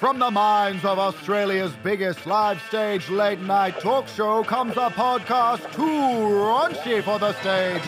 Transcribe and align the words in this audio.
From 0.00 0.18
the 0.18 0.30
minds 0.30 0.82
of 0.86 0.98
Australia's 0.98 1.74
biggest 1.84 2.24
live 2.24 2.58
stage 2.62 3.10
late 3.10 3.38
night 3.42 3.80
talk 3.80 4.08
show 4.08 4.42
comes 4.42 4.72
a 4.78 4.88
podcast 4.88 5.60
too 5.74 5.82
raunchy 5.82 7.02
for 7.02 7.18
the 7.18 7.34
stage, 7.42 7.82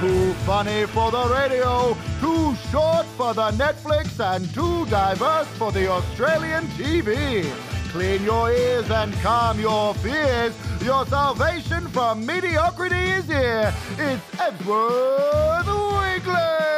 too 0.00 0.32
funny 0.46 0.86
for 0.86 1.10
the 1.10 1.28
radio, 1.28 1.94
too 2.22 2.54
short 2.70 3.04
for 3.18 3.34
the 3.34 3.50
Netflix, 3.50 4.18
and 4.18 4.48
too 4.54 4.86
diverse 4.86 5.46
for 5.58 5.70
the 5.70 5.90
Australian 5.90 6.64
TV. 6.68 7.44
Clean 7.90 8.24
your 8.24 8.50
ears 8.50 8.90
and 8.90 9.12
calm 9.16 9.60
your 9.60 9.92
fears. 9.96 10.54
Your 10.82 11.04
salvation 11.04 11.86
from 11.88 12.24
mediocrity 12.24 13.10
is 13.10 13.26
here. 13.26 13.74
It's 13.98 14.24
Ebsworth 14.36 15.68
Weekly! 16.16 16.77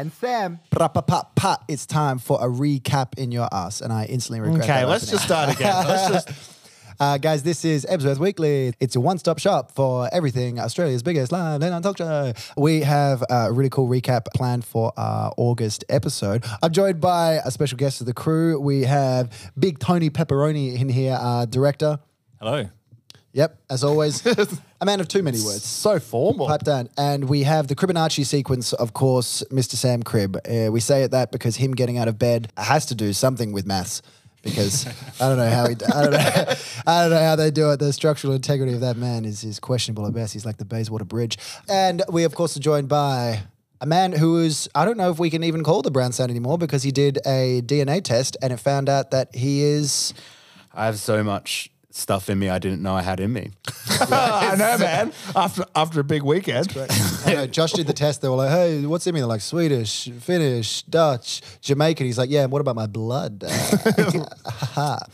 And 0.00 0.10
Sam. 0.14 0.60
Pa-pa-pa-pa. 0.70 1.58
It's 1.68 1.84
time 1.84 2.18
for 2.18 2.38
a 2.40 2.48
recap 2.48 3.18
in 3.18 3.30
your 3.32 3.46
ass, 3.52 3.82
and 3.82 3.92
I 3.92 4.06
instantly 4.06 4.40
regret 4.40 4.62
it. 4.62 4.64
Okay, 4.64 4.80
that 4.80 4.88
let's 4.88 5.10
just 5.10 5.24
start 5.24 5.54
again. 5.54 5.74
Let's 5.86 6.24
just. 6.26 6.56
Uh, 6.98 7.18
guys, 7.18 7.42
this 7.42 7.66
is 7.66 7.84
Ebsworth 7.84 8.16
Weekly. 8.16 8.72
It's 8.80 8.96
a 8.96 9.00
one-stop 9.00 9.38
shop 9.38 9.72
for 9.72 10.08
everything 10.10 10.58
Australia's 10.58 11.02
biggest 11.02 11.32
live 11.32 11.60
late 11.60 11.68
night 11.68 11.82
talk 11.82 11.98
show. 11.98 12.32
We 12.56 12.80
have 12.80 13.22
a 13.28 13.52
really 13.52 13.68
cool 13.68 13.88
recap 13.88 14.24
planned 14.34 14.64
for 14.64 14.90
our 14.96 15.34
August 15.36 15.84
episode. 15.90 16.46
I'm 16.62 16.72
joined 16.72 17.02
by 17.02 17.34
a 17.44 17.50
special 17.50 17.76
guest 17.76 18.00
of 18.00 18.06
the 18.06 18.14
crew. 18.14 18.58
We 18.58 18.84
have 18.84 19.52
Big 19.58 19.80
Tony 19.80 20.08
Pepperoni 20.08 20.80
in 20.80 20.88
here, 20.88 21.18
uh, 21.20 21.44
director. 21.44 21.98
Hello. 22.38 22.70
Yep, 23.32 23.60
as 23.70 23.84
always, 23.84 24.26
a 24.80 24.84
man 24.84 25.00
of 25.00 25.06
too 25.06 25.22
many 25.22 25.40
words. 25.40 25.64
So 25.64 26.00
formal. 26.00 26.48
Pipe 26.48 26.62
down. 26.62 26.88
And 26.96 27.28
we 27.28 27.44
have 27.44 27.68
the 27.68 27.76
Cribonacci 27.76 28.26
sequence, 28.26 28.72
of 28.72 28.92
course, 28.92 29.44
Mr. 29.50 29.74
Sam 29.74 30.02
Crib. 30.02 30.36
Uh, 30.36 30.72
we 30.72 30.80
say 30.80 31.04
it 31.04 31.12
that 31.12 31.30
because 31.30 31.56
him 31.56 31.72
getting 31.72 31.96
out 31.96 32.08
of 32.08 32.18
bed 32.18 32.52
has 32.56 32.86
to 32.86 32.94
do 32.94 33.12
something 33.12 33.52
with 33.52 33.66
maths. 33.66 34.02
Because 34.42 34.86
I 35.20 35.28
don't 35.28 35.36
know 35.36 35.50
how 35.50 35.68
he, 35.68 35.74
I 35.74 36.02
don't 36.02 36.12
know, 36.12 36.18
I 36.86 37.02
don't 37.02 37.10
know 37.10 37.22
how 37.22 37.36
they 37.36 37.50
do 37.50 37.70
it. 37.72 37.78
The 37.78 37.92
structural 37.92 38.32
integrity 38.32 38.72
of 38.72 38.80
that 38.80 38.96
man 38.96 39.26
is, 39.26 39.44
is 39.44 39.60
questionable 39.60 40.06
at 40.06 40.14
best. 40.14 40.32
He's 40.32 40.46
like 40.46 40.56
the 40.56 40.64
Bayswater 40.64 41.04
Bridge. 41.04 41.36
And 41.68 42.02
we, 42.08 42.24
of 42.24 42.34
course, 42.34 42.56
are 42.56 42.60
joined 42.60 42.88
by 42.88 43.42
a 43.82 43.86
man 43.86 44.12
who 44.12 44.38
is, 44.38 44.68
I 44.74 44.84
don't 44.84 44.96
know 44.96 45.10
if 45.10 45.18
we 45.18 45.30
can 45.30 45.44
even 45.44 45.62
call 45.62 45.82
the 45.82 45.90
brown 45.90 46.12
sound 46.12 46.30
anymore 46.30 46.58
because 46.58 46.82
he 46.82 46.90
did 46.90 47.18
a 47.26 47.62
DNA 47.62 48.02
test 48.02 48.36
and 48.42 48.52
it 48.52 48.58
found 48.58 48.88
out 48.88 49.10
that 49.10 49.34
he 49.34 49.62
is. 49.62 50.14
I 50.72 50.86
have 50.86 50.98
so 50.98 51.22
much 51.22 51.69
stuff 51.90 52.30
in 52.30 52.38
me 52.38 52.48
I 52.48 52.58
didn't 52.58 52.82
know 52.82 52.94
I 52.94 53.02
had 53.02 53.20
in 53.20 53.32
me. 53.32 53.50
I 54.00 54.54
know, 54.56 54.78
man. 54.78 55.12
After 55.34 55.64
after 55.74 56.00
a 56.00 56.04
big 56.04 56.22
weekend. 56.22 56.74
I 57.26 57.34
know, 57.34 57.46
Josh 57.46 57.72
did 57.72 57.86
the 57.86 57.92
test. 57.92 58.22
They 58.22 58.28
were 58.28 58.36
like, 58.36 58.50
"Hey, 58.50 58.86
what's 58.86 59.06
in 59.06 59.14
me?" 59.14 59.20
They're 59.20 59.26
like, 59.26 59.40
"Swedish, 59.40 60.08
Finnish, 60.20 60.82
Dutch, 60.82 61.42
Jamaican." 61.60 62.06
He's 62.06 62.18
like, 62.18 62.30
"Yeah, 62.30 62.44
and 62.44 62.52
what 62.52 62.60
about 62.60 62.76
my 62.76 62.86
blood?" 62.86 63.44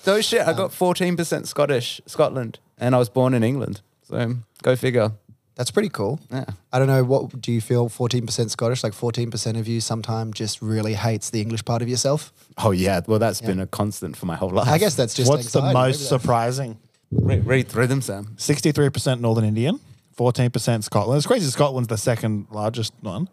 So 0.03 0.21
shit, 0.21 0.43
I 0.43 0.53
got 0.53 0.67
um, 0.67 0.71
14% 0.71 1.47
Scottish, 1.47 2.01
Scotland, 2.07 2.59
and 2.79 2.95
I 2.95 2.99
was 2.99 3.09
born 3.09 3.35
in 3.35 3.43
England. 3.43 3.81
So 4.05 4.37
go 4.63 4.77
figure. 4.77 5.13
That's 5.57 5.71
pretty 5.71 5.89
cool. 5.89 6.21
Yeah. 6.31 6.45
I 6.73 6.79
don't 6.79 6.87
know. 6.87 7.03
What 7.03 7.41
do 7.41 7.51
you 7.51 7.61
feel? 7.61 7.89
Fourteen 7.89 8.27
percent 8.27 8.51
Scottish, 8.51 8.85
like 8.85 8.93
fourteen 8.93 9.31
percent 9.31 9.57
of 9.57 9.67
you, 9.67 9.81
sometime 9.81 10.33
just 10.33 10.63
really 10.63 10.95
hates 10.95 11.31
the 11.31 11.41
English 11.41 11.65
part 11.65 11.83
of 11.83 11.89
yourself. 11.89 12.33
Oh 12.59 12.71
yeah, 12.71 13.01
well 13.07 13.19
that's 13.19 13.41
been 13.41 13.61
a 13.61 13.67
constant 13.67 14.17
for 14.17 14.27
my 14.27 14.37
whole 14.37 14.51
life. 14.51 14.69
I 14.69 14.79
guess 14.79 14.95
that's 14.95 15.15
just 15.15 15.29
What's 15.31 15.53
the 15.53 15.73
most 15.73 16.09
surprising? 16.09 16.79
read, 17.11 17.47
read 17.47 17.69
through 17.69 17.87
them, 17.87 18.03
Sam. 18.03 18.35
63% 18.37 19.21
Northern 19.21 19.45
Indian, 19.45 19.79
14% 20.17 20.83
Scotland. 20.85 21.19
It's 21.19 21.27
crazy. 21.27 21.49
Scotland's 21.51 21.89
the 21.89 21.97
second 21.97 22.47
largest 22.51 22.93
one. 23.01 23.29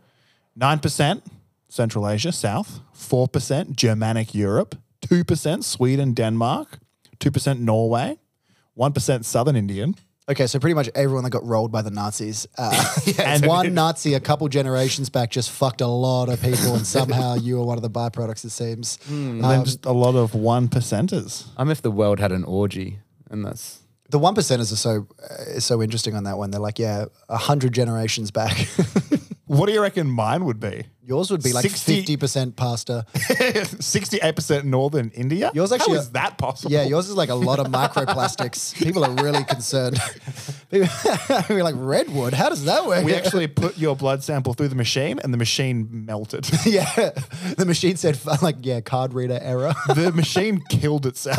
9% 0.59 1.21
Central 1.67 2.07
Asia, 2.07 2.31
South. 2.31 2.79
4% 2.95 3.75
Germanic 3.75 4.35
Europe. 4.35 4.75
2% 5.07 5.63
Sweden, 5.63 6.13
Denmark. 6.13 6.79
2% 7.19 7.59
Norway. 7.59 8.17
1% 8.77 9.25
Southern 9.25 9.55
Indian. 9.55 9.95
Okay, 10.29 10.47
so 10.47 10.57
pretty 10.57 10.73
much 10.73 10.89
everyone 10.95 11.25
that 11.25 11.31
got 11.31 11.45
rolled 11.45 11.71
by 11.71 11.81
the 11.81 11.91
Nazis. 11.91 12.47
Uh, 12.57 12.71
And- 13.19 13.45
one 13.45 13.73
Nazi 13.73 14.13
a 14.13 14.19
couple 14.19 14.47
generations 14.47 15.09
back 15.09 15.31
just 15.31 15.51
fucked 15.51 15.81
a 15.81 15.87
lot 15.87 16.29
of 16.29 16.41
people, 16.41 16.75
and 16.75 16.87
somehow 16.87 17.33
you 17.45 17.57
were 17.57 17.65
one 17.65 17.77
of 17.77 17.81
the 17.83 17.89
byproducts. 17.89 18.45
It 18.45 18.51
seems. 18.51 18.97
And 19.09 19.43
then 19.43 19.65
just 19.65 19.85
a 19.85 19.91
lot 19.91 20.15
of 20.15 20.33
one 20.33 20.69
percenters. 20.69 21.45
I'm 21.57 21.69
if 21.69 21.81
the 21.81 21.91
world 21.91 22.19
had 22.19 22.31
an 22.31 22.45
orgy, 22.45 22.99
and 23.29 23.43
that's 23.43 23.79
The 24.09 24.19
one 24.19 24.33
percenters 24.33 24.71
are 24.71 24.77
so 24.77 25.07
uh, 25.21 25.59
so 25.59 25.81
interesting 25.81 26.15
on 26.15 26.23
that 26.23 26.37
one. 26.37 26.51
They're 26.51 26.61
like, 26.61 26.79
yeah, 26.79 27.05
a 27.27 27.37
hundred 27.37 27.73
generations 27.73 28.31
back. 28.31 28.67
What 29.45 29.67
do 29.67 29.73
you 29.73 29.81
reckon 29.81 30.07
mine 30.07 30.45
would 30.45 30.59
be? 30.59 30.85
Yours 31.05 31.29
would 31.31 31.43
be 31.43 31.51
like 31.51 31.63
60 31.63 31.95
fifty 31.95 32.17
percent 32.17 32.55
pasta. 32.55 33.05
68% 33.13 34.63
Northern 34.63 35.09
India? 35.09 35.51
Yours 35.53 35.71
actually- 35.73 35.95
How 35.95 35.99
is 35.99 36.11
that 36.11 36.37
possible? 36.37 36.71
Yeah, 36.71 36.83
yours 36.83 37.09
is 37.09 37.15
like 37.15 37.27
a 37.29 37.35
lot 37.35 37.59
of 37.59 37.67
microplastics. 37.67 38.73
People 38.83 39.03
are 39.03 39.11
really 39.11 39.43
concerned. 39.43 39.99
People 40.71 40.87
we're 41.49 41.63
like 41.63 41.75
redwood. 41.77 42.33
How 42.33 42.47
does 42.49 42.63
that 42.65 42.85
work? 42.85 43.03
We 43.03 43.13
actually 43.13 43.47
put 43.47 43.77
your 43.77 43.95
blood 43.97 44.23
sample 44.23 44.53
through 44.53 44.69
the 44.69 44.75
machine 44.75 45.19
and 45.19 45.33
the 45.33 45.37
machine 45.37 46.05
melted. 46.05 46.49
yeah, 46.65 47.09
the 47.57 47.65
machine 47.67 47.97
said 47.97 48.17
like 48.41 48.55
yeah, 48.61 48.79
card 48.79 49.13
reader 49.13 49.39
error. 49.41 49.73
the 49.93 50.11
machine 50.13 50.61
killed 50.69 51.05
itself. 51.05 51.37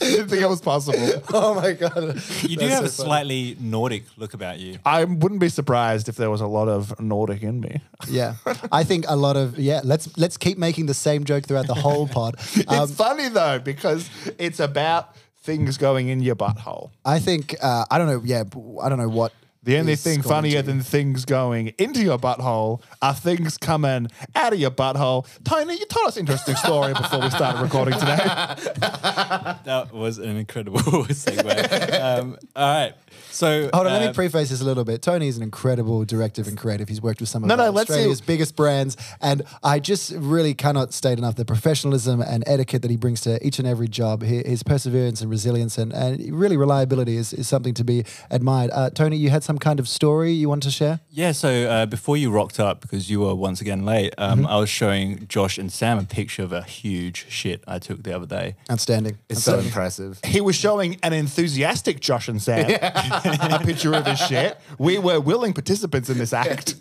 Didn't 0.00 0.28
think 0.28 0.40
that 0.42 0.48
was 0.48 0.60
possible. 0.60 1.22
oh 1.34 1.54
my 1.54 1.72
god, 1.72 1.96
You 2.42 2.56
do 2.56 2.66
That's 2.68 2.74
have 2.74 2.84
a 2.84 2.88
so 2.88 3.02
funny. 3.02 3.08
slightly 3.08 3.56
Nordic 3.60 4.04
look 4.16 4.34
about 4.34 4.58
you. 4.58 4.78
I 4.84 5.04
wouldn't 5.04 5.40
be 5.40 5.48
surprised 5.48 6.08
if 6.08 6.16
there 6.16 6.30
was 6.30 6.40
a 6.40 6.46
lot 6.46 6.68
of 6.68 6.98
Nordic 7.00 7.42
in 7.42 7.60
me. 7.60 7.80
Yeah, 8.08 8.34
I 8.72 8.84
think 8.84 9.04
a 9.08 9.16
lot 9.16 9.36
of 9.36 9.58
yeah. 9.58 9.80
Let's 9.84 10.16
let's 10.16 10.36
keep 10.36 10.58
making 10.58 10.86
the 10.86 10.94
same 10.94 11.24
joke 11.24 11.44
throughout 11.46 11.66
the 11.66 11.74
whole 11.74 12.06
pod. 12.08 12.36
Um, 12.68 12.82
it's 12.84 12.94
funny 12.94 13.28
though 13.28 13.58
because 13.58 14.10
it's 14.38 14.60
about 14.60 15.14
things 15.42 15.78
going 15.78 16.08
in 16.08 16.20
your 16.20 16.36
butthole. 16.36 16.90
I 17.04 17.18
think 17.18 17.54
uh, 17.62 17.84
I 17.90 17.96
don't 17.98 18.06
know. 18.08 18.20
Yeah, 18.24 18.44
I 18.82 18.88
don't 18.88 18.98
know 18.98 19.08
what. 19.08 19.32
The 19.64 19.76
only 19.78 19.92
is 19.92 20.02
thing 20.02 20.20
going 20.20 20.22
funnier 20.22 20.62
than 20.62 20.80
things 20.82 21.24
going 21.24 21.68
into 21.78 22.00
your 22.02 22.18
butthole 22.18 22.80
are 23.02 23.14
things 23.14 23.58
coming 23.58 24.08
out 24.34 24.52
of 24.52 24.58
your 24.58 24.70
butthole. 24.70 25.26
Tony, 25.44 25.74
you 25.74 25.84
told 25.86 26.08
us 26.08 26.16
an 26.16 26.20
interesting 26.20 26.54
story 26.56 26.94
before 26.94 27.20
we 27.20 27.30
started 27.30 27.60
recording 27.60 27.94
today. 27.98 28.16
That 29.68 29.90
was 29.92 30.18
an 30.18 30.36
incredible 30.36 30.80
segue. 30.80 32.00
um, 32.02 32.38
all 32.56 32.74
right. 32.74 32.94
So, 33.30 33.70
Hold 33.72 33.86
on, 33.86 33.92
let 33.92 34.06
me 34.08 34.12
preface 34.14 34.50
this 34.50 34.60
a 34.60 34.64
little 34.64 34.84
bit. 34.84 35.02
Tony 35.02 35.28
is 35.28 35.36
an 35.36 35.42
incredible 35.42 36.04
directive 36.04 36.48
and 36.48 36.56
creative. 36.56 36.88
He's 36.88 37.00
worked 37.02 37.20
with 37.20 37.28
some 37.28 37.42
of 37.44 37.48
No, 37.48 37.56
no, 37.56 37.66
our 37.66 37.72
see- 37.72 37.78
Australia's 37.80 38.20
biggest 38.20 38.56
brands, 38.56 38.96
and 39.20 39.42
I 39.62 39.78
just 39.80 40.12
really 40.16 40.54
cannot 40.54 40.92
state 40.92 41.18
enough 41.18 41.36
the 41.36 41.44
professionalism 41.44 42.20
and 42.22 42.42
etiquette 42.46 42.82
that 42.82 42.90
he 42.90 42.96
brings 42.96 43.20
to 43.22 43.44
each 43.46 43.58
and 43.58 43.68
every 43.68 43.88
job. 43.88 44.22
His, 44.22 44.46
his 44.46 44.62
perseverance 44.62 45.20
and 45.20 45.30
resilience, 45.30 45.78
and, 45.78 45.92
and 45.92 46.32
really 46.38 46.56
reliability 46.56 47.16
is, 47.16 47.32
is 47.32 47.48
something 47.48 47.74
to 47.74 47.84
be 47.84 48.04
admired. 48.30 48.70
Uh, 48.72 48.90
Tony, 48.90 49.16
you 49.16 49.30
had 49.30 49.42
some 49.42 49.58
kind 49.58 49.78
of 49.80 49.88
story 49.88 50.32
you 50.32 50.48
want 50.48 50.62
to 50.64 50.70
share? 50.70 51.00
yeah, 51.10 51.32
so 51.32 51.48
uh, 51.68 51.86
before 51.86 52.16
you 52.16 52.30
rocked 52.30 52.60
up, 52.60 52.80
because 52.80 53.10
you 53.10 53.20
were 53.20 53.34
once 53.34 53.60
again 53.60 53.84
late, 53.84 54.14
um, 54.18 54.38
Mm-hmm. 54.38 54.46
I 54.46 54.56
was 54.58 54.68
showing 54.70 55.26
Josh 55.26 55.58
and 55.58 55.72
Sam 55.72 55.98
a 55.98 56.04
picture 56.04 56.42
of 56.44 56.52
a 56.52 56.62
huge 56.62 57.26
shit 57.28 57.64
I 57.66 57.78
took 57.80 58.04
the 58.04 58.14
other 58.14 58.26
day. 58.26 58.54
Outstanding. 58.70 59.18
it's 59.28 59.42
so 59.42 59.58
impressive. 59.58 60.20
He 60.24 60.40
was 60.40 60.54
showing 60.54 60.98
an 61.02 61.12
enthusiastic 61.12 61.98
Josh 62.00 62.28
and 62.28 62.40
Sam 62.40 62.66
a 63.10 63.60
picture 63.64 63.94
of 63.94 64.06
his 64.06 64.18
shit. 64.18 64.58
We 64.78 64.98
were 64.98 65.20
willing 65.20 65.52
participants 65.52 66.08
in 66.10 66.18
this 66.18 66.32
act. 66.32 66.74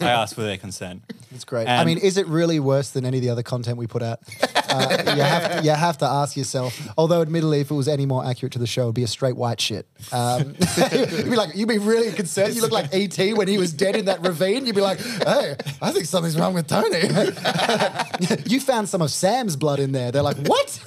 I 0.00 0.06
asked 0.10 0.34
for 0.34 0.42
their 0.42 0.56
consent. 0.56 1.02
It's 1.34 1.44
great. 1.44 1.68
I 1.68 1.76
And- 1.76 1.86
mean, 1.86 1.98
is 1.98 2.16
it 2.16 2.26
really 2.26 2.60
worse 2.60 2.90
than 2.90 3.04
any 3.04 3.18
of 3.18 3.22
the 3.22 3.30
other 3.30 3.42
content 3.42 3.76
we 3.78 3.86
put 3.86 4.02
out? 4.02 4.20
Uh, 4.68 5.14
you, 5.16 5.22
have 5.22 5.52
to, 5.56 5.62
you 5.64 5.70
have 5.70 5.96
to 5.96 6.04
ask 6.04 6.36
yourself. 6.36 6.78
Although, 6.98 7.22
admittedly, 7.22 7.60
if 7.60 7.70
it 7.70 7.74
was 7.74 7.88
any 7.88 8.04
more 8.04 8.26
accurate 8.26 8.52
to 8.54 8.58
the 8.58 8.66
show, 8.66 8.82
it'd 8.82 8.94
be 8.94 9.04
a 9.04 9.06
straight 9.06 9.34
white 9.36 9.58
shit. 9.58 9.86
Um, 10.12 10.54
you'd 10.92 11.30
be 11.30 11.36
like, 11.36 11.54
you'd 11.56 11.68
be 11.68 11.78
really 11.78 12.12
concerned. 12.12 12.54
You 12.54 12.60
look 12.60 12.72
like 12.72 12.92
ET 12.92 13.16
when 13.38 13.48
he 13.48 13.56
was 13.56 13.72
dead 13.72 13.96
in 13.96 14.04
that 14.04 14.20
ravine. 14.20 14.66
You'd 14.66 14.74
be 14.74 14.82
like, 14.82 15.00
hey, 15.00 15.56
I 15.80 15.92
think 15.92 16.04
something's 16.04 16.38
wrong 16.38 16.52
with 16.52 16.66
Tony. 16.66 16.98
you 18.46 18.60
found 18.60 18.90
some 18.90 19.00
of 19.00 19.10
Sam's 19.10 19.56
blood 19.56 19.78
in 19.78 19.92
there. 19.92 20.12
They're 20.12 20.22
like, 20.22 20.36
what? 20.46 20.78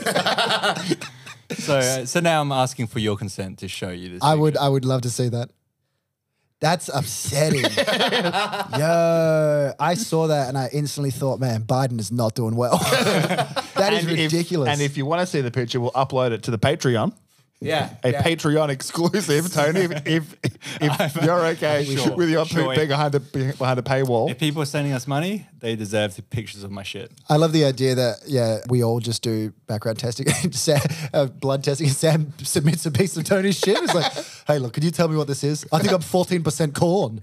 So, 1.57 1.78
uh, 1.78 2.06
so 2.06 2.19
now 2.19 2.42
I'm 2.42 2.51
asking 2.51 2.88
for 2.88 3.00
your 3.00 3.18
consent 3.18 3.60
to 3.60 3.68
show 3.68 3.90
you 3.90 4.10
this. 4.10 4.24
I 4.24 4.31
picture. 4.31 4.42
would, 4.42 4.57
I 4.57 4.69
would 4.69 4.86
love 4.86 5.01
to 5.01 5.10
see 5.10 5.30
that. 5.30 5.50
That's 6.62 6.90
upsetting. 6.90 7.62
Yo, 8.80 9.74
I 9.80 9.94
saw 9.96 10.28
that 10.28 10.50
and 10.50 10.57
I 10.57 10.69
instantly 10.74 11.12
thought, 11.12 11.40
man, 11.40 11.63
Biden 11.63 12.00
is 12.00 12.12
not 12.12 12.36
doing 12.36 12.56
well. 12.56 12.78
that 12.78 13.94
is 13.94 14.04
And 14.04 14.12
if- 14.12 14.31
ridiculous. 14.31 14.69
and 14.69 14.81
if 14.81 14.98
you 14.98 15.06
want 15.06 15.22
to 15.22 15.25
see 15.25 15.42
the 15.42 15.51
picture, 15.51 15.80
we'll 15.80 15.92
upload 15.92 16.31
it 16.31 16.44
to 16.44 16.51
the 16.51 16.60
Patreon. 16.60 17.13
Yeah. 17.61 17.89
A 18.06 18.13
Patreon 18.13 18.69
exclusive, 18.69 19.51
Tony. 19.53 19.81
If 19.81 20.07
if, 20.07 20.35
if 20.81 21.23
you're 21.23 21.45
okay 21.47 21.83
Sure, 21.83 22.15
with 22.15 22.29
your 22.29 22.45
sure. 22.45 22.67
poop 22.67 22.75
being 22.75 22.88
behind 22.88 23.13
the 23.13 23.19
behind 23.19 23.77
the 23.77 23.83
paywall, 23.83 24.31
If 24.31 24.39
people 24.39 24.61
are 24.61 24.65
sending 24.65 24.94
us 24.94 25.07
money, 25.07 25.45
they 25.59 25.75
deserve 25.75 26.15
the 26.15 26.21
pictures 26.21 26.63
of 26.63 26.71
my 26.71 26.83
shit. 26.83 27.11
I 27.27 27.35
love 27.35 27.51
the 27.51 27.65
idea 27.65 27.95
that 27.95 28.19
yeah, 28.27 28.59
we 28.69 28.81
all 28.81 29.01
just 29.01 29.21
do 29.23 29.51
background 29.67 30.00
testing, 30.00 30.27
Sam, 30.51 30.79
uh, 31.13 31.25
blood 31.25 31.63
testing, 31.65 31.88
and 31.88 31.95
Sam 31.95 32.33
submits 32.44 32.85
a 32.85 32.91
piece 32.91 33.17
of 33.17 33.25
Tony's 33.25 33.59
shit. 33.59 33.77
It's 33.77 33.94
like, 33.94 34.11
hey, 34.47 34.59
look, 34.59 34.73
can 34.73 34.83
you 34.83 34.91
tell 34.91 35.09
me 35.09 35.17
what 35.17 35.27
this 35.27 35.44
is? 35.44 35.65
I 35.73 35.79
think 35.79 35.91
I'm 35.91 36.00
14% 36.00 36.73
corn. 36.73 37.21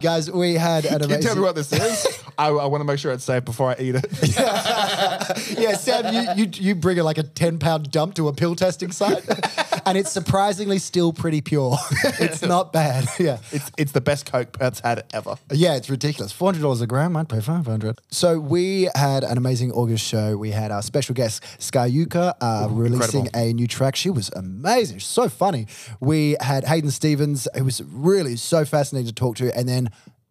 Guys, 0.00 0.30
we 0.30 0.54
had 0.54 0.86
an 0.86 0.92
Can 0.92 1.00
you 1.00 1.04
amazing. 1.16 1.22
tell 1.22 1.36
me 1.36 1.42
what 1.42 1.54
this 1.54 1.72
is? 1.72 2.20
I, 2.38 2.48
I 2.48 2.66
want 2.66 2.80
to 2.80 2.86
make 2.86 2.98
sure 2.98 3.12
it's 3.12 3.24
safe 3.24 3.44
before 3.44 3.70
I 3.70 3.76
eat 3.78 3.96
it. 3.96 4.06
yeah, 5.58 5.74
Sam, 5.74 6.14
you, 6.38 6.44
you 6.44 6.50
you 6.54 6.74
bring 6.74 6.98
a, 6.98 7.04
like 7.04 7.18
a 7.18 7.22
ten 7.22 7.58
pound 7.58 7.90
dump 7.90 8.14
to 8.14 8.28
a 8.28 8.32
pill 8.32 8.54
testing 8.56 8.92
site, 8.92 9.22
and 9.86 9.98
it's 9.98 10.10
surprisingly 10.10 10.78
still 10.78 11.12
pretty 11.12 11.42
pure. 11.42 11.76
it's 12.18 12.40
not 12.40 12.72
bad. 12.72 13.08
Yeah, 13.18 13.38
It's 13.52 13.70
it's 13.76 13.92
the 13.92 14.00
best 14.00 14.24
Coke 14.24 14.52
Perth's 14.52 14.80
had 14.80 15.04
ever. 15.12 15.36
yeah, 15.52 15.74
it's 15.76 15.90
ridiculous. 15.90 16.32
Four 16.32 16.48
hundred 16.48 16.62
dollars 16.62 16.80
a 16.80 16.86
gram. 16.86 17.14
I'd 17.14 17.28
pay 17.28 17.40
five 17.40 17.66
hundred. 17.66 17.98
So 18.10 18.40
we 18.40 18.88
had 18.94 19.22
an 19.22 19.36
amazing 19.36 19.72
August 19.72 20.06
show. 20.06 20.38
We 20.38 20.50
had 20.52 20.70
our 20.70 20.80
special 20.80 21.14
guest 21.14 21.42
Skyuka 21.58 22.34
uh, 22.40 22.68
releasing 22.70 23.28
a 23.34 23.52
new 23.52 23.66
track. 23.66 23.96
She 23.96 24.08
was 24.08 24.30
amazing. 24.34 24.96
She's 24.98 25.08
so 25.08 25.28
funny. 25.28 25.66
We 26.00 26.36
had 26.40 26.64
Hayden 26.64 26.90
Stevens, 26.90 27.46
who 27.54 27.64
was 27.66 27.82
really 27.84 28.36
so 28.36 28.64
fascinating 28.64 29.08
to 29.08 29.14
talk 29.14 29.36
to, 29.36 29.54
and 29.54 29.68
then 29.68 29.89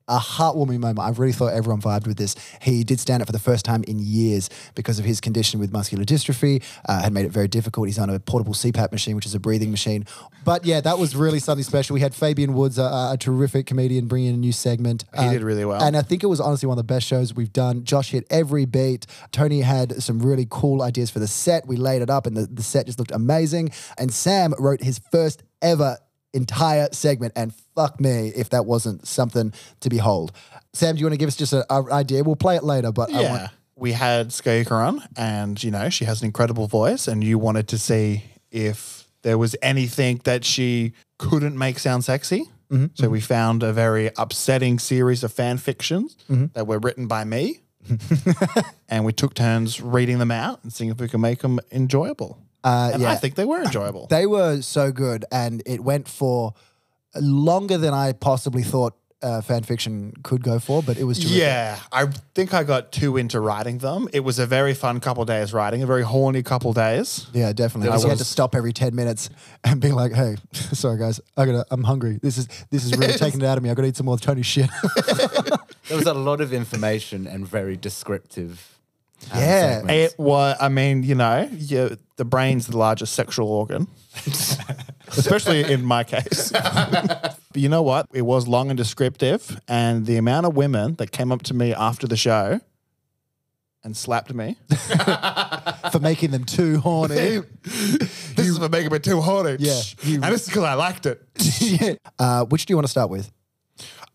a 0.09 0.17
heartwarming 0.17 0.79
moment. 0.79 1.00
I 1.00 1.09
really 1.11 1.31
thought 1.31 1.53
everyone 1.53 1.81
vibed 1.81 2.07
with 2.07 2.17
this. 2.17 2.35
He 2.61 2.83
did 2.83 3.00
stand 3.00 3.21
up 3.21 3.27
for 3.27 3.31
the 3.31 3.39
first 3.39 3.63
time 3.63 3.83
in 3.83 4.00
years 4.00 4.50
because 4.75 5.00
of 5.00 5.06
his 5.06 5.21
condition 5.21 5.59
with 5.59 5.71
muscular 5.71 6.03
dystrophy. 6.03 6.63
Uh, 6.88 7.01
had 7.03 7.13
made 7.13 7.25
it 7.25 7.31
very 7.31 7.47
difficult. 7.47 7.88
He's 7.88 8.00
on 8.00 8.09
a 8.09 8.19
portable 8.19 8.53
CPAP 8.53 8.91
machine, 8.91 9.15
which 9.15 9.25
is 9.25 9.35
a 9.35 9.39
breathing 9.39 9.71
machine. 9.71 10.06
But 10.44 10.65
yeah, 10.65 10.81
that 10.81 10.97
was 10.97 11.15
really 11.15 11.39
something 11.39 11.63
special. 11.63 11.94
We 11.94 12.01
had 12.01 12.15
Fabian 12.15 12.53
Woods, 12.53 12.77
a, 12.77 13.11
a 13.13 13.17
terrific 13.19 13.67
comedian, 13.67 14.07
bring 14.07 14.25
in 14.25 14.33
a 14.33 14.38
new 14.38 14.51
segment. 14.51 15.06
He 15.17 15.29
did 15.29 15.44
really 15.44 15.65
well. 15.65 15.81
And 15.81 15.95
I 15.95 16.01
think 16.01 16.23
it 16.23 16.27
was 16.27 16.41
honestly 16.41 16.67
one 16.67 16.77
of 16.77 16.85
the 16.85 16.94
best 16.94 17.06
shows 17.06 17.33
we've 17.33 17.53
done. 17.53 17.83
Josh 17.83 18.11
hit 18.11 18.25
every 18.29 18.65
beat. 18.65 19.06
Tony 19.31 19.61
had 19.61 20.01
some 20.01 20.19
really 20.19 20.47
cool 20.50 20.81
ideas 20.81 21.11
for 21.11 21.19
the 21.19 21.27
set. 21.27 21.67
We 21.67 21.77
laid 21.77 22.01
it 22.01 22.09
up, 22.09 22.25
and 22.25 22.35
the, 22.35 22.47
the 22.47 22.63
set 22.63 22.88
just 22.88 22.97
looked 22.97 23.11
amazing. 23.11 23.71
And 23.97 24.11
Sam 24.11 24.53
wrote 24.57 24.81
his 24.81 25.00
first 25.11 25.44
ever 25.61 25.97
entire 26.34 26.90
segment, 26.92 27.34
and 27.36 27.54
fuck 27.76 28.00
me 28.00 28.30
if 28.36 28.50
that 28.50 28.66
wasn't 28.66 29.08
something 29.08 29.54
to 29.80 29.90
behold. 29.90 30.31
Sam, 30.74 30.96
do 30.96 31.00
you 31.00 31.06
want 31.06 31.14
to 31.14 31.18
give 31.18 31.28
us 31.28 31.36
just 31.36 31.54
an 31.54 31.64
idea? 31.72 32.24
We'll 32.24 32.36
play 32.36 32.56
it 32.56 32.64
later, 32.64 32.92
but 32.92 33.14
I 33.14 33.22
want, 33.30 33.52
we 33.76 33.94
had 33.94 34.30
Skoyuka 34.30 34.72
on, 34.72 35.02
and 35.16 35.62
you 35.64 35.72
know 35.72 35.90
she 35.90 36.06
has 36.06 36.22
an 36.22 36.26
incredible 36.26 36.68
voice, 36.68 37.08
and 37.08 37.24
you 37.24 37.38
wanted 37.40 37.68
to 37.70 37.78
see 37.78 38.24
if 38.52 39.08
there 39.24 39.38
was 39.38 39.56
anything 39.62 40.22
that 40.24 40.46
she 40.46 40.94
couldn't 41.18 41.58
make 41.58 41.80
sound 41.80 42.04
sexy. 42.04 42.46
Mm-hmm, 42.72 42.86
so 42.94 43.10
we 43.10 43.20
found 43.20 43.64
a 43.64 43.74
very 43.74 44.12
upsetting 44.16 44.78
series 44.78 45.24
of 45.24 45.34
fan 45.34 45.58
fictions 45.58 46.16
Mm-hmm. 46.30 46.46
that 46.54 46.68
were 46.68 46.78
written 46.78 47.08
by 47.08 47.24
me, 47.24 47.62
and 48.90 49.06
we 49.06 49.14
took 49.14 49.34
turns 49.34 49.81
reading 49.81 50.20
them 50.20 50.31
out 50.31 50.60
and 50.64 50.72
seeing 50.72 50.92
if 50.92 51.00
we 51.00 51.08
could 51.08 51.20
make 51.20 51.40
them 51.40 51.60
enjoyable. 51.72 52.38
Uh, 52.63 52.91
and 52.94 53.01
yeah. 53.01 53.11
I 53.11 53.15
think 53.15 53.35
they 53.35 53.45
were 53.45 53.61
enjoyable. 53.61 54.07
they 54.07 54.25
were 54.25 54.61
so 54.61 54.91
good, 54.91 55.25
and 55.31 55.63
it 55.65 55.81
went 55.81 56.07
for 56.07 56.53
longer 57.15 57.77
than 57.77 57.94
I 57.94 58.11
possibly 58.13 58.63
thought 58.63 58.95
uh, 59.21 59.41
fan 59.41 59.63
fiction 59.63 60.13
could 60.23 60.44
go 60.44 60.59
for, 60.59 60.81
but 60.81 60.97
it 60.97 61.03
was 61.03 61.19
terrific. 61.19 61.38
Yeah, 61.39 61.79
I 61.91 62.06
think 62.35 62.53
I 62.53 62.63
got 62.63 62.91
too 62.91 63.17
into 63.17 63.39
writing 63.39 63.79
them. 63.79 64.07
It 64.13 64.21
was 64.21 64.39
a 64.39 64.45
very 64.45 64.73
fun 64.73 65.00
couple 65.00 65.25
days 65.25 65.53
writing, 65.53 65.83
a 65.83 65.85
very 65.85 66.03
horny 66.03 66.41
couple 66.41 66.71
days. 66.71 67.27
Yeah, 67.33 67.51
definitely. 67.51 67.89
There 67.89 68.06
I 68.06 68.09
had 68.09 68.17
to 68.19 68.23
stop 68.23 68.56
every 68.56 68.71
ten 68.71 68.95
minutes 68.95 69.29
and 69.63 69.81
be 69.81 69.91
like, 69.91 70.13
"Hey, 70.13 70.38
sorry 70.53 70.97
guys, 70.97 71.19
I 71.35 71.45
gotta. 71.45 71.65
I'm 71.71 71.83
hungry. 71.83 72.19
This 72.21 72.38
is 72.38 72.47
this 72.69 72.85
is 72.85 72.97
really 72.97 73.13
taking 73.25 73.41
it 73.41 73.45
out 73.45 73.57
of 73.57 73.63
me. 73.63 73.69
I 73.69 73.73
gotta 73.73 73.89
eat 73.89 73.97
some 73.97 74.06
more 74.06 74.17
Tony 74.17 74.41
shit." 74.41 74.69
There 75.89 75.97
was 75.97 76.06
a 76.06 76.13
lot 76.13 76.39
of 76.39 76.53
information 76.53 77.25
and 77.25 77.47
very 77.47 77.75
descriptive. 77.75 78.79
Yeah. 79.27 79.75
segments. 79.77 80.13
It 80.13 80.19
was, 80.19 80.57
I 80.60 80.69
mean, 80.69 81.04
you 81.04 81.16
know, 81.16 81.50
you, 81.51 81.98
the 82.18 82.25
brain's 82.25 82.68
the 82.68 82.77
largest 82.77 83.13
sexual 83.13 83.48
organ, 83.51 83.88
especially 85.07 85.71
in 85.71 85.83
my 85.83 86.04
case. 86.04 86.51
but 86.54 87.38
you 87.56 87.69
know 87.69 87.81
what? 87.81 88.07
It 88.13 88.24
was 88.24 88.48
long 88.48 88.69
and 88.69 88.77
descriptive, 88.77 89.60
and 89.68 90.06
the 90.06 90.18
amount 90.18 90.45
of 90.45 90.56
women 90.56 90.95
that 90.95 91.12
came 91.12 91.31
up 91.31 91.44
to 91.44 91.54
me 91.54 91.74
after 91.74 92.07
the 92.07 92.18
show 92.18 92.60
and 93.83 93.95
slapped 93.95 94.33
me. 94.33 94.57
for 95.92 96.00
making 96.00 96.31
them 96.31 96.44
too 96.44 96.80
horny. 96.80 97.42
this 97.63 98.38
is 98.48 98.57
for 98.57 98.69
making 98.69 98.92
me 98.92 99.00
too 99.00 99.21
horny. 99.21 99.57
Yeah, 99.60 99.81
you- 100.04 100.16
and 100.16 100.33
this 100.33 100.44
is 100.44 100.48
because 100.50 100.63
I 100.63 100.74
liked 100.74 101.06
it. 101.06 102.00
uh, 102.19 102.45
which 102.45 102.66
do 102.66 102.71
you 102.71 102.75
want 102.77 102.86
to 102.88 102.92
start 102.92 103.10
with? 103.10 103.31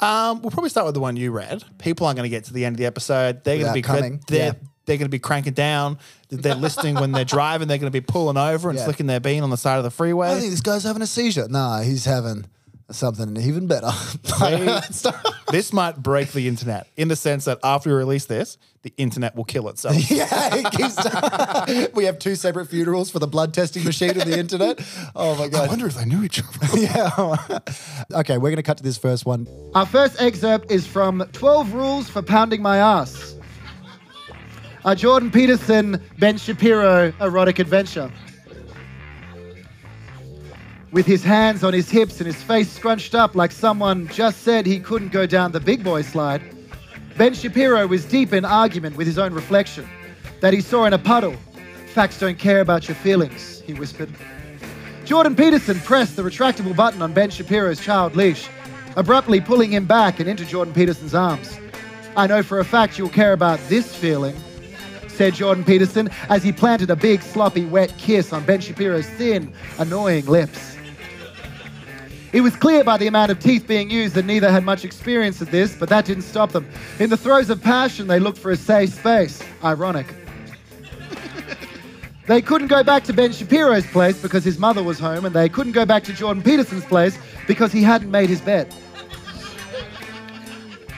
Um, 0.01 0.43
we'll 0.43 0.51
probably 0.51 0.71
start 0.71 0.87
with 0.87 0.95
the 0.95 1.01
one 1.01 1.17
you 1.17 1.31
read. 1.31 1.65
People 1.79 2.07
aren't 2.07 2.17
going 2.17 2.29
to 2.29 2.37
get 2.37 2.45
to 2.45 2.53
the 2.53 2.65
end 2.65 2.75
of 2.75 2.79
the 2.79 2.87
episode. 2.87 3.45
They're 3.45 3.59
going 3.59 3.73
to 3.73 3.73
Without 3.73 3.75
be 3.75 3.83
coming, 3.83 4.21
They're, 4.27 4.47
yeah. 4.55 4.69
They're 4.87 4.97
going 4.97 5.07
to 5.07 5.11
be 5.11 5.19
cranking 5.19 5.53
down. 5.55 5.99
They're 6.31 6.55
listening 6.55 6.95
when 6.97 7.13
they're 7.13 7.25
driving. 7.25 7.69
They're 7.69 7.79
going 7.79 7.91
to 7.93 8.01
be 8.01 8.05
pulling 8.05 8.37
over 8.37 8.69
and 8.71 8.79
Yeah. 8.79 8.85
flicking 8.85 9.07
their 9.07 9.21
bean 9.21 9.43
on 9.43 9.51
the 9.51 9.57
side 9.57 9.79
of 9.79 9.85
the 9.85 9.91
freeway. 9.91 10.31
I 10.33 10.39
think 10.41 10.51
this 10.51 10.61
guy's 10.61 10.83
having 10.85 11.03
a 11.03 11.07
seizure. 11.07 11.49
Nah, 11.49 11.81
he's 11.81 12.05
having 12.05 12.47
something 12.91 13.37
even 13.39 13.67
better. 13.67 13.91
this 15.51 15.73
might 15.73 16.03
break 16.03 16.33
the 16.33 16.49
internet 16.49 16.87
in 16.97 17.09
the 17.09 17.17
sense 17.17 17.47
that 17.47 17.59
after 17.65 17.91
we 17.91 17.97
release 17.97 18.27
this, 18.27 18.59
the 18.83 18.93
internet 18.99 19.35
will 19.35 19.45
kill 19.45 19.69
itself. 19.71 19.97
yeah, 20.11 20.27
it 20.53 20.71
keeps. 20.73 21.93
we 21.95 22.05
have 22.05 22.19
two 22.19 22.35
separate 22.35 22.67
funerals 22.67 23.11
for 23.11 23.19
the 23.19 23.27
blood 23.27 23.55
testing 23.55 23.83
machine 23.85 24.11
and 24.11 24.31
the 24.31 24.39
internet. 24.39 24.81
Oh 25.17 25.35
my 25.37 25.49
god. 25.49 25.65
I 25.67 25.69
wonder 25.69 25.87
if 25.87 25.95
they 25.95 26.05
knew 26.05 26.23
each 26.23 26.43
other. 26.43 26.79
yeah. 26.79 27.59
okay, 28.13 28.37
we're 28.37 28.51
gonna 28.51 28.63
cut 28.63 28.77
to 28.79 28.83
this 28.85 28.99
first 28.99 29.25
one. 29.25 29.47
Our 29.75 29.87
first 29.87 30.21
excerpt 30.21 30.71
is 30.71 30.87
from 30.87 31.27
12 31.33 31.73
Rules 31.73 32.11
for 32.11 32.21
Pounding 32.21 32.61
My 32.61 32.77
Ass. 32.77 33.34
A 34.87 34.95
Jordan 34.95 35.31
Peterson, 35.31 35.99
Ben 36.19 36.37
Shapiro 36.37 37.11
erotic 37.19 37.59
adventure. 37.59 38.13
With 40.93 41.07
his 41.07 41.25
hands 41.25 41.65
on 41.65 41.73
his 41.73 41.89
hips 41.89 42.19
and 42.19 42.27
his 42.27 42.43
face 42.43 42.71
scrunched 42.71 43.15
up 43.15 43.35
like 43.35 43.51
someone 43.51 44.09
just 44.09 44.43
said 44.43 44.67
he 44.67 44.79
couldn't 44.79 45.11
go 45.11 45.25
down 45.25 45.53
the 45.53 45.61
big 45.61 45.83
boy 45.83 46.03
slide, 46.03 46.43
Ben 47.17 47.33
Shapiro 47.33 47.87
was 47.87 48.05
deep 48.05 48.35
in 48.35 48.45
argument 48.45 48.97
with 48.97 49.07
his 49.07 49.19
own 49.19 49.33
reflection 49.33 49.89
that 50.41 50.53
he 50.53 50.61
saw 50.61 50.85
in 50.85 50.93
a 50.93 50.99
puddle. 50.99 51.35
Facts 51.95 52.21
don't 52.21 52.39
care 52.39 52.61
about 52.61 52.87
your 52.87 52.95
feelings, 52.97 53.63
he 53.63 53.73
whispered. 53.73 54.11
Jordan 55.07 55.35
Peterson 55.35 55.81
pressed 55.81 56.15
the 56.15 56.23
retractable 56.23 56.77
button 56.77 57.01
on 57.01 57.15
Ben 57.15 57.31
Shapiro's 57.31 57.81
child 57.81 58.17
leash, 58.17 58.51
abruptly 58.97 59.41
pulling 59.41 59.73
him 59.73 59.87
back 59.87 60.21
and 60.21 60.29
into 60.29 60.45
Jordan 60.45 60.75
Peterson's 60.75 61.15
arms. 61.15 61.59
I 62.19 62.27
know 62.27 62.43
for 62.43 62.61
a 62.61 62.65
fact 62.67 62.99
you'll 62.99 63.09
care 63.09 63.33
about 63.33 63.59
this 63.69 63.95
feeling, 63.95 64.37
said 65.15 65.35
Jordan 65.35 65.65
Peterson 65.65 66.09
as 66.29 66.43
he 66.43 66.53
planted 66.53 66.91
a 66.91 66.97
big, 66.97 67.23
sloppy, 67.23 67.65
wet 67.65 67.95
kiss 67.99 68.33
on 68.33 68.45
Ben 68.45 68.61
Shapiro's 68.61 69.09
thin, 69.11 69.53
annoying 69.79 70.27
lips. 70.27 70.77
It 72.33 72.41
was 72.41 72.57
clear 72.57 72.83
by 72.83 72.97
the 72.97 73.07
amount 73.07 73.31
of 73.31 73.39
teeth 73.39 73.67
being 73.69 73.91
used 73.91 74.17
that 74.17 74.25
neither 74.25 74.51
had 74.51 74.65
much 74.65 74.85
experience 74.85 75.41
at 75.41 75.53
this, 75.53 75.77
but 75.77 75.89
that 75.91 76.05
didn't 76.05 76.25
stop 76.25 76.51
them. 76.51 76.69
In 76.99 77.09
the 77.09 77.17
throes 77.17 77.49
of 77.49 77.63
passion, 77.63 78.09
they 78.09 78.19
looked 78.19 78.39
for 78.39 78.51
a 78.51 78.57
safe 78.57 78.93
space. 78.93 79.43
Ironic. 79.63 80.07
They 82.27 82.41
couldn't 82.41 82.69
go 82.69 82.83
back 82.83 83.05
to 83.05 83.13
Ben 83.13 83.33
Shapiro's 83.33 83.87
place 83.89 84.21
because 84.21 84.45
his 84.45 84.59
mother 84.59 84.83
was 84.83 84.99
home, 84.99 85.27
and 85.27 85.35
they 85.35 85.47
couldn't 85.47 85.73
go 85.73 85.85
back 85.85 86.05
to 86.05 86.13
Jordan 86.15 86.43
Peterson's 86.43 86.87
place 86.87 87.19
because 87.47 87.71
he 87.71 87.83
hadn't 87.83 88.11
made 88.11 88.31
his 88.31 88.41
bed. 88.41 88.75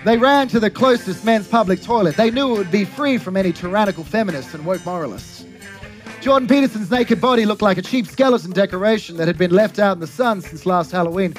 They 0.07 0.19
ran 0.19 0.47
to 0.49 0.61
the 0.61 0.71
closest 0.71 1.25
men's 1.25 1.49
public 1.49 1.83
toilet. 1.83 2.17
They 2.17 2.31
knew 2.31 2.55
it 2.55 2.59
would 2.59 2.71
be 2.71 2.85
free 2.85 3.19
from 3.19 3.37
any 3.37 3.53
tyrannical 3.53 4.05
feminists 4.05 4.55
and 4.55 4.65
woke 4.65 4.87
moralists. 4.87 5.45
Jordan 6.21 6.47
Peterson's 6.47 6.93
naked 6.93 7.21
body 7.21 7.45
looked 7.45 7.61
like 7.61 7.77
a 7.77 7.83
cheap 7.83 8.07
skeleton 8.07 8.53
decoration 8.53 9.17
that 9.17 9.27
had 9.27 9.37
been 9.37 9.51
left 9.51 9.81
out 9.81 9.97
in 9.97 9.99
the 9.99 10.07
sun 10.07 10.43
since 10.43 10.65
last 10.65 10.93
Halloween. 10.93 11.35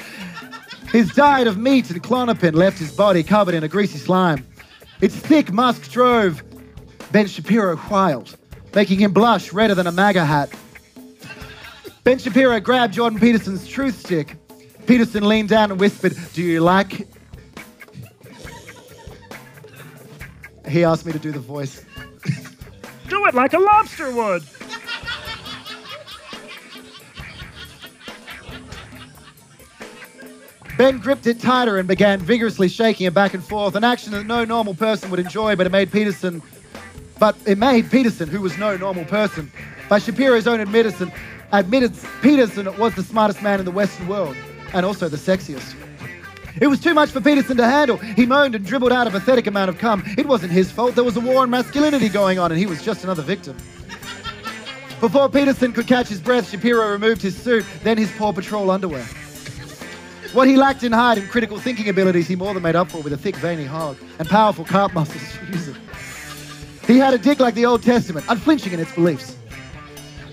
His 0.92 1.10
diet 1.14 1.46
of 1.46 1.56
meat 1.56 1.88
and 1.88 2.02
Klonopin 2.02 2.54
left 2.54 2.78
his 2.78 2.94
body 2.94 3.22
covered 3.22 3.54
in 3.54 3.64
a 3.64 3.68
greasy 3.68 3.96
slime. 3.96 4.46
Its 5.00 5.16
thick 5.16 5.50
musk 5.50 5.90
drove 5.90 6.42
Ben 7.10 7.26
Shapiro 7.26 7.80
wild, 7.90 8.36
making 8.74 8.98
him 8.98 9.14
blush 9.14 9.50
redder 9.50 9.74
than 9.74 9.86
a 9.86 9.92
MAGA 9.92 10.26
hat. 10.26 10.50
Ben 12.04 12.18
Shapiro 12.18 12.60
grabbed 12.60 12.92
Jordan 12.92 13.18
Peterson's 13.18 13.66
truth 13.66 13.98
stick. 13.98 14.36
Peterson 14.84 15.26
leaned 15.26 15.48
down 15.48 15.70
and 15.70 15.80
whispered, 15.80 16.14
Do 16.34 16.42
you 16.42 16.60
like? 16.60 17.08
He 20.68 20.84
asked 20.84 21.06
me 21.06 21.12
to 21.12 21.18
do 21.18 21.32
the 21.32 21.40
voice. 21.40 21.84
Do 23.08 23.24
it 23.26 23.34
like 23.34 23.54
a 23.54 23.58
lobster 23.58 24.12
would. 24.12 24.42
Ben 30.76 30.98
gripped 30.98 31.26
it 31.26 31.40
tighter 31.40 31.78
and 31.78 31.88
began 31.88 32.20
vigorously 32.20 32.68
shaking 32.68 33.06
it 33.06 33.14
back 33.14 33.34
and 33.34 33.42
forth, 33.42 33.74
an 33.74 33.82
action 33.82 34.12
that 34.12 34.26
no 34.26 34.44
normal 34.44 34.74
person 34.74 35.10
would 35.10 35.18
enjoy, 35.18 35.56
but 35.56 35.66
it 35.66 35.70
made 35.70 35.90
Peterson 35.90 36.42
but 37.18 37.36
it 37.46 37.58
made 37.58 37.90
Peterson, 37.90 38.28
who 38.28 38.40
was 38.40 38.56
no 38.58 38.76
normal 38.76 39.04
person, 39.04 39.50
by 39.88 39.98
Shapiro's 39.98 40.46
own 40.46 40.60
admittance, 40.60 41.02
admitted 41.52 41.92
Peterson 42.22 42.76
was 42.78 42.94
the 42.94 43.02
smartest 43.02 43.42
man 43.42 43.58
in 43.58 43.64
the 43.64 43.72
Western 43.72 44.06
world, 44.06 44.36
and 44.72 44.86
also 44.86 45.08
the 45.08 45.16
sexiest. 45.16 45.74
It 46.60 46.66
was 46.66 46.80
too 46.80 46.94
much 46.94 47.10
for 47.10 47.20
Peterson 47.20 47.56
to 47.56 47.64
handle. 47.64 47.96
He 47.96 48.26
moaned 48.26 48.54
and 48.54 48.64
dribbled 48.64 48.92
out 48.92 49.06
a 49.06 49.10
pathetic 49.10 49.46
amount 49.46 49.68
of 49.70 49.78
cum. 49.78 50.04
It 50.16 50.26
wasn't 50.26 50.52
his 50.52 50.70
fault. 50.70 50.94
There 50.94 51.04
was 51.04 51.16
a 51.16 51.20
war 51.20 51.42
on 51.42 51.50
masculinity 51.50 52.08
going 52.08 52.38
on, 52.38 52.50
and 52.50 52.58
he 52.58 52.66
was 52.66 52.82
just 52.82 53.04
another 53.04 53.22
victim. 53.22 53.56
Before 55.00 55.28
Peterson 55.28 55.72
could 55.72 55.86
catch 55.86 56.08
his 56.08 56.20
breath, 56.20 56.50
Shapiro 56.50 56.90
removed 56.90 57.22
his 57.22 57.36
suit, 57.36 57.64
then 57.84 57.96
his 57.96 58.10
Paw 58.12 58.32
Patrol 58.32 58.70
underwear. 58.70 59.04
What 60.32 60.46
he 60.46 60.56
lacked 60.56 60.82
in 60.82 60.92
height 60.92 61.18
and 61.18 61.28
critical 61.30 61.58
thinking 61.58 61.88
abilities, 61.88 62.28
he 62.28 62.36
more 62.36 62.52
than 62.52 62.62
made 62.62 62.76
up 62.76 62.90
for 62.90 63.00
with 63.00 63.12
a 63.12 63.16
thick, 63.16 63.36
veiny 63.36 63.64
hog 63.64 63.96
and 64.18 64.28
powerful 64.28 64.64
calf 64.64 64.92
muscles. 64.92 65.22
Jesus. 65.50 65.76
He 66.86 66.98
had 66.98 67.14
a 67.14 67.18
dick 67.18 67.40
like 67.40 67.54
the 67.54 67.64
Old 67.64 67.82
Testament, 67.82 68.26
unflinching 68.28 68.72
in 68.72 68.80
its 68.80 68.92
beliefs. 68.92 69.37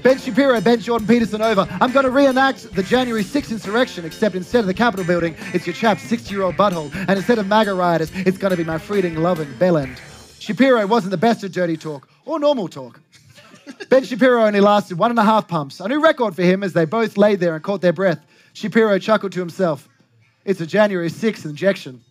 Ben 0.05 0.19
Shapiro 0.19 0.61
bent 0.61 0.83
Jordan 0.83 1.07
Peterson 1.07 1.41
over. 1.41 1.67
I'm 1.81 1.91
going 1.91 2.03
to 2.03 2.11
reenact 2.11 2.71
the 2.75 2.83
January 2.83 3.23
6th 3.23 3.49
insurrection, 3.49 4.05
except 4.05 4.35
instead 4.35 4.59
of 4.59 4.67
the 4.67 4.73
Capitol 4.75 5.03
building, 5.03 5.35
it's 5.51 5.65
your 5.65 5.73
chap's 5.73 6.03
60 6.03 6.31
year 6.31 6.43
old 6.43 6.55
butthole. 6.55 6.93
And 6.93 7.17
instead 7.17 7.39
of 7.39 7.47
MAGA 7.47 7.73
rioters, 7.73 8.11
it's 8.13 8.37
going 8.37 8.51
to 8.51 8.57
be 8.57 8.63
my 8.63 8.77
freedom 8.77 9.15
loving 9.15 9.51
bellend. 9.53 9.97
Shapiro 10.39 10.85
wasn't 10.85 11.09
the 11.09 11.17
best 11.17 11.43
at 11.43 11.53
dirty 11.53 11.75
talk 11.75 12.07
or 12.23 12.37
normal 12.37 12.67
talk. 12.67 13.01
Ben 13.89 14.03
Shapiro 14.03 14.45
only 14.45 14.59
lasted 14.59 14.99
one 14.99 15.09
and 15.09 15.17
a 15.17 15.23
half 15.23 15.47
pumps, 15.47 15.79
a 15.79 15.87
new 15.87 15.99
record 15.99 16.35
for 16.35 16.43
him 16.43 16.61
as 16.61 16.73
they 16.73 16.85
both 16.85 17.17
laid 17.17 17.39
there 17.39 17.55
and 17.55 17.63
caught 17.63 17.81
their 17.81 17.91
breath. 17.91 18.23
Shapiro 18.53 18.99
chuckled 18.99 19.31
to 19.31 19.39
himself. 19.39 19.89
It's 20.43 20.61
a 20.61 20.67
January 20.67 21.09
6th 21.09 21.45
injection. 21.45 22.03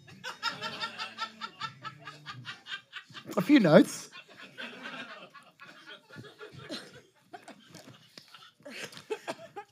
a 3.36 3.40
few 3.40 3.60
notes. 3.60 4.03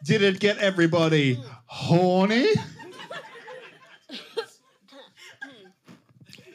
Did 0.05 0.23
it 0.23 0.41
get 0.41 0.59
everybody 0.59 1.39
horny? 1.67 2.49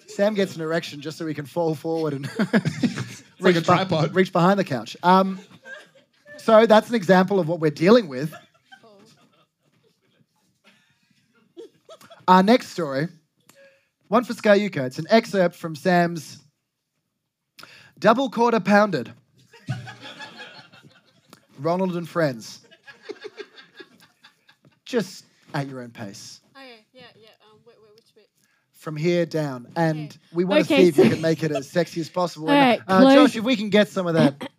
Sam 0.08 0.34
gets 0.34 0.56
an 0.56 0.62
erection 0.64 1.00
just 1.00 1.18
so 1.18 1.28
he 1.28 1.34
can 1.34 1.46
fall 1.46 1.76
forward 1.76 2.14
and 2.14 2.28
like 3.40 3.56
a 3.56 3.60
reach, 3.60 3.66
tripod. 3.66 4.16
reach 4.16 4.34
behind 4.34 4.60
the 4.60 4.64
couch. 4.64 4.98
Um, 5.04 5.40
so 6.38 6.66
that's 6.66 6.90
an 6.90 6.96
example 6.96 7.40
of 7.40 7.48
what 7.48 7.60
we're 7.60 7.70
dealing 7.72 8.08
with. 8.08 8.34
Our 12.28 12.44
next 12.44 12.70
story, 12.70 13.08
one 14.08 14.24
for 14.24 14.34
Skayuka. 14.34 14.88
It's 14.88 15.00
an 15.00 15.06
excerpt 15.10 15.56
from 15.56 15.76
Sam's 15.76 16.40
Double 18.00 18.30
Quarter 18.30 18.60
Pounded. 18.60 19.14
Ronald 21.60 21.96
and 21.96 22.10
Friends. 22.10 22.67
Just 24.88 25.26
at 25.54 25.68
your 25.68 25.82
own 25.82 25.92
pace. 25.92 26.42
Okay, 26.56 26.86
yeah, 26.94 27.02
yeah. 27.20 27.28
Um, 27.52 27.60
wait, 27.66 27.76
wait, 27.82 27.94
which 27.96 28.16
bit? 28.16 28.28
from 28.72 28.96
here 28.96 29.26
down, 29.26 29.68
and 29.76 30.18
we 30.34 30.46
want 30.46 30.66
to 30.66 30.74
Okay, 30.74 30.84
see 30.84 30.90
if 30.90 30.98
you 30.98 31.10
can 31.14 31.22
make 31.22 31.44
it 31.44 31.52
as 31.52 31.70
sexy 31.70 32.00
as 32.00 32.10
possible. 32.10 32.50
All 32.50 32.56
right, 32.56 32.80
uh, 32.88 33.02
close- 33.02 33.14
Josh, 33.16 33.36
if 33.36 33.44
we 33.44 33.56
can 33.58 33.70
get 33.70 33.90
some 33.90 34.08
of 34.08 34.14
that 34.14 34.50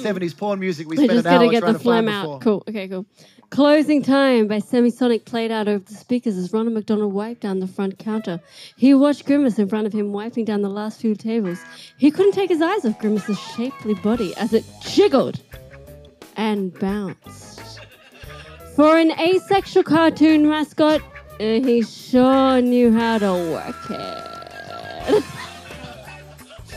'70s 0.00 0.36
porn 0.36 0.58
music 0.58 0.88
we 0.88 0.98
I 0.98 1.04
spent 1.04 1.20
an 1.20 1.26
hour 1.26 1.38
gotta 1.40 1.50
get 1.50 1.60
trying 1.60 1.72
the 1.74 1.78
to 1.78 1.84
find 1.84 2.06
phlegm 2.06 2.08
out. 2.08 2.22
before. 2.22 2.38
Cool. 2.40 2.64
Okay, 2.68 2.88
cool. 2.88 3.06
Closing 3.50 4.02
time 4.02 4.48
by 4.48 4.58
Semisonic 4.58 5.24
played 5.24 5.52
out 5.52 5.68
over 5.68 5.84
the 5.84 5.94
speakers 5.94 6.36
as 6.36 6.52
Ronald 6.52 6.74
McDonald 6.74 7.12
wiped 7.12 7.42
down 7.42 7.60
the 7.60 7.68
front 7.68 7.96
counter. 7.98 8.40
He 8.76 8.92
watched 8.92 9.24
Grimace 9.24 9.58
in 9.60 9.68
front 9.68 9.86
of 9.86 9.92
him 9.92 10.12
wiping 10.12 10.44
down 10.44 10.62
the 10.62 10.68
last 10.68 11.00
few 11.00 11.14
tables. 11.14 11.60
He 11.96 12.10
couldn't 12.10 12.32
take 12.32 12.48
his 12.50 12.60
eyes 12.60 12.84
off 12.84 12.98
Grimace's 12.98 13.38
shapely 13.38 13.94
body 13.94 14.34
as 14.36 14.52
it 14.52 14.64
jiggled 14.82 15.40
and 16.36 16.76
bounced. 16.76 17.80
For 18.76 18.98
an 18.98 19.12
asexual 19.18 19.84
cartoon 19.84 20.46
mascot, 20.46 21.00
uh, 21.00 21.38
he 21.38 21.82
sure 21.82 22.60
knew 22.60 22.92
how 22.92 23.16
to 23.16 23.32
work 23.32 23.90
it. 23.90 25.24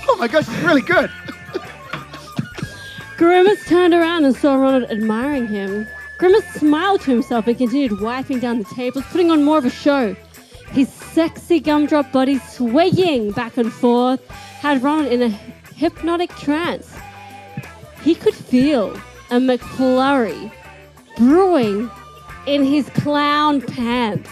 Oh 0.08 0.16
my 0.18 0.30
gosh, 0.30 0.48
it's 0.48 0.58
really 0.60 0.82
good. 0.82 1.12
Grimace 3.18 3.68
turned 3.68 3.94
around 3.94 4.24
and 4.24 4.34
saw 4.34 4.56
Ronald 4.56 4.90
admiring 4.90 5.48
him. 5.48 5.86
Grimace 6.20 6.48
smiled 6.54 7.02
to 7.02 7.12
himself 7.12 7.48
and 7.48 7.58
continued 7.58 8.00
wiping 8.00 8.40
down 8.40 8.60
the 8.60 8.76
tables, 8.76 9.04
putting 9.12 9.30
on 9.30 9.44
more 9.44 9.58
of 9.58 9.66
a 9.66 9.70
show. 9.70 10.16
His 10.72 10.88
sexy 10.88 11.60
gumdrop 11.60 12.14
body 12.14 12.40
swaying 12.40 13.32
back 13.32 13.58
and 13.58 13.74
forth 13.74 14.26
had 14.30 14.82
Ronald 14.82 15.12
in 15.12 15.22
a 15.22 15.30
hypnotic 15.76 16.30
trance. 16.38 16.96
He 18.04 18.16
could 18.16 18.36
feel 18.36 18.96
a 19.32 19.36
McFlurry 19.36 20.50
brewing 21.20 21.92
in 22.48 22.64
his 22.64 22.90
clown 22.90 23.62
pants. 23.62 24.30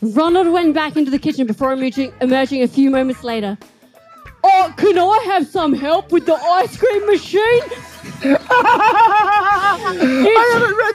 Ronald 0.00 0.48
went 0.48 0.74
back 0.74 0.96
into 0.96 1.10
the 1.10 1.18
kitchen 1.18 1.46
before 1.46 1.72
emerging, 1.72 2.14
emerging 2.20 2.62
a 2.62 2.68
few 2.68 2.90
moments 2.90 3.22
later. 3.22 3.58
Oh, 4.44 4.72
can 4.76 4.98
I 4.98 5.22
have 5.26 5.46
some 5.46 5.74
help 5.74 6.10
with 6.10 6.24
the 6.26 6.34
ice 6.34 6.76
cream 6.76 7.04
machine? 7.06 7.62
I 8.40 9.76
haven't 10.52 10.76
read 10.76 10.94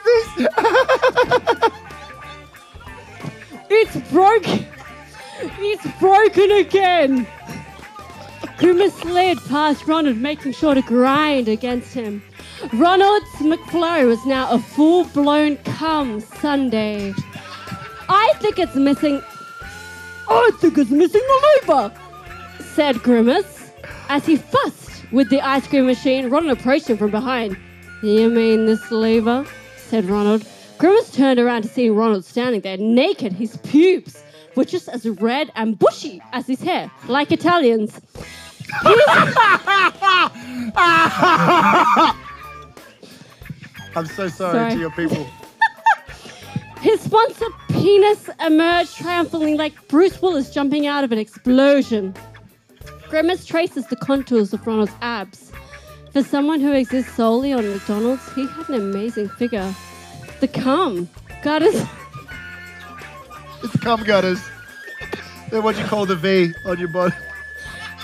this. 1.60 1.72
It's 3.70 4.10
broken. 4.10 4.66
It's 5.58 5.86
broken 6.00 6.50
again. 6.52 7.26
Grimace 8.58 8.94
slid 8.94 9.38
past 9.48 9.86
Ronald, 9.86 10.16
making 10.16 10.50
sure 10.50 10.74
to 10.74 10.82
grind 10.82 11.48
against 11.48 11.94
him. 11.94 12.20
Ronald's 12.72 13.30
McFlurry 13.36 14.04
was 14.04 14.24
now 14.26 14.50
a 14.50 14.58
full-blown 14.58 15.58
cum 15.58 16.20
Sunday. 16.20 17.14
I 18.08 18.32
think 18.40 18.58
it's 18.58 18.74
missing. 18.74 19.22
I 20.28 20.50
think 20.58 20.76
it's 20.76 20.90
missing 20.90 21.20
the 21.20 21.58
lever, 21.68 21.92
said 22.74 23.00
Grimace. 23.00 23.70
As 24.08 24.26
he 24.26 24.36
fussed 24.36 25.04
with 25.12 25.30
the 25.30 25.40
ice 25.40 25.68
cream 25.68 25.86
machine, 25.86 26.28
Ronald 26.28 26.58
approached 26.58 26.90
him 26.90 26.96
from 26.96 27.12
behind. 27.12 27.56
You 28.02 28.28
mean 28.28 28.66
this 28.66 28.90
lever? 28.90 29.46
said 29.76 30.06
Ronald. 30.06 30.44
Grimace 30.78 31.12
turned 31.12 31.38
around 31.38 31.62
to 31.62 31.68
see 31.68 31.90
Ronald 31.90 32.24
standing 32.24 32.62
there, 32.62 32.76
naked. 32.76 33.32
His 33.32 33.56
pubes 33.58 34.24
were 34.56 34.64
just 34.64 34.88
as 34.88 35.06
red 35.06 35.52
and 35.54 35.78
bushy 35.78 36.20
as 36.32 36.48
his 36.48 36.60
hair, 36.60 36.90
like 37.06 37.30
Italians. 37.30 38.00
I'm 43.96 44.06
so 44.06 44.28
sorry, 44.28 44.52
Sorry. 44.52 44.70
to 44.72 44.78
your 44.78 44.90
people. 44.90 45.26
His 46.80 47.00
sponsor 47.00 47.46
penis 47.68 48.30
emerged 48.44 48.96
triumphantly 48.96 49.56
like 49.56 49.88
Bruce 49.88 50.22
Willis 50.22 50.50
jumping 50.50 50.86
out 50.86 51.02
of 51.02 51.10
an 51.10 51.18
explosion. 51.18 52.14
Grimace 53.08 53.44
traces 53.44 53.86
the 53.86 53.96
contours 53.96 54.52
of 54.52 54.64
Ronald's 54.66 54.92
abs. 55.00 55.50
For 56.12 56.22
someone 56.22 56.60
who 56.60 56.72
exists 56.72 57.12
solely 57.14 57.52
on 57.52 57.68
McDonald's, 57.68 58.32
he 58.34 58.46
had 58.46 58.68
an 58.68 58.74
amazing 58.76 59.28
figure. 59.30 59.74
The 60.40 60.48
cum 60.48 61.08
his. 61.42 61.84
It's 63.64 63.76
cum 63.80 64.04
gutters. 64.04 64.40
They're 65.50 65.62
what 65.62 65.76
you 65.78 65.84
call 65.84 66.06
the 66.06 66.14
V 66.16 66.52
on 66.66 66.78
your 66.78 66.88
body. 66.88 67.14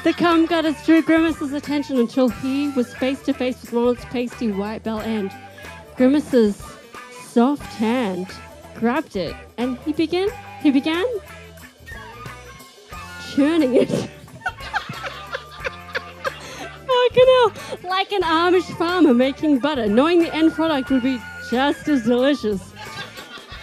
The 0.05 0.13
cum 0.13 0.45
gutters 0.45 0.77
drew 0.85 1.01
Grimace's 1.01 1.55
attention 1.55 1.97
until 1.97 2.29
he 2.29 2.69
was 2.69 2.93
face 2.93 3.23
to 3.23 3.33
face 3.33 3.59
with 3.63 3.73
Ronald's 3.73 4.05
pasty 4.05 4.53
white 4.53 4.83
bell 4.83 5.01
end. 5.01 5.33
Grimace's 5.97 6.63
soft 7.23 7.63
hand 7.63 8.27
grabbed 8.75 9.17
it, 9.17 9.35
and 9.57 9.79
he 9.79 9.95
began. 9.95 10.29
He 10.61 10.71
began 10.71 11.07
churning 13.35 13.75
it. 13.77 14.11
Like 17.85 18.13
an 18.13 18.23
Amish 18.23 18.77
farmer 18.77 19.15
making 19.15 19.61
butter, 19.61 19.87
knowing 19.87 20.21
the 20.21 20.35
end 20.35 20.53
product 20.53 20.91
would 20.91 21.03
be 21.03 21.21
just 21.51 21.87
as 21.87 22.05
delicious. 22.05 22.61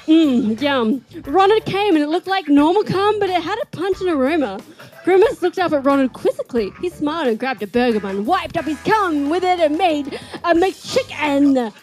Mmm, 0.07 0.59
yum. 0.61 1.03
Ronald 1.25 1.65
came 1.65 1.95
and 1.95 2.03
it 2.03 2.07
looked 2.07 2.27
like 2.27 2.47
normal 2.47 2.83
cum, 2.83 3.19
but 3.19 3.29
it 3.29 3.41
had 3.41 3.59
a 3.61 3.65
punch 3.67 3.97
pungent 3.97 4.17
aroma. 4.17 4.59
Grimace 5.03 5.41
looked 5.41 5.57
up 5.57 5.71
at 5.73 5.83
Ronald 5.83 6.13
quizzically. 6.13 6.71
He 6.79 6.89
smiled 6.89 7.27
and 7.27 7.39
grabbed 7.39 7.63
a 7.63 7.67
burger 7.67 7.99
bun, 7.99 8.25
wiped 8.25 8.55
up 8.57 8.65
his 8.65 8.79
cum 8.83 9.29
with 9.29 9.43
it, 9.43 9.59
and 9.59 9.77
made 9.77 10.07
a 10.43 10.53
McChicken. 10.53 11.73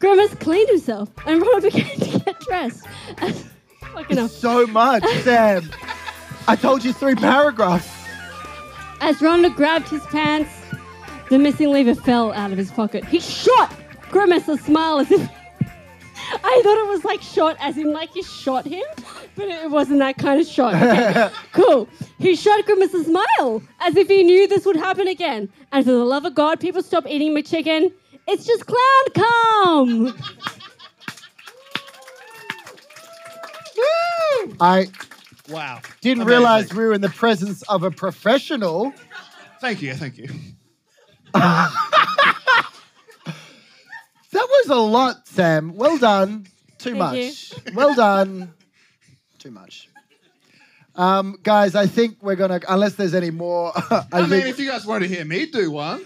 Grimace 0.00 0.34
cleaned 0.34 0.68
himself, 0.68 1.08
and 1.26 1.40
Ronald 1.40 1.62
began 1.72 1.96
to 1.98 2.18
get 2.18 2.40
dressed. 2.40 2.86
Fucking 3.94 4.16
hell. 4.16 4.28
So 4.28 4.66
much, 4.66 5.04
Sam. 5.22 5.70
I 6.48 6.56
told 6.56 6.84
you 6.84 6.92
three 6.92 7.14
paragraphs. 7.14 7.88
As 9.00 9.20
Ronald 9.22 9.54
grabbed 9.54 9.88
his 9.88 10.02
pants, 10.06 10.50
the 11.30 11.38
missing 11.38 11.70
lever 11.70 11.94
fell 11.94 12.32
out 12.32 12.50
of 12.50 12.58
his 12.58 12.70
pocket. 12.72 13.04
He 13.04 13.20
shot 13.20 13.72
Grimace 14.10 14.48
a 14.48 14.56
smile 14.58 14.98
as 14.98 15.10
if. 15.12 15.30
I 16.44 16.60
thought 16.62 16.78
it 16.78 16.88
was 16.88 17.04
like 17.04 17.22
shot 17.22 17.56
as 17.60 17.76
in 17.78 17.92
like 17.92 18.10
he 18.12 18.22
shot 18.22 18.66
him, 18.66 18.82
but 19.36 19.48
it 19.48 19.70
wasn't 19.70 19.98
that 20.00 20.18
kind 20.18 20.40
of 20.40 20.46
shot. 20.46 20.74
Okay, 20.74 21.30
cool. 21.52 21.88
He 22.18 22.36
shot 22.36 22.64
Grimace 22.64 22.94
a 22.94 23.04
smile 23.04 23.62
as 23.80 23.96
if 23.96 24.08
he 24.08 24.22
knew 24.22 24.46
this 24.48 24.64
would 24.64 24.76
happen 24.76 25.08
again. 25.08 25.48
And 25.72 25.84
for 25.84 25.92
the 25.92 26.04
love 26.04 26.24
of 26.24 26.34
God, 26.34 26.60
people 26.60 26.82
stop 26.82 27.06
eating 27.08 27.34
my 27.34 27.42
chicken. 27.42 27.92
It's 28.28 28.44
just 28.46 28.66
clown 28.66 29.04
cum. 29.14 30.14
I 34.60 34.88
Wow. 35.48 35.80
didn't 36.00 36.22
Amazing. 36.22 36.28
realize 36.28 36.72
we 36.74 36.84
were 36.84 36.92
in 36.92 37.00
the 37.00 37.08
presence 37.10 37.62
of 37.62 37.82
a 37.82 37.90
professional. 37.90 38.92
Thank 39.60 39.82
you, 39.82 39.94
thank 39.94 40.16
you. 40.18 40.28
That 44.32 44.46
was 44.48 44.68
a 44.68 44.76
lot, 44.80 45.28
Sam. 45.28 45.74
Well 45.76 45.98
done. 45.98 46.46
Too 46.78 46.96
Thank 46.96 46.98
much. 46.98 47.54
Well 47.74 47.94
done. 47.94 48.52
too 49.38 49.50
much. 49.50 49.88
Um, 50.94 51.38
guys, 51.42 51.74
I 51.74 51.86
think 51.86 52.18
we're 52.22 52.36
gonna 52.36 52.60
unless 52.68 52.94
there's 52.94 53.14
any 53.14 53.30
more. 53.30 53.72
I, 53.74 54.04
I 54.12 54.20
mean, 54.22 54.30
think, 54.30 54.46
if 54.46 54.58
you 54.58 54.68
guys 54.68 54.84
want 54.84 55.02
to 55.02 55.08
hear 55.08 55.24
me 55.24 55.46
do 55.46 55.70
one, 55.70 56.00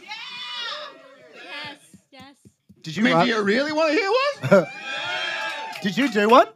Yes, 1.34 1.78
yes. 2.12 2.34
did 2.82 2.96
you? 2.96 3.02
I 3.02 3.06
you 3.08 3.10
mean, 3.10 3.16
write- 3.16 3.24
do 3.24 3.30
you 3.30 3.42
really 3.42 3.72
want 3.72 3.92
to 3.92 3.98
hear 4.50 4.60
one? 4.60 4.66
did 5.82 5.96
you 5.96 6.08
do 6.08 6.28
one? 6.28 6.46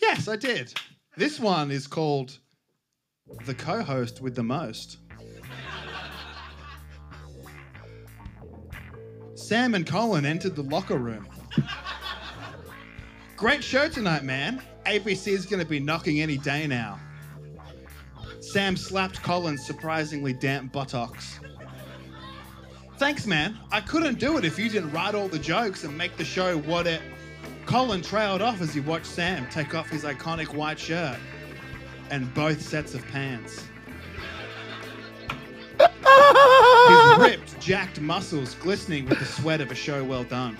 yes, 0.00 0.26
I 0.28 0.36
did. 0.36 0.72
This 1.16 1.38
one 1.38 1.70
is 1.70 1.86
called 1.86 2.38
The 3.44 3.54
Co 3.54 3.82
host 3.82 4.22
with 4.22 4.34
the 4.36 4.42
most. 4.42 4.96
Sam 9.50 9.74
and 9.74 9.84
Colin 9.84 10.24
entered 10.24 10.54
the 10.54 10.62
locker 10.62 10.96
room. 10.96 11.26
Great 13.36 13.64
show 13.64 13.88
tonight, 13.88 14.22
man. 14.22 14.62
ABC 14.86 15.26
is 15.26 15.44
going 15.44 15.58
to 15.58 15.68
be 15.68 15.80
knocking 15.80 16.20
any 16.20 16.36
day 16.36 16.68
now. 16.68 17.00
Sam 18.38 18.76
slapped 18.76 19.20
Colin's 19.24 19.66
surprisingly 19.66 20.32
damp 20.32 20.70
buttocks. 20.70 21.40
Thanks, 22.98 23.26
man. 23.26 23.58
I 23.72 23.80
couldn't 23.80 24.20
do 24.20 24.38
it 24.38 24.44
if 24.44 24.56
you 24.56 24.68
didn't 24.68 24.92
write 24.92 25.16
all 25.16 25.26
the 25.26 25.40
jokes 25.40 25.82
and 25.82 25.98
make 25.98 26.16
the 26.16 26.24
show 26.24 26.58
what 26.58 26.86
it. 26.86 27.02
Colin 27.66 28.02
trailed 28.02 28.42
off 28.42 28.60
as 28.60 28.72
he 28.72 28.78
watched 28.78 29.06
Sam 29.06 29.48
take 29.50 29.74
off 29.74 29.88
his 29.88 30.04
iconic 30.04 30.54
white 30.54 30.78
shirt 30.78 31.18
and 32.08 32.32
both 32.34 32.62
sets 32.62 32.94
of 32.94 33.04
pants. 33.08 33.64
Jacked 37.60 38.00
muscles 38.00 38.54
glistening 38.56 39.06
with 39.06 39.18
the 39.18 39.24
sweat 39.24 39.60
of 39.60 39.70
a 39.70 39.74
show 39.74 40.02
well 40.02 40.24
done. 40.24 40.56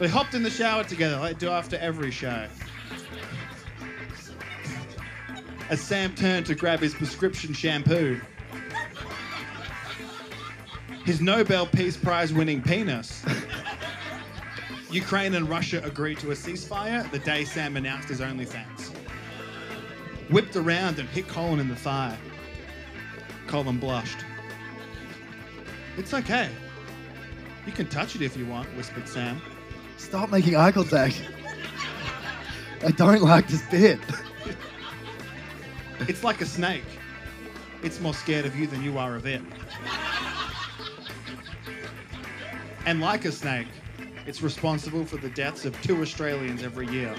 They 0.00 0.08
hopped 0.08 0.34
in 0.34 0.42
the 0.42 0.50
shower 0.50 0.82
together 0.82 1.18
like 1.18 1.38
they 1.38 1.46
do 1.46 1.52
after 1.52 1.76
every 1.76 2.10
show. 2.10 2.48
As 5.68 5.80
Sam 5.80 6.14
turned 6.14 6.46
to 6.46 6.54
grab 6.54 6.80
his 6.80 6.94
prescription 6.94 7.52
shampoo, 7.52 8.20
his 11.04 11.20
Nobel 11.20 11.66
Peace 11.66 11.96
Prize 11.96 12.32
winning 12.32 12.62
penis. 12.62 13.24
Ukraine 14.90 15.34
and 15.34 15.48
Russia 15.48 15.80
agreed 15.84 16.18
to 16.18 16.30
a 16.30 16.34
ceasefire 16.34 17.10
the 17.10 17.18
day 17.18 17.44
Sam 17.44 17.76
announced 17.76 18.08
his 18.08 18.20
OnlyFans. 18.20 18.88
Whipped 20.30 20.56
around 20.56 20.98
and 20.98 21.08
hit 21.08 21.28
Colin 21.28 21.60
in 21.60 21.68
the 21.68 21.76
thigh. 21.76 22.16
Colin 23.52 23.76
blushed. 23.76 24.24
It's 25.98 26.14
okay. 26.14 26.48
You 27.66 27.72
can 27.72 27.86
touch 27.86 28.16
it 28.16 28.22
if 28.22 28.34
you 28.34 28.46
want, 28.46 28.66
whispered 28.78 29.06
Sam. 29.06 29.42
Stop 29.98 30.30
making 30.30 30.56
eye 30.56 30.72
contact. 30.72 31.22
I 32.82 32.92
don't 32.92 33.20
like 33.20 33.48
this 33.48 33.60
bit. 33.70 34.00
It's 36.08 36.24
like 36.24 36.40
a 36.40 36.46
snake. 36.46 36.82
It's 37.82 38.00
more 38.00 38.14
scared 38.14 38.46
of 38.46 38.56
you 38.56 38.66
than 38.66 38.82
you 38.82 38.96
are 38.96 39.16
of 39.16 39.26
it. 39.26 39.42
And 42.86 43.02
like 43.02 43.26
a 43.26 43.32
snake, 43.32 43.68
it's 44.26 44.40
responsible 44.40 45.04
for 45.04 45.18
the 45.18 45.28
deaths 45.28 45.66
of 45.66 45.78
two 45.82 46.00
Australians 46.00 46.62
every 46.62 46.88
year. 46.88 47.14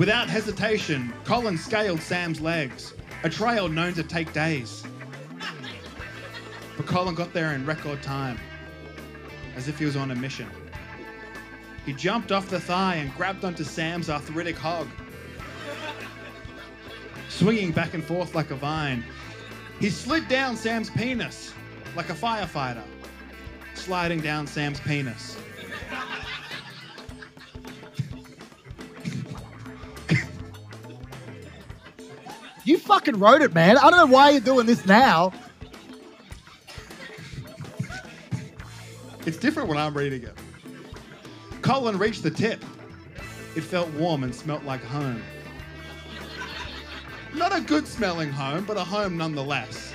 Without 0.00 0.30
hesitation, 0.30 1.12
Colin 1.24 1.58
scaled 1.58 2.00
Sam's 2.00 2.40
legs, 2.40 2.94
a 3.22 3.28
trail 3.28 3.68
known 3.68 3.92
to 3.92 4.02
take 4.02 4.32
days. 4.32 4.82
But 6.78 6.86
Colin 6.86 7.14
got 7.14 7.34
there 7.34 7.52
in 7.52 7.66
record 7.66 8.02
time, 8.02 8.38
as 9.56 9.68
if 9.68 9.78
he 9.78 9.84
was 9.84 9.96
on 9.96 10.10
a 10.10 10.14
mission. 10.14 10.48
He 11.84 11.92
jumped 11.92 12.32
off 12.32 12.48
the 12.48 12.58
thigh 12.58 12.94
and 12.94 13.14
grabbed 13.14 13.44
onto 13.44 13.62
Sam's 13.62 14.08
arthritic 14.08 14.56
hog, 14.56 14.88
swinging 17.28 17.70
back 17.70 17.92
and 17.92 18.02
forth 18.02 18.34
like 18.34 18.50
a 18.52 18.56
vine. 18.56 19.04
He 19.80 19.90
slid 19.90 20.28
down 20.28 20.56
Sam's 20.56 20.88
penis 20.88 21.52
like 21.94 22.08
a 22.08 22.14
firefighter, 22.14 22.84
sliding 23.74 24.20
down 24.20 24.46
Sam's 24.46 24.80
penis. 24.80 25.36
You 32.70 32.78
fucking 32.78 33.18
wrote 33.18 33.42
it, 33.42 33.52
man. 33.52 33.76
I 33.78 33.90
don't 33.90 33.96
know 33.96 34.14
why 34.14 34.30
you're 34.30 34.40
doing 34.40 34.64
this 34.64 34.86
now. 34.86 35.32
It's 39.26 39.38
different 39.38 39.68
when 39.68 39.76
I'm 39.76 39.92
reading 39.92 40.22
it. 40.22 40.38
Colin 41.62 41.98
reached 41.98 42.22
the 42.22 42.30
tip. 42.30 42.64
It 43.56 43.62
felt 43.62 43.90
warm 43.94 44.22
and 44.22 44.32
smelt 44.32 44.62
like 44.62 44.84
home. 44.84 45.20
Not 47.34 47.52
a 47.52 47.60
good 47.60 47.88
smelling 47.88 48.30
home, 48.30 48.64
but 48.66 48.76
a 48.76 48.84
home 48.84 49.16
nonetheless. 49.16 49.92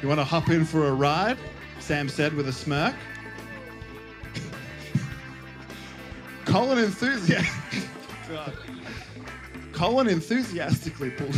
You 0.00 0.08
want 0.08 0.18
to 0.18 0.24
hop 0.24 0.48
in 0.48 0.64
for 0.64 0.88
a 0.88 0.94
ride? 0.94 1.36
Sam 1.78 2.08
said 2.08 2.32
with 2.32 2.48
a 2.48 2.54
smirk. 2.54 2.94
Colin 6.46 6.78
enthusiastic. 6.78 7.84
Colin 9.72 10.08
enthusiastically 10.08 11.10
pulled 11.10 11.34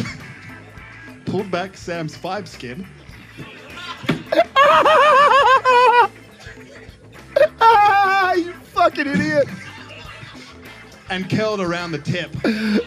pulled 1.26 1.50
back 1.50 1.76
Sam's 1.76 2.16
five 2.16 2.48
skin 2.48 2.86
Ah, 7.60 8.32
you 8.34 8.52
fucking 8.52 9.06
idiot. 9.06 9.48
and 11.10 11.28
curled 11.30 11.60
around 11.60 11.92
the 11.92 11.98
tip. 11.98 12.32
the 12.42 12.82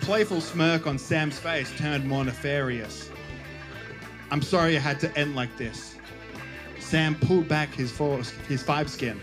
playful 0.00 0.40
smirk 0.40 0.86
on 0.86 0.98
Sam's 0.98 1.38
face 1.38 1.70
turned 1.76 2.06
more 2.06 2.24
nefarious. 2.24 3.10
I'm 4.30 4.42
sorry 4.42 4.76
it 4.76 4.82
had 4.82 5.00
to 5.00 5.18
end 5.18 5.34
like 5.34 5.56
this. 5.56 5.96
Sam 6.80 7.14
pulled 7.14 7.48
back 7.48 7.72
his, 7.74 7.90
four, 7.90 8.18
his 8.46 8.62
five 8.62 8.90
skin, 8.90 9.18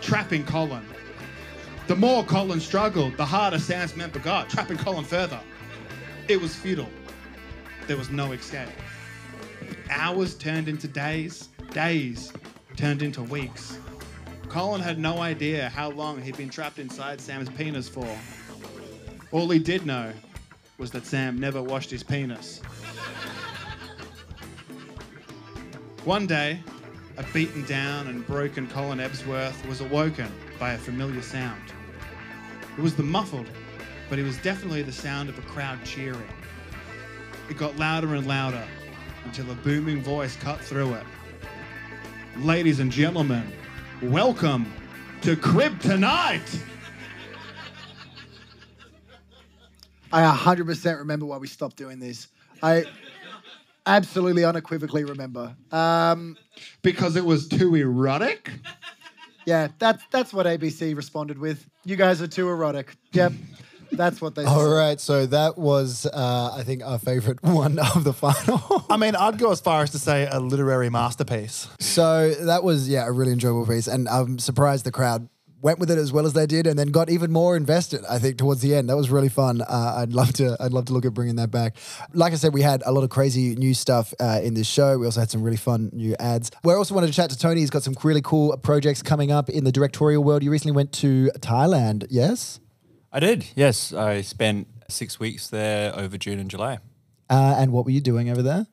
trapping 0.00 0.44
Colin. 0.44 0.84
The 1.86 1.94
more 1.94 2.24
Colin 2.24 2.58
struggled, 2.58 3.16
the 3.16 3.24
harder 3.24 3.60
Sam's 3.60 3.94
member 3.94 4.18
got, 4.18 4.50
trapping 4.50 4.76
Colin 4.76 5.04
further. 5.04 5.38
It 6.26 6.40
was 6.40 6.52
futile. 6.52 6.88
There 7.86 7.96
was 7.96 8.10
no 8.10 8.32
escape. 8.32 8.68
Hours 9.88 10.34
turned 10.34 10.68
into 10.68 10.88
days, 10.88 11.48
days 11.70 12.32
turned 12.76 13.02
into 13.02 13.22
weeks. 13.22 13.78
Colin 14.48 14.80
had 14.80 14.98
no 14.98 15.18
idea 15.18 15.68
how 15.68 15.90
long 15.90 16.20
he'd 16.20 16.36
been 16.36 16.48
trapped 16.48 16.80
inside 16.80 17.20
Sam's 17.20 17.48
penis 17.50 17.88
for. 17.88 18.08
All 19.30 19.48
he 19.48 19.60
did 19.60 19.86
know 19.86 20.12
was 20.78 20.90
that 20.90 21.06
Sam 21.06 21.38
never 21.38 21.62
washed 21.62 21.90
his 21.90 22.02
penis. 22.02 22.62
One 26.04 26.26
day, 26.26 26.58
a 27.16 27.22
beaten 27.32 27.64
down 27.64 28.08
and 28.08 28.26
broken 28.26 28.66
Colin 28.66 28.98
Ebsworth 28.98 29.64
was 29.68 29.80
awoken 29.80 30.32
by 30.58 30.72
a 30.72 30.78
familiar 30.78 31.22
sound. 31.22 31.62
It 32.76 32.82
was 32.82 32.94
the 32.94 33.02
muffled, 33.02 33.46
but 34.10 34.18
it 34.18 34.22
was 34.22 34.36
definitely 34.38 34.82
the 34.82 34.92
sound 34.92 35.28
of 35.30 35.38
a 35.38 35.42
crowd 35.42 35.82
cheering. 35.84 36.28
It 37.48 37.56
got 37.56 37.76
louder 37.78 38.14
and 38.14 38.26
louder 38.26 38.62
until 39.24 39.50
a 39.50 39.54
booming 39.54 40.02
voice 40.02 40.36
cut 40.36 40.60
through 40.60 40.94
it. 40.94 41.04
Ladies 42.36 42.80
and 42.80 42.92
gentlemen, 42.92 43.50
welcome 44.02 44.70
to 45.22 45.36
Crib 45.36 45.80
Tonight! 45.80 46.60
I 50.12 50.22
100% 50.22 50.98
remember 50.98 51.24
why 51.24 51.38
we 51.38 51.46
stopped 51.46 51.76
doing 51.76 51.98
this. 51.98 52.28
I 52.62 52.84
absolutely 53.86 54.44
unequivocally 54.44 55.04
remember. 55.04 55.56
Um, 55.72 56.36
Because 56.82 57.16
it 57.16 57.24
was 57.24 57.48
too 57.48 57.74
erotic? 57.74 58.50
Yeah, 59.46 59.68
that's 59.78 60.02
that's 60.10 60.32
what 60.32 60.44
ABC 60.44 60.94
responded 60.94 61.38
with. 61.38 61.66
You 61.84 61.96
guys 61.96 62.20
are 62.20 62.26
too 62.26 62.48
erotic. 62.48 62.96
Yep, 63.12 63.32
that's 63.92 64.20
what 64.20 64.34
they. 64.34 64.44
All 64.44 64.64
said. 64.64 64.70
right, 64.70 65.00
so 65.00 65.26
that 65.26 65.56
was, 65.56 66.04
uh, 66.12 66.50
I 66.52 66.64
think, 66.64 66.84
our 66.84 66.98
favorite 66.98 67.40
one 67.42 67.78
of 67.78 68.04
the 68.04 68.12
final. 68.12 68.84
I 68.90 68.96
mean, 68.96 69.14
I'd 69.14 69.38
go 69.38 69.52
as 69.52 69.60
far 69.60 69.82
as 69.82 69.90
to 69.90 69.98
say 69.98 70.28
a 70.30 70.40
literary 70.40 70.90
masterpiece. 70.90 71.68
so 71.78 72.34
that 72.34 72.64
was, 72.64 72.88
yeah, 72.88 73.06
a 73.06 73.12
really 73.12 73.32
enjoyable 73.32 73.66
piece, 73.66 73.86
and 73.86 74.08
I'm 74.08 74.38
surprised 74.38 74.84
the 74.84 74.92
crowd 74.92 75.28
went 75.66 75.80
with 75.80 75.90
it 75.90 75.98
as 75.98 76.12
well 76.12 76.26
as 76.26 76.32
they 76.32 76.46
did, 76.46 76.64
and 76.64 76.78
then 76.78 76.92
got 76.92 77.10
even 77.10 77.32
more 77.32 77.56
invested. 77.56 78.04
I 78.08 78.20
think 78.20 78.38
towards 78.38 78.60
the 78.60 78.72
end, 78.76 78.88
that 78.88 78.96
was 78.96 79.10
really 79.10 79.28
fun. 79.28 79.62
Uh, 79.62 79.94
I'd 79.96 80.12
love 80.12 80.32
to, 80.34 80.56
I'd 80.60 80.72
love 80.72 80.84
to 80.84 80.92
look 80.92 81.04
at 81.04 81.12
bringing 81.12 81.34
that 81.36 81.50
back. 81.50 81.74
Like 82.14 82.32
I 82.32 82.36
said, 82.36 82.54
we 82.54 82.62
had 82.62 82.84
a 82.86 82.92
lot 82.92 83.02
of 83.02 83.10
crazy 83.10 83.56
new 83.56 83.74
stuff 83.74 84.14
uh, 84.20 84.38
in 84.44 84.54
this 84.54 84.68
show. 84.68 84.96
We 84.96 85.06
also 85.06 85.18
had 85.18 85.28
some 85.28 85.42
really 85.42 85.56
fun 85.56 85.90
new 85.92 86.14
ads. 86.20 86.52
We 86.62 86.72
also 86.72 86.94
wanted 86.94 87.08
to 87.08 87.12
chat 87.12 87.30
to 87.30 87.38
Tony. 87.38 87.62
He's 87.62 87.70
got 87.70 87.82
some 87.82 87.96
really 88.04 88.22
cool 88.22 88.56
projects 88.58 89.02
coming 89.02 89.32
up 89.32 89.50
in 89.50 89.64
the 89.64 89.72
directorial 89.72 90.22
world. 90.22 90.44
You 90.44 90.52
recently 90.52 90.76
went 90.76 90.92
to 90.92 91.32
Thailand, 91.40 92.06
yes? 92.10 92.60
I 93.12 93.18
did, 93.18 93.46
yes. 93.56 93.92
I 93.92 94.20
spent 94.20 94.68
six 94.88 95.18
weeks 95.18 95.48
there 95.48 95.92
over 95.98 96.16
June 96.16 96.38
and 96.38 96.48
July. 96.48 96.78
Uh, 97.28 97.56
and 97.58 97.72
what 97.72 97.84
were 97.84 97.90
you 97.90 98.00
doing 98.00 98.30
over 98.30 98.42
there? 98.42 98.66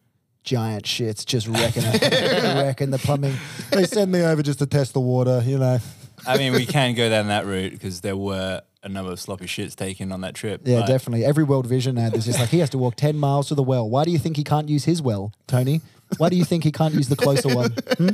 giant 0.44 0.84
shits 0.84 1.26
just 1.26 1.48
wrecking 1.48 1.84
it, 1.86 2.02
wrecking 2.44 2.90
the 2.90 2.98
plumbing. 2.98 3.34
They 3.72 3.86
send 3.86 4.12
me 4.12 4.22
over 4.24 4.44
just 4.44 4.60
to 4.60 4.66
test 4.66 4.92
the 4.92 5.00
water, 5.00 5.42
you 5.46 5.58
know. 5.58 5.80
I 6.28 6.38
mean, 6.38 6.54
we 6.54 6.66
can 6.66 6.94
go 6.96 7.10
down 7.10 7.28
that 7.28 7.46
route 7.46 7.72
because 7.74 8.02
there 8.02 8.16
were 8.18 8.62
a 8.84 8.90
number 8.90 9.12
of 9.12 9.20
sloppy 9.20 9.46
shits 9.46 9.76
taken 9.76 10.12
on 10.12 10.22
that 10.22 10.34
trip. 10.36 10.62
Yeah, 10.66 10.80
but- 10.82 10.88
definitely. 10.88 11.26
Every 11.26 11.44
World 11.44 11.66
Vision 11.68 11.98
ad 11.98 12.16
is 12.16 12.26
just 12.26 12.40
like 12.40 12.50
he 12.50 12.60
has 12.60 12.70
to 12.72 12.78
walk 12.78 12.96
ten 12.96 13.18
miles 13.18 13.48
to 13.50 13.56
the 13.56 13.64
well. 13.64 13.90
Why 13.90 14.04
do 14.06 14.12
you 14.12 14.20
think 14.20 14.38
he 14.38 14.44
can't 14.44 14.70
use 14.70 14.86
his 14.86 15.02
well, 15.02 15.34
Tony? 15.48 15.82
Why 16.18 16.30
do 16.30 16.36
you 16.36 16.46
think 16.46 16.64
he 16.64 16.72
can't 16.72 16.94
use 16.94 17.10
the 17.10 17.16
closer 17.16 17.54
one? 17.54 17.72
Hmm? 17.98 18.10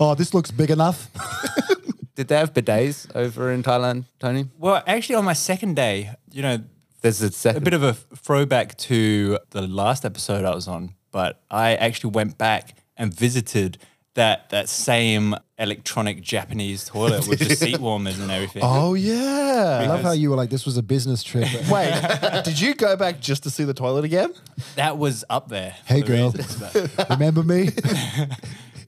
Oh, 0.00 0.14
this 0.14 0.34
looks 0.34 0.50
big 0.50 0.70
enough. 0.70 1.08
Did 2.16 2.28
they 2.28 2.36
have 2.36 2.52
bidets 2.52 3.06
over 3.14 3.50
in 3.52 3.62
Thailand, 3.62 4.04
Tony? 4.18 4.46
Well, 4.58 4.82
actually, 4.86 5.14
on 5.14 5.24
my 5.24 5.32
second 5.32 5.76
day, 5.76 6.10
you 6.30 6.42
know, 6.42 6.58
There's 7.00 7.22
a 7.22 7.26
a 7.26 7.30
second. 7.30 7.64
bit 7.64 7.72
of 7.74 7.82
a 7.82 7.94
throwback 7.94 8.76
to 8.78 9.38
the 9.50 9.62
last 9.62 10.04
episode 10.04 10.44
I 10.44 10.54
was 10.54 10.66
on, 10.68 10.94
but 11.10 11.40
I 11.50 11.74
actually 11.76 12.10
went 12.10 12.36
back 12.36 12.74
and 12.96 13.14
visited 13.14 13.78
that 14.14 14.50
that 14.50 14.68
same 14.68 15.34
electronic 15.58 16.20
Japanese 16.20 16.84
toilet 16.84 17.26
with 17.28 17.38
the 17.38 17.54
seat 17.56 17.78
warmers 17.78 18.18
and 18.18 18.30
everything. 18.30 18.62
Oh 18.64 18.94
yeah, 18.94 19.80
I 19.82 19.86
love 19.86 20.02
how 20.02 20.12
you 20.12 20.30
were 20.30 20.36
like, 20.36 20.50
this 20.50 20.66
was 20.66 20.76
a 20.76 20.82
business 20.82 21.22
trip. 21.22 21.48
Wait, 21.70 22.42
did 22.44 22.60
you 22.60 22.74
go 22.74 22.96
back 22.96 23.20
just 23.20 23.42
to 23.44 23.50
see 23.50 23.64
the 23.64 23.74
toilet 23.74 24.04
again? 24.04 24.32
That 24.76 24.98
was 24.98 25.24
up 25.30 25.48
there. 25.48 25.74
Hey, 25.86 26.00
for 26.02 26.06
the 26.08 26.16
girl. 26.16 26.30
reasons, 26.32 26.98
Remember 27.10 27.42
me? 27.42 27.70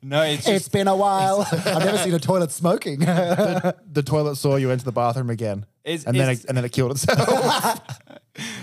no, 0.02 0.22
it's 0.22 0.40
it's 0.40 0.46
just 0.46 0.72
been 0.72 0.88
a 0.88 0.96
while. 0.96 1.46
I've 1.50 1.84
never 1.84 1.98
seen 1.98 2.14
a 2.14 2.18
toilet 2.18 2.50
smoking. 2.52 3.00
The 3.00 4.02
toilet 4.04 4.36
saw 4.36 4.56
you 4.56 4.70
enter 4.70 4.84
the 4.84 4.92
bathroom 4.92 5.30
again, 5.30 5.64
It's- 5.84 6.04
and 6.04 6.14
then 6.18 6.30
it, 6.30 6.44
and 6.46 6.56
then 6.56 6.64
it 6.64 6.72
killed 6.72 6.92
itself. 6.92 7.80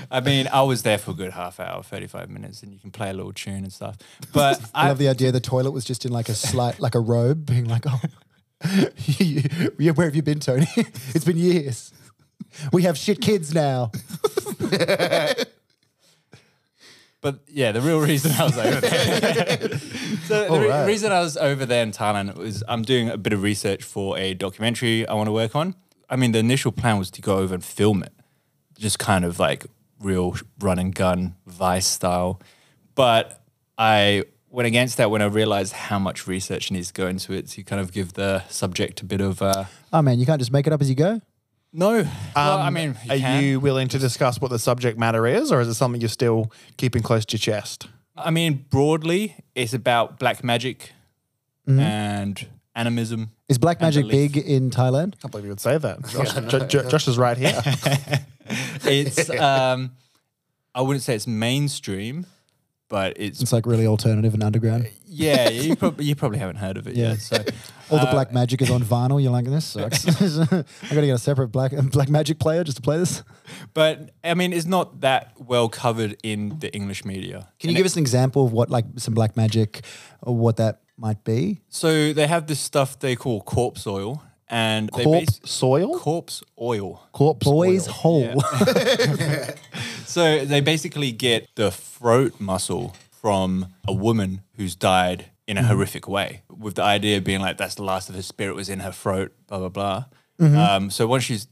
I 0.09 0.19
mean, 0.19 0.47
I 0.51 0.61
was 0.63 0.83
there 0.83 0.97
for 0.97 1.11
a 1.11 1.13
good 1.13 1.31
half 1.31 1.59
hour, 1.59 1.81
35 1.83 2.29
minutes, 2.29 2.63
and 2.63 2.73
you 2.73 2.79
can 2.79 2.91
play 2.91 3.09
a 3.09 3.13
little 3.13 3.31
tune 3.33 3.63
and 3.63 3.71
stuff. 3.71 3.97
But 4.33 4.61
I 4.73 4.85
I, 4.85 4.87
love 4.89 4.97
the 4.97 5.07
idea 5.07 5.31
the 5.31 5.39
toilet 5.39 5.71
was 5.71 5.85
just 5.85 6.05
in 6.05 6.11
like 6.11 6.29
a 6.29 6.35
slight, 6.35 6.79
like 6.79 6.95
a 6.95 6.99
robe, 6.99 7.45
being 7.45 7.65
like, 7.65 7.85
oh, 7.87 8.01
yeah, 9.07 9.91
where 9.91 10.07
have 10.07 10.15
you 10.15 10.21
been, 10.21 10.39
Tony? 10.39 10.67
it's 10.75 11.25
been 11.25 11.37
years. 11.37 11.93
We 12.73 12.83
have 12.83 12.97
shit 12.97 13.21
kids 13.21 13.53
now. 13.53 13.91
But 17.21 17.41
yeah, 17.47 17.71
the 17.71 17.81
real 17.81 18.01
reason 18.01 18.31
I 18.31 18.43
was 18.43 18.57
over 18.57 18.81
there. 18.81 19.77
so 20.25 20.51
the 20.51 20.59
re- 20.59 20.71
Alright. 20.71 20.87
reason 20.87 21.11
I 21.11 21.19
was 21.19 21.37
over 21.37 21.67
there 21.67 21.83
in 21.83 21.91
Thailand 21.91 22.35
was 22.35 22.63
I'm 22.67 22.81
doing 22.81 23.09
a 23.09 23.17
bit 23.17 23.31
of 23.31 23.43
research 23.43 23.83
for 23.83 24.17
a 24.17 24.33
documentary 24.33 25.07
I 25.07 25.13
want 25.13 25.27
to 25.27 25.31
work 25.31 25.55
on. 25.55 25.75
I 26.09 26.15
mean, 26.15 26.31
the 26.31 26.39
initial 26.39 26.71
plan 26.71 26.97
was 26.97 27.11
to 27.11 27.21
go 27.21 27.37
over 27.37 27.53
and 27.53 27.63
film 27.63 28.01
it, 28.01 28.11
just 28.81 28.99
kind 28.99 29.23
of 29.23 29.39
like 29.39 29.65
real 29.99 30.35
run 30.59 30.79
and 30.79 30.93
gun 30.93 31.35
Vice 31.45 31.87
style. 31.87 32.41
But 32.95 33.41
I 33.77 34.25
went 34.49 34.67
against 34.67 34.97
that 34.97 35.09
when 35.09 35.21
I 35.21 35.25
realized 35.25 35.71
how 35.73 35.97
much 35.99 36.27
research 36.27 36.71
needs 36.71 36.87
to 36.87 36.93
go 36.93 37.07
into 37.07 37.31
it 37.33 37.47
to 37.49 37.63
kind 37.63 37.79
of 37.79 37.93
give 37.93 38.13
the 38.13 38.43
subject 38.49 38.99
a 39.01 39.05
bit 39.05 39.21
of 39.21 39.41
uh, 39.41 39.65
Oh 39.93 40.01
man, 40.01 40.19
you 40.19 40.25
can't 40.25 40.39
just 40.39 40.51
make 40.51 40.67
it 40.67 40.73
up 40.73 40.81
as 40.81 40.89
you 40.89 40.95
go. 40.95 41.21
no. 41.71 42.03
well, 42.35 42.57
I 42.57 42.67
Um, 42.67 42.73
mean, 42.73 42.97
you 43.05 43.13
are 43.13 43.17
can. 43.17 43.43
you 43.43 43.59
willing 43.61 43.87
to 43.89 43.97
discuss 43.99 44.41
what 44.41 44.51
the 44.51 44.59
subject 44.59 44.97
matter 44.99 45.25
is, 45.25 45.51
or 45.53 45.61
is 45.61 45.67
it 45.69 45.75
something 45.75 46.01
you're 46.01 46.09
still 46.09 46.51
keeping 46.77 47.01
close 47.01 47.23
to 47.27 47.37
your 47.37 47.39
chest? 47.39 47.87
I 48.17 48.29
mean, 48.29 48.65
broadly, 48.69 49.35
it's 49.55 49.73
about 49.73 50.19
black 50.19 50.43
magic 50.43 50.91
and 51.67 52.45
animism. 52.75 53.31
Is 53.47 53.57
black 53.57 53.79
magic 53.79 54.03
belief. 54.07 54.33
big 54.33 54.43
in 54.45 54.69
Thailand? 54.69 55.13
I 55.13 55.17
can't 55.21 55.31
believe 55.31 55.45
you 55.45 55.51
would 55.51 55.59
say 55.61 55.77
that. 55.77 56.01
Josh, 56.09 56.33
Jo- 56.33 56.65
Jo- 56.67 56.89
Josh 56.89 57.07
is 57.07 57.17
right 57.17 57.37
here. 57.37 57.61
It's 58.85 59.29
um, 59.29 59.91
I 60.73 60.81
wouldn't 60.81 61.03
say 61.03 61.15
it's 61.15 61.27
mainstream, 61.27 62.25
but 62.89 63.13
it's 63.17 63.41
It's 63.41 63.53
like 63.53 63.65
really 63.65 63.85
alternative 63.87 64.33
and 64.33 64.43
underground. 64.43 64.87
yeah. 65.05 65.49
You 65.49 65.75
probably 65.81 66.05
you 66.05 66.15
probably 66.15 66.39
haven't 66.39 66.57
heard 66.57 66.77
of 66.77 66.87
it 66.87 66.95
Yeah. 66.95 67.09
yet. 67.11 67.19
So 67.19 67.37
All 67.89 67.99
the 67.99 68.07
uh, 68.07 68.11
black 68.11 68.31
magic 68.33 68.61
is 68.61 68.69
on 68.69 68.81
vinyl. 68.83 69.21
You're 69.21 69.31
like, 69.31 69.45
this 69.45 69.65
sucks. 69.65 70.05
I 70.51 70.63
got 70.95 71.01
to 71.01 71.05
get 71.07 71.09
a 71.09 71.17
separate 71.17 71.49
black 71.49 71.71
black 71.91 72.09
magic 72.09 72.39
player 72.39 72.63
just 72.63 72.77
to 72.77 72.81
play 72.81 72.97
this. 72.97 73.23
But 73.73 74.11
I 74.23 74.33
mean, 74.33 74.53
it's 74.53 74.65
not 74.65 75.01
that 75.01 75.33
well 75.37 75.69
covered 75.69 76.17
in 76.23 76.59
the 76.59 76.73
English 76.73 77.03
media. 77.05 77.49
Can 77.59 77.69
you 77.69 77.75
give 77.75 77.85
us 77.85 77.95
an 77.95 78.01
example 78.01 78.45
of 78.45 78.53
what 78.53 78.69
like 78.69 78.85
some 78.97 79.13
black 79.13 79.35
magic, 79.37 79.81
or 80.21 80.35
what 80.35 80.57
that 80.57 80.81
might 80.97 81.23
be? 81.23 81.61
So 81.69 82.13
they 82.13 82.27
have 82.27 82.47
this 82.47 82.59
stuff 82.59 82.97
they 82.99 83.15
call 83.15 83.41
corpse 83.41 83.85
oil, 83.87 84.23
and 84.51 84.89
they 84.95 85.03
Corpse 85.03 85.39
base- 85.39 85.49
soil? 85.49 85.97
corpse 85.97 86.43
oil. 86.59 87.07
Corpse 87.13 87.45
Boys 87.45 87.87
oil. 87.87 87.93
hole. 87.93 88.43
So 90.05 90.43
they 90.43 90.59
basically 90.59 91.11
get 91.13 91.47
the 91.55 91.71
throat 91.71 92.39
muscle 92.39 92.95
from 93.11 93.67
a 93.87 93.93
woman 93.93 94.41
who's 94.57 94.75
died 94.75 95.27
in 95.47 95.57
a 95.57 95.63
horrific 95.63 96.05
way, 96.07 96.43
with 96.49 96.75
the 96.75 96.83
idea 96.83 97.21
being 97.21 97.39
like 97.39 97.57
that's 97.57 97.75
the 97.75 97.83
last 97.83 98.09
of 98.09 98.15
her 98.15 98.21
spirit 98.21 98.55
was 98.55 98.67
in 98.67 98.79
her 98.81 98.91
throat, 98.91 99.31
blah 99.47 99.59
blah 99.59 99.69
blah. 99.69 100.05
Um, 100.39 100.89
so 100.89 101.07
once 101.07 101.23
she's 101.23 101.47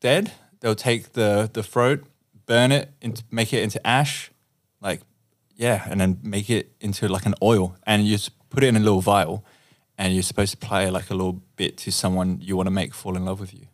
dead, 0.00 0.32
they'll 0.60 0.74
take 0.74 1.12
the 1.12 1.50
the 1.52 1.62
throat, 1.62 2.04
burn 2.46 2.72
it, 2.72 2.90
into, 3.02 3.24
make 3.30 3.52
it 3.52 3.62
into 3.62 3.84
ash, 3.86 4.30
like 4.80 5.00
yeah, 5.56 5.84
and 5.90 6.00
then 6.00 6.18
make 6.22 6.48
it 6.48 6.72
into 6.80 7.08
like 7.08 7.26
an 7.26 7.34
oil, 7.42 7.76
and 7.86 8.04
you 8.06 8.14
just 8.16 8.30
put 8.48 8.62
it 8.64 8.68
in 8.68 8.76
a 8.76 8.80
little 8.80 9.00
vial, 9.02 9.44
and 9.98 10.12
you're 10.14 10.22
supposed 10.22 10.50
to 10.52 10.56
play 10.56 10.90
like 10.90 11.10
a 11.10 11.14
little 11.14 11.42
bit 11.56 11.76
to 11.78 11.92
someone 11.92 12.38
you 12.40 12.56
want 12.56 12.66
to 12.66 12.70
make 12.72 12.94
fall 12.94 13.16
in 13.16 13.24
love 13.24 13.40
with 13.40 13.54
you. 13.54 13.66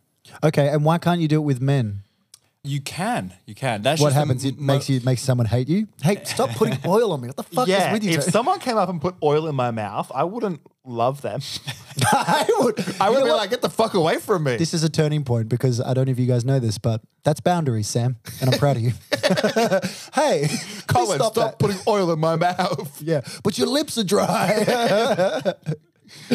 okay, 0.43 0.67
and 0.69 0.83
why 0.85 0.97
can't 0.97 1.21
you 1.21 1.27
do 1.27 1.37
it 1.37 1.45
with 1.45 1.61
men? 1.61 2.03
You 2.61 2.81
can, 2.81 3.33
you 3.45 3.55
can. 3.55 3.81
That's 3.81 4.01
what 4.01 4.09
just 4.09 4.17
happens? 4.17 4.43
It 4.43 4.59
mo- 4.59 4.73
makes 4.73 4.89
you 4.89 4.99
makes 5.05 5.21
someone 5.21 5.47
hate 5.47 5.69
you. 5.69 5.87
Hey, 6.03 6.21
stop 6.25 6.49
putting 6.49 6.77
oil 6.85 7.13
on 7.13 7.21
me. 7.21 7.27
What 7.27 7.37
the 7.37 7.43
fuck 7.43 7.67
Yeah, 7.69 7.87
is 7.87 7.93
with 7.93 8.03
you? 8.03 8.11
if 8.17 8.19
Tony? 8.19 8.31
someone 8.31 8.59
came 8.59 8.75
up 8.75 8.89
and 8.89 8.99
put 8.99 9.15
oil 9.23 9.47
in 9.47 9.55
my 9.55 9.71
mouth, 9.71 10.11
I 10.13 10.25
wouldn't 10.25 10.59
love 10.85 11.21
them. 11.21 11.39
I 12.11 12.45
would, 12.59 12.77
I 12.99 13.09
would 13.09 13.23
be 13.23 13.29
what? 13.29 13.37
like, 13.37 13.49
get 13.49 13.61
the 13.61 13.69
fuck 13.69 13.93
away 13.93 14.17
from 14.17 14.43
me. 14.43 14.57
This 14.57 14.73
is 14.73 14.83
a 14.83 14.89
turning 14.89 15.23
point 15.23 15.47
because 15.47 15.79
I 15.79 15.93
don't 15.93 16.05
know 16.07 16.11
if 16.11 16.19
you 16.19 16.25
guys 16.25 16.43
know 16.43 16.59
this, 16.59 16.77
but 16.77 17.01
that's 17.23 17.39
boundaries, 17.39 17.87
Sam, 17.87 18.17
and 18.41 18.53
I'm 18.53 18.59
proud 18.59 18.75
of 18.75 18.83
you. 18.83 18.91
hey, 20.13 20.47
please 20.49 20.83
Colin, 20.85 21.17
stop, 21.17 21.31
stop, 21.33 21.59
putting 21.59 21.77
oil 21.87 22.11
in 22.11 22.19
my 22.19 22.35
mouth. 22.35 23.01
Yeah, 23.01 23.21
but 23.41 23.57
your 23.57 23.67
lips 23.67 23.97
are 23.97 24.03
dry. 24.03 25.53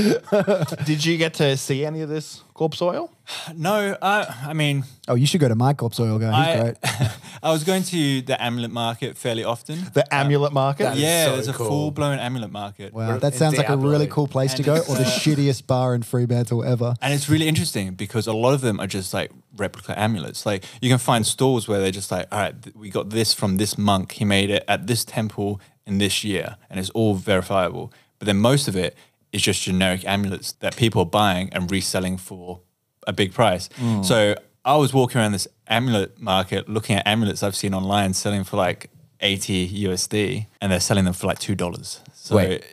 Did 0.85 1.05
you 1.05 1.17
get 1.17 1.35
to 1.35 1.57
see 1.57 1.85
any 1.85 2.01
of 2.01 2.09
this 2.09 2.43
corpse 2.55 2.81
oil? 2.83 3.11
No, 3.55 3.97
uh, 4.03 4.27
I 4.43 4.53
mean, 4.53 4.85
oh, 5.09 5.15
you 5.15 5.27
should 5.27 5.41
go 5.41 5.49
to 5.49 5.55
my 5.55 5.73
corpse 5.73 5.99
oil 5.99 6.19
guy. 6.19 6.31
He's 6.45 6.61
I, 6.61 6.63
great. 6.63 7.11
I 7.43 7.51
was 7.53 7.65
going 7.65 7.83
to 7.85 8.23
the 8.23 8.43
amulet 8.43 8.71
market 8.71 9.17
fairly 9.17 9.45
often. 9.45 9.79
The 9.95 10.13
amulet 10.13 10.53
market? 10.53 10.85
that 10.85 10.97
is 10.97 11.03
yeah, 11.03 11.25
so 11.27 11.33
there's 11.33 11.49
a 11.49 11.53
cool. 11.53 11.67
full 11.67 11.91
blown 11.91 12.19
amulet 12.19 12.53
market. 12.53 12.93
Wow, 12.93 13.09
We're 13.09 13.19
that 13.21 13.35
sounds 13.35 13.57
like 13.57 13.67
a 13.67 13.71
Diablo. 13.71 13.91
really 13.91 14.07
cool 14.07 14.29
place 14.29 14.53
to 14.55 14.59
And 14.59 14.67
go, 14.67 14.75
it's, 14.75 14.89
or 14.89 14.97
the 14.97 15.03
uh, 15.03 15.11
shittiest 15.11 15.67
bar 15.67 15.95
in 15.95 16.03
Fremantle 16.03 16.63
ever. 16.65 16.95
And 17.01 17.15
it's 17.15 17.29
really 17.29 17.49
interesting 17.49 17.95
because 17.95 18.27
a 18.27 18.33
lot 18.33 18.53
of 18.53 18.61
them 18.61 18.79
are 18.81 18.87
just 18.87 19.15
like 19.15 19.31
replica 19.57 19.99
amulets. 19.99 20.45
Like 20.45 20.65
you 20.81 20.91
can 20.91 20.99
find 20.99 21.27
stores 21.27 21.67
where 21.67 21.81
they're 21.81 21.91
just 21.91 22.11
like, 22.11 22.27
all 22.31 22.39
right, 22.39 22.63
th- 22.63 22.77
we 22.77 22.91
got 22.91 23.11
this 23.11 23.33
from 23.33 23.57
this 23.57 23.79
monk. 23.79 24.13
He 24.13 24.25
made 24.25 24.51
it 24.51 24.65
at 24.69 24.87
this 24.87 25.05
temple 25.05 25.61
in 25.87 25.99
this 25.99 26.25
year, 26.25 26.57
and 26.71 26.79
it's 26.81 26.91
all 26.91 27.15
verifiable. 27.15 27.93
But 28.19 28.27
then 28.27 28.39
most 28.39 28.69
of 28.69 28.77
it 28.77 28.97
is 29.35 29.43
just 29.43 29.63
generic 29.63 30.07
amulets 30.07 30.53
that 30.61 30.77
people 30.77 31.03
are 31.03 31.07
buying 31.07 31.53
and 31.53 31.71
reselling 31.71 32.17
for 32.17 32.61
a 33.07 33.13
big 33.13 33.35
price. 33.35 33.69
Mm. 33.81 34.05
So 34.05 34.37
I 34.65 34.77
was 34.77 34.95
walking 34.95 35.21
around 35.21 35.33
this 35.33 35.49
amulet 35.67 36.21
market 36.21 36.69
looking 36.69 36.97
at 36.97 37.07
amulets 37.07 37.43
I've 37.43 37.57
seen 37.57 37.75
online 37.75 38.15
selling 38.15 38.45
for 38.45 38.57
like 38.57 38.91
80 39.21 39.87
USD, 39.87 40.47
and 40.61 40.71
they're 40.71 40.81
selling 40.81 41.05
them 41.05 41.15
for 41.15 41.27
like 41.27 41.41
two 41.41 41.57
dollars. 41.57 42.01
So 42.15 42.37
Wait. 42.37 42.65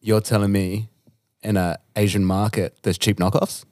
You're 0.00 0.20
telling 0.20 0.52
me 0.52 0.88
in 1.42 1.56
an 1.56 1.76
Asian 1.96 2.24
market 2.24 2.76
there's 2.82 2.96
cheap 2.96 3.18
knockoffs? 3.18 3.64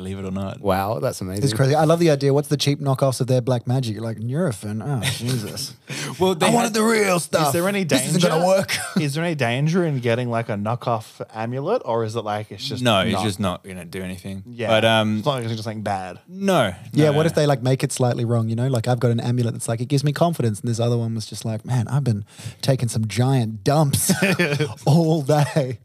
Believe 0.00 0.18
it 0.18 0.24
or 0.24 0.30
not, 0.30 0.60
Wow, 0.60 0.98
that's 0.98 1.20
amazing. 1.20 1.44
It's 1.44 1.52
crazy. 1.52 1.74
I 1.74 1.84
love 1.84 1.98
the 2.00 2.08
idea. 2.10 2.32
What's 2.32 2.48
the 2.48 2.56
cheap 2.56 2.80
knockoffs 2.80 3.20
of 3.20 3.26
their 3.26 3.42
black 3.42 3.66
magic? 3.66 3.94
You're 3.94 4.02
like 4.02 4.16
Nurofen. 4.16 4.80
Oh 4.82 5.00
Jesus! 5.10 5.74
well, 6.18 6.34
they 6.34 6.50
had- 6.50 6.72
the 6.72 6.82
real 6.82 7.20
stuff. 7.20 7.48
Is 7.48 7.52
there 7.52 7.68
any 7.68 7.84
danger? 7.84 8.06
This 8.06 8.16
isn't 8.16 8.30
gonna 8.30 8.46
work. 8.46 8.72
is 9.00 9.14
there 9.14 9.24
any 9.24 9.34
danger 9.34 9.84
in 9.84 9.98
getting 9.98 10.30
like 10.30 10.48
a 10.48 10.54
knockoff 10.54 11.20
amulet, 11.34 11.82
or 11.84 12.04
is 12.04 12.16
it 12.16 12.22
like 12.22 12.50
it's 12.50 12.66
just 12.66 12.82
no, 12.82 13.00
it's 13.00 13.22
just 13.22 13.40
not 13.40 13.62
gonna 13.62 13.84
do 13.84 14.02
anything. 14.02 14.42
yeah? 14.46 14.68
but 14.68 14.84
um, 14.84 15.18
it's 15.18 15.26
not 15.26 15.32
like 15.34 15.44
it's 15.44 15.52
just 15.52 15.64
something 15.64 15.82
bad. 15.82 16.18
no. 16.26 16.72
Yeah, 16.92 17.10
no, 17.10 17.12
what 17.12 17.22
no. 17.24 17.26
if 17.26 17.34
they 17.34 17.46
like 17.46 17.62
make 17.62 17.84
it 17.84 17.92
slightly 17.92 18.24
wrong? 18.24 18.48
You 18.48 18.56
know, 18.56 18.68
like 18.68 18.88
I've 18.88 19.00
got 19.00 19.10
an 19.10 19.20
amulet 19.20 19.52
that's 19.54 19.68
like 19.68 19.80
it 19.80 19.86
gives 19.88 20.02
me 20.04 20.12
confidence, 20.12 20.60
and 20.60 20.68
this 20.70 20.80
other 20.80 20.96
one 20.96 21.14
was 21.14 21.26
just 21.26 21.44
like, 21.44 21.64
man, 21.66 21.88
I've 21.88 22.04
been 22.04 22.24
taking 22.62 22.88
some 22.88 23.06
giant 23.06 23.64
dumps 23.64 24.12
all 24.86 25.22
day. 25.22 25.80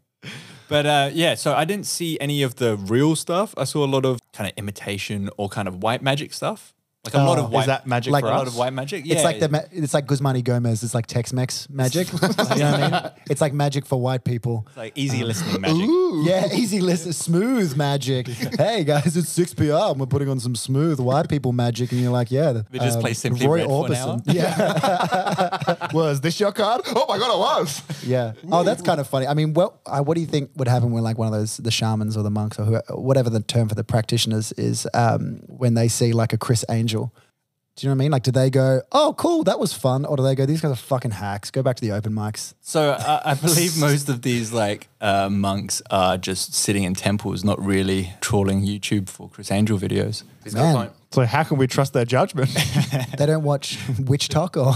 But 0.68 0.86
uh, 0.86 1.10
yeah, 1.14 1.36
so 1.36 1.54
I 1.54 1.66
didn't 1.66 1.86
see 1.86 2.20
any 2.20 2.42
of 2.42 2.56
the 2.56 2.76
real 2.76 3.16
stuff. 3.16 3.54
I 3.58 3.66
saw 3.66 3.86
a 3.86 3.88
lot 3.88 4.06
of 4.06 4.20
kind 4.34 4.50
of 4.50 4.58
imitation 4.58 5.30
or 5.38 5.48
kind 5.50 5.68
of 5.68 5.84
white 5.84 6.02
magic 6.02 6.34
stuff. 6.34 6.74
Like 7.06 7.14
a 7.14 7.18
lot 7.20 7.38
Oh. 7.40 7.46
of 7.46 7.52
white. 7.52 7.62
Is 7.62 7.68
that 7.68 7.86
magic 7.88 8.12
Like 8.12 8.24
for 8.24 8.30
a 8.30 8.34
us? 8.34 8.38
lot 8.40 8.48
of 8.48 8.58
white 8.58 8.74
magic. 8.74 9.06
Yeah, 9.06 9.16
It's 9.16 9.24
like 9.24 9.40
the 9.40 9.50
ma- 9.50 9.62
it's 9.72 9.94
like 9.94 10.08
Guzman 10.08 10.36
y 10.36 10.42
Gomez. 10.42 10.84
It's 10.84 10.94
like 10.94 11.06
Tex-Mex 11.08 11.70
magic. 11.70 12.12
you 12.14 12.20
know 12.20 12.28
what 12.28 12.52
I 12.62 12.90
mean? 12.92 13.12
It's 13.30 13.42
like 13.42 13.54
magic 13.54 13.86
for 13.86 14.00
white 14.02 14.24
people. 14.24 14.68
like 14.76 14.94
easy 14.96 15.24
listening 15.24 15.62
magic. 15.62 15.90
Yeah, 16.28 16.54
easy 16.54 16.82
listen, 16.82 17.14
smooth 17.14 17.76
magic. 17.78 18.28
hey 18.58 18.84
guys, 18.84 19.16
it's 19.16 19.30
six 19.30 19.54
p.m. 19.54 19.76
and 19.76 20.00
We're 20.00 20.06
putting 20.08 20.30
on 20.30 20.40
some 20.40 20.56
smooth 20.56 21.00
white 21.00 21.30
people 21.30 21.52
magic, 21.54 21.92
and 21.92 22.02
you're 22.02 22.12
like, 22.12 22.32
yeah, 22.32 22.52
the- 22.54 22.66
We 22.72 22.80
just 22.80 23.00
play 23.00 23.14
Simply 23.14 23.46
Roy 23.48 23.58
Red 23.58 23.68
for 23.68 23.86
an 23.88 23.92
Orbison. 23.94 24.08
hour? 24.08 24.22
Yeah, 24.36 25.88
Was 25.94 26.22
this 26.22 26.40
your 26.40 26.52
card? 26.52 26.82
Oh 26.88 27.06
my 27.08 27.18
god, 27.18 27.34
it 27.36 27.40
was. 27.40 27.82
yeah. 28.06 28.34
Oh, 28.52 28.64
that's 28.64 28.82
kind 28.82 29.00
of 29.00 29.08
funny. 29.08 29.28
I 29.28 29.34
mean, 29.34 29.54
well, 29.54 29.80
uh, 29.86 30.02
what 30.02 30.16
do 30.16 30.22
you 30.22 30.28
think 30.28 30.52
would 30.56 30.68
happen 30.68 30.92
when 30.92 31.04
like 31.04 31.18
one 31.18 31.28
of 31.28 31.34
those 31.34 31.58
the 31.58 31.72
shamans 31.72 32.16
or 32.18 32.24
the 32.24 32.32
monks 32.32 32.58
or 32.60 32.64
who, 32.66 32.76
whatever 32.96 33.30
the 33.30 33.42
term 33.42 33.68
for 33.70 33.76
the 33.76 33.84
practitioners 33.84 34.52
is 34.54 34.88
um, 34.94 35.42
when 35.48 35.74
they 35.74 35.88
see 35.88 36.14
like 36.14 36.34
a 36.34 36.38
Criss 36.38 36.64
Angel? 36.70 36.95
Do 37.04 37.86
you 37.86 37.90
know 37.90 37.96
what 37.96 38.04
I 38.04 38.06
mean? 38.06 38.12
Like, 38.12 38.24
do 38.24 38.32
they 38.32 38.50
go, 38.50 38.82
"Oh, 38.94 39.14
cool, 39.18 39.44
that 39.44 39.60
was 39.60 39.74
fun," 39.74 40.06
or 40.06 40.16
do 40.16 40.24
they 40.24 40.34
go, 40.34 40.46
"These 40.46 40.62
guys 40.62 40.72
are 40.72 40.76
fucking 40.78 41.12
hacks. 41.12 41.52
Go 41.52 41.62
back 41.62 41.76
to 41.76 41.82
the 41.82 41.92
open 41.92 42.14
mics." 42.14 42.54
So 42.62 42.92
uh, 42.92 43.22
I 43.26 43.34
believe 43.34 43.78
most 43.90 44.08
of 44.08 44.22
these 44.22 44.54
like 44.54 44.88
uh, 45.02 45.28
monks 45.30 45.82
are 45.92 46.18
just 46.18 46.54
sitting 46.54 46.84
in 46.84 46.94
temples, 46.94 47.44
not 47.44 47.64
really 47.64 48.14
trawling 48.22 48.66
YouTube 48.66 49.10
for 49.10 49.28
Criss 49.28 49.52
Angel 49.52 49.78
videos. 49.78 50.24
Man, 50.54 50.92
So 51.12 51.26
how 51.26 51.44
can 51.44 51.58
we 51.58 51.68
trust 51.68 51.94
their 51.94 52.06
judgment? 52.06 52.50
they 53.18 53.26
don't 53.26 53.44
watch 53.44 53.80
Witch 54.00 54.30
Talk 54.30 54.58
or 54.58 54.74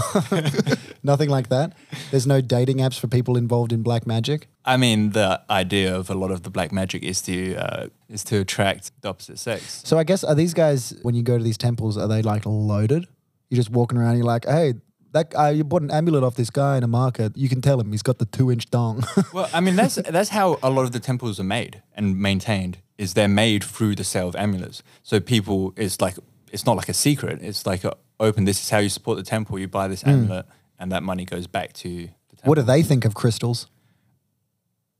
nothing 1.02 1.28
like 1.28 1.48
that. 1.48 1.74
There's 2.10 2.26
no 2.26 2.40
dating 2.40 2.78
apps 2.78 2.98
for 2.98 3.06
people 3.06 3.36
involved 3.36 3.72
in 3.72 3.82
black 3.82 4.06
magic. 4.06 4.48
I 4.64 4.76
mean, 4.76 5.10
the 5.10 5.40
idea 5.48 5.94
of 5.94 6.10
a 6.10 6.14
lot 6.14 6.30
of 6.30 6.42
the 6.42 6.50
black 6.50 6.72
magic 6.72 7.02
is 7.02 7.22
to 7.22 7.56
uh, 7.56 7.86
is 8.08 8.24
to 8.24 8.40
attract 8.40 8.90
the 9.02 9.08
opposite 9.08 9.38
sex. 9.38 9.82
So 9.84 9.98
I 9.98 10.04
guess 10.04 10.24
are 10.24 10.34
these 10.34 10.54
guys 10.54 10.94
when 11.02 11.14
you 11.14 11.22
go 11.22 11.38
to 11.38 11.44
these 11.44 11.58
temples 11.58 11.96
are 11.96 12.08
they 12.08 12.22
like 12.22 12.46
loaded? 12.46 13.06
You're 13.48 13.56
just 13.56 13.70
walking 13.70 13.98
around. 13.98 14.10
And 14.10 14.18
you're 14.18 14.26
like, 14.26 14.46
hey, 14.46 14.74
that 15.12 15.30
guy, 15.30 15.50
you 15.50 15.64
bought 15.64 15.82
an 15.82 15.90
amulet 15.90 16.22
off 16.22 16.36
this 16.36 16.50
guy 16.50 16.76
in 16.76 16.84
a 16.84 16.88
market. 16.88 17.36
You 17.36 17.48
can 17.48 17.60
tell 17.60 17.80
him 17.80 17.90
he's 17.90 18.02
got 18.02 18.18
the 18.18 18.26
two 18.26 18.50
inch 18.50 18.70
dong. 18.70 19.04
Well, 19.32 19.48
I 19.52 19.60
mean, 19.60 19.76
that's 19.76 19.96
that's 19.96 20.30
how 20.30 20.58
a 20.62 20.70
lot 20.70 20.82
of 20.82 20.92
the 20.92 21.00
temples 21.00 21.40
are 21.40 21.44
made 21.44 21.82
and 21.94 22.18
maintained. 22.18 22.78
Is 23.00 23.14
they're 23.14 23.28
made 23.28 23.64
through 23.64 23.94
the 23.94 24.04
sale 24.04 24.28
of 24.28 24.36
amulets. 24.36 24.82
So 25.02 25.20
people, 25.20 25.72
it's 25.76 26.00
like 26.00 26.16
it's 26.52 26.66
not 26.66 26.76
like 26.76 26.88
a 26.88 26.94
secret. 26.94 27.38
It's 27.42 27.64
like 27.66 27.82
a, 27.84 27.96
open. 28.18 28.44
This 28.44 28.60
is 28.62 28.68
how 28.70 28.78
you 28.78 28.88
support 28.90 29.16
the 29.16 29.24
temple. 29.24 29.58
You 29.58 29.68
buy 29.68 29.88
this 29.88 30.06
amulet, 30.06 30.44
and 30.78 30.92
that 30.92 31.02
money 31.02 31.24
goes 31.24 31.46
back 31.46 31.72
to 31.74 31.88
the 31.88 32.36
temple. 32.36 32.48
what 32.50 32.54
do 32.56 32.62
they 32.62 32.82
think 32.82 33.04
of 33.06 33.14
crystals? 33.14 33.66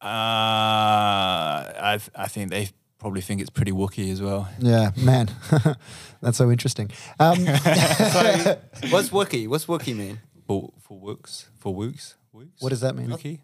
Uh, 0.02 0.06
I 0.06 1.98
I 2.14 2.26
think 2.28 2.50
they 2.50 2.70
probably 2.98 3.20
think 3.20 3.40
it's 3.42 3.50
pretty 3.50 3.72
wookie 3.72 4.10
as 4.10 4.22
well. 4.22 4.48
Yeah, 4.58 4.92
man, 4.96 5.30
that's 6.22 6.38
so 6.38 6.50
interesting. 6.50 6.90
Um, 7.18 7.38
What's 7.44 9.10
Wookie? 9.10 9.46
What's 9.46 9.66
Wookie 9.66 9.94
mean? 9.94 10.20
For 10.46 10.72
for 10.80 10.98
wooks 10.98 11.50
for 11.58 11.74
wooks 11.74 12.16
wooks. 12.32 12.60
What 12.60 12.70
does 12.70 12.80
that 12.80 12.96
mean? 12.96 13.08
Wookie? 13.08 13.40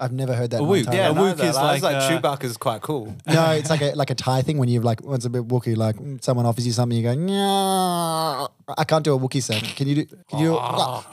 I've 0.00 0.12
never 0.12 0.32
heard 0.34 0.50
that. 0.50 0.60
A 0.60 0.62
in 0.62 0.68
my 0.68 0.74
wook, 0.74 0.78
entire 0.80 0.96
yeah, 0.96 1.08
life. 1.08 1.16
a 1.16 1.20
wook 1.20 1.36
that- 1.38 1.46
is 1.48 1.56
I 1.56 1.72
was 1.74 1.82
like, 1.82 1.92
like 1.94 2.02
uh, 2.02 2.08
Chewbacca's 2.20 2.56
quite 2.56 2.82
cool. 2.82 3.14
No, 3.26 3.50
it's 3.50 3.68
like 3.70 3.80
a 3.82 3.92
like 3.96 4.10
a 4.10 4.14
Thai 4.14 4.42
thing 4.42 4.58
when 4.58 4.68
you've 4.68 4.84
like 4.84 5.00
it's 5.04 5.24
a 5.24 5.30
bit 5.30 5.46
Wookie, 5.48 5.76
like 5.76 5.96
mm, 5.96 6.22
someone 6.22 6.46
offers 6.46 6.66
you 6.66 6.72
something, 6.72 6.96
you 6.96 7.02
go, 7.02 7.12
yeah. 7.12 8.46
I 8.76 8.84
can't 8.84 9.04
do 9.04 9.14
a 9.14 9.18
Wookie 9.18 9.42
sound. 9.42 9.62
Can 9.76 9.88
you 9.88 9.94
do? 10.04 10.06
Can 10.28 10.38
you? 10.38 10.56
oh, 10.58 11.04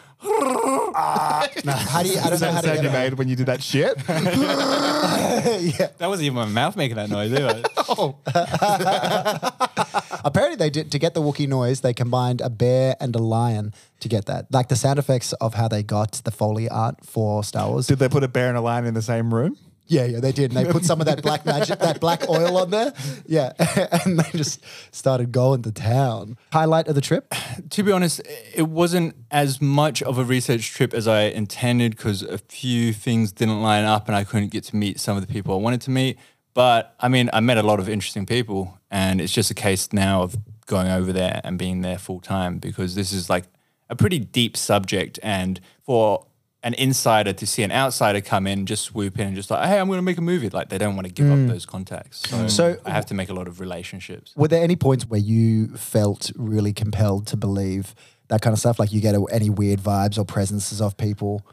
Ah. 0.22 1.48
no. 1.64 1.72
no, 1.72 1.78
how 1.78 2.02
do 2.02 2.08
you? 2.08 2.18
I 2.18 2.30
don't 2.30 2.40
know 2.40 2.50
how 2.52 2.60
the 2.60 2.68
to 2.68 2.74
sound 2.74 2.82
you 2.82 2.88
it. 2.90 2.92
made 2.92 3.14
when 3.14 3.28
you 3.28 3.36
did 3.36 3.46
that 3.46 3.62
shit? 3.62 3.96
yeah. 4.08 5.88
That 5.98 6.08
wasn't 6.08 6.26
even 6.26 6.34
my 6.36 6.44
mouth 6.46 6.76
making 6.76 6.96
that 6.96 7.08
noise 7.10 7.32
either. 7.32 7.62
Oh. 7.92 8.14
Apparently, 10.24 10.54
they 10.56 10.70
did 10.70 10.92
to 10.92 10.98
get 11.00 11.14
the 11.14 11.20
Wookiee 11.20 11.48
noise. 11.48 11.80
They 11.80 11.92
combined 11.92 12.40
a 12.40 12.48
bear 12.48 12.94
and 13.00 13.16
a 13.16 13.18
lion 13.18 13.74
to 13.98 14.08
get 14.08 14.26
that, 14.26 14.46
like 14.52 14.68
the 14.68 14.76
sound 14.76 15.00
effects 15.00 15.32
of 15.34 15.54
how 15.54 15.66
they 15.66 15.82
got 15.82 16.12
the 16.24 16.30
Foley 16.30 16.68
art 16.68 17.04
for 17.04 17.42
Star 17.42 17.68
Wars. 17.68 17.88
Did 17.88 17.98
they 17.98 18.08
put 18.08 18.22
a 18.22 18.28
bear 18.28 18.48
and 18.48 18.56
a 18.56 18.60
lion 18.60 18.86
in 18.86 18.94
the 18.94 19.02
same 19.02 19.34
room? 19.34 19.56
Yeah, 19.90 20.04
yeah, 20.04 20.20
they 20.20 20.30
did. 20.30 20.54
And 20.54 20.64
they 20.64 20.70
put 20.70 20.84
some 20.84 21.00
of 21.00 21.06
that 21.06 21.20
black 21.20 21.44
magic, 21.44 21.80
that 21.80 21.98
black 21.98 22.28
oil 22.28 22.58
on 22.58 22.70
there. 22.70 22.94
Yeah, 23.26 23.52
and 24.04 24.20
they 24.20 24.38
just 24.38 24.62
started 24.92 25.32
going 25.32 25.62
to 25.62 25.72
town. 25.72 26.38
Highlight 26.52 26.86
of 26.86 26.94
the 26.94 27.00
trip. 27.00 27.34
to 27.70 27.82
be 27.82 27.90
honest, 27.90 28.22
it 28.54 28.68
wasn't 28.68 29.16
as 29.32 29.60
much 29.60 30.00
of 30.04 30.16
a 30.16 30.22
research 30.22 30.70
trip 30.70 30.94
as 30.94 31.08
I 31.08 31.22
intended 31.22 31.96
because 31.96 32.22
a 32.22 32.38
few 32.38 32.92
things 32.92 33.32
didn't 33.32 33.62
line 33.62 33.84
up 33.84 34.06
and 34.06 34.14
I 34.14 34.22
couldn't 34.22 34.52
get 34.52 34.62
to 34.64 34.76
meet 34.76 35.00
some 35.00 35.16
of 35.16 35.26
the 35.26 35.32
people 35.32 35.54
I 35.54 35.58
wanted 35.58 35.80
to 35.82 35.90
meet. 35.90 36.18
But 36.54 36.94
I 37.00 37.08
mean, 37.08 37.28
I 37.32 37.40
met 37.40 37.58
a 37.58 37.62
lot 37.64 37.80
of 37.80 37.88
interesting 37.88 38.26
people, 38.26 38.78
and 38.92 39.20
it's 39.20 39.32
just 39.32 39.50
a 39.50 39.54
case 39.54 39.92
now 39.92 40.22
of 40.22 40.36
going 40.66 40.88
over 40.88 41.12
there 41.12 41.40
and 41.42 41.58
being 41.58 41.80
there 41.82 41.98
full 41.98 42.20
time 42.20 42.58
because 42.58 42.94
this 42.94 43.12
is 43.12 43.28
like 43.28 43.46
a 43.88 43.96
pretty 43.96 44.20
deep 44.20 44.56
subject. 44.56 45.18
And 45.20 45.60
for 45.82 46.26
an 46.62 46.74
insider 46.74 47.32
to 47.32 47.46
see 47.46 47.62
an 47.62 47.72
outsider 47.72 48.20
come 48.20 48.46
in, 48.46 48.66
just 48.66 48.84
swoop 48.84 49.18
in 49.18 49.28
and 49.28 49.36
just 49.36 49.50
like, 49.50 49.66
hey, 49.66 49.78
I'm 49.78 49.86
going 49.86 49.98
to 49.98 50.02
make 50.02 50.18
a 50.18 50.22
movie, 50.22 50.50
like 50.50 50.68
they 50.68 50.76
don't 50.78 50.94
want 50.94 51.06
to 51.06 51.12
give 51.12 51.30
up 51.30 51.48
those 51.48 51.64
contacts. 51.64 52.28
So, 52.28 52.48
So- 52.48 52.76
I 52.84 52.90
have 52.90 53.06
to 53.06 53.14
make 53.14 53.30
a 53.30 53.32
lot 53.34 53.48
of 53.48 53.60
relationships. 53.60 54.34
Were 54.36 54.48
there 54.48 54.62
any 54.62 54.76
points 54.76 55.06
where 55.06 55.20
you 55.20 55.68
felt 55.76 56.30
really 56.36 56.72
compelled 56.74 57.26
to 57.28 57.36
believe 57.38 57.94
that 58.28 58.42
kind 58.42 58.52
of 58.52 58.58
stuff? 58.60 58.78
Like 58.78 58.92
you 58.92 59.00
get 59.00 59.14
any 59.32 59.48
weird 59.48 59.80
vibes 59.80 60.18
or 60.18 60.24
presences 60.26 60.82
of 60.82 60.96
people? 60.98 61.46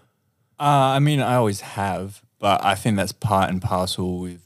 Uh, 0.60 0.64
I 0.98 1.00
mean, 1.00 1.22
I 1.22 1.36
always 1.36 1.62
have, 1.62 2.22
but 2.40 2.64
I 2.66 2.76
think 2.76 2.98
that's 2.98 3.14
part 3.14 3.50
and 3.50 3.62
parcel 3.62 4.20
with, 4.20 4.42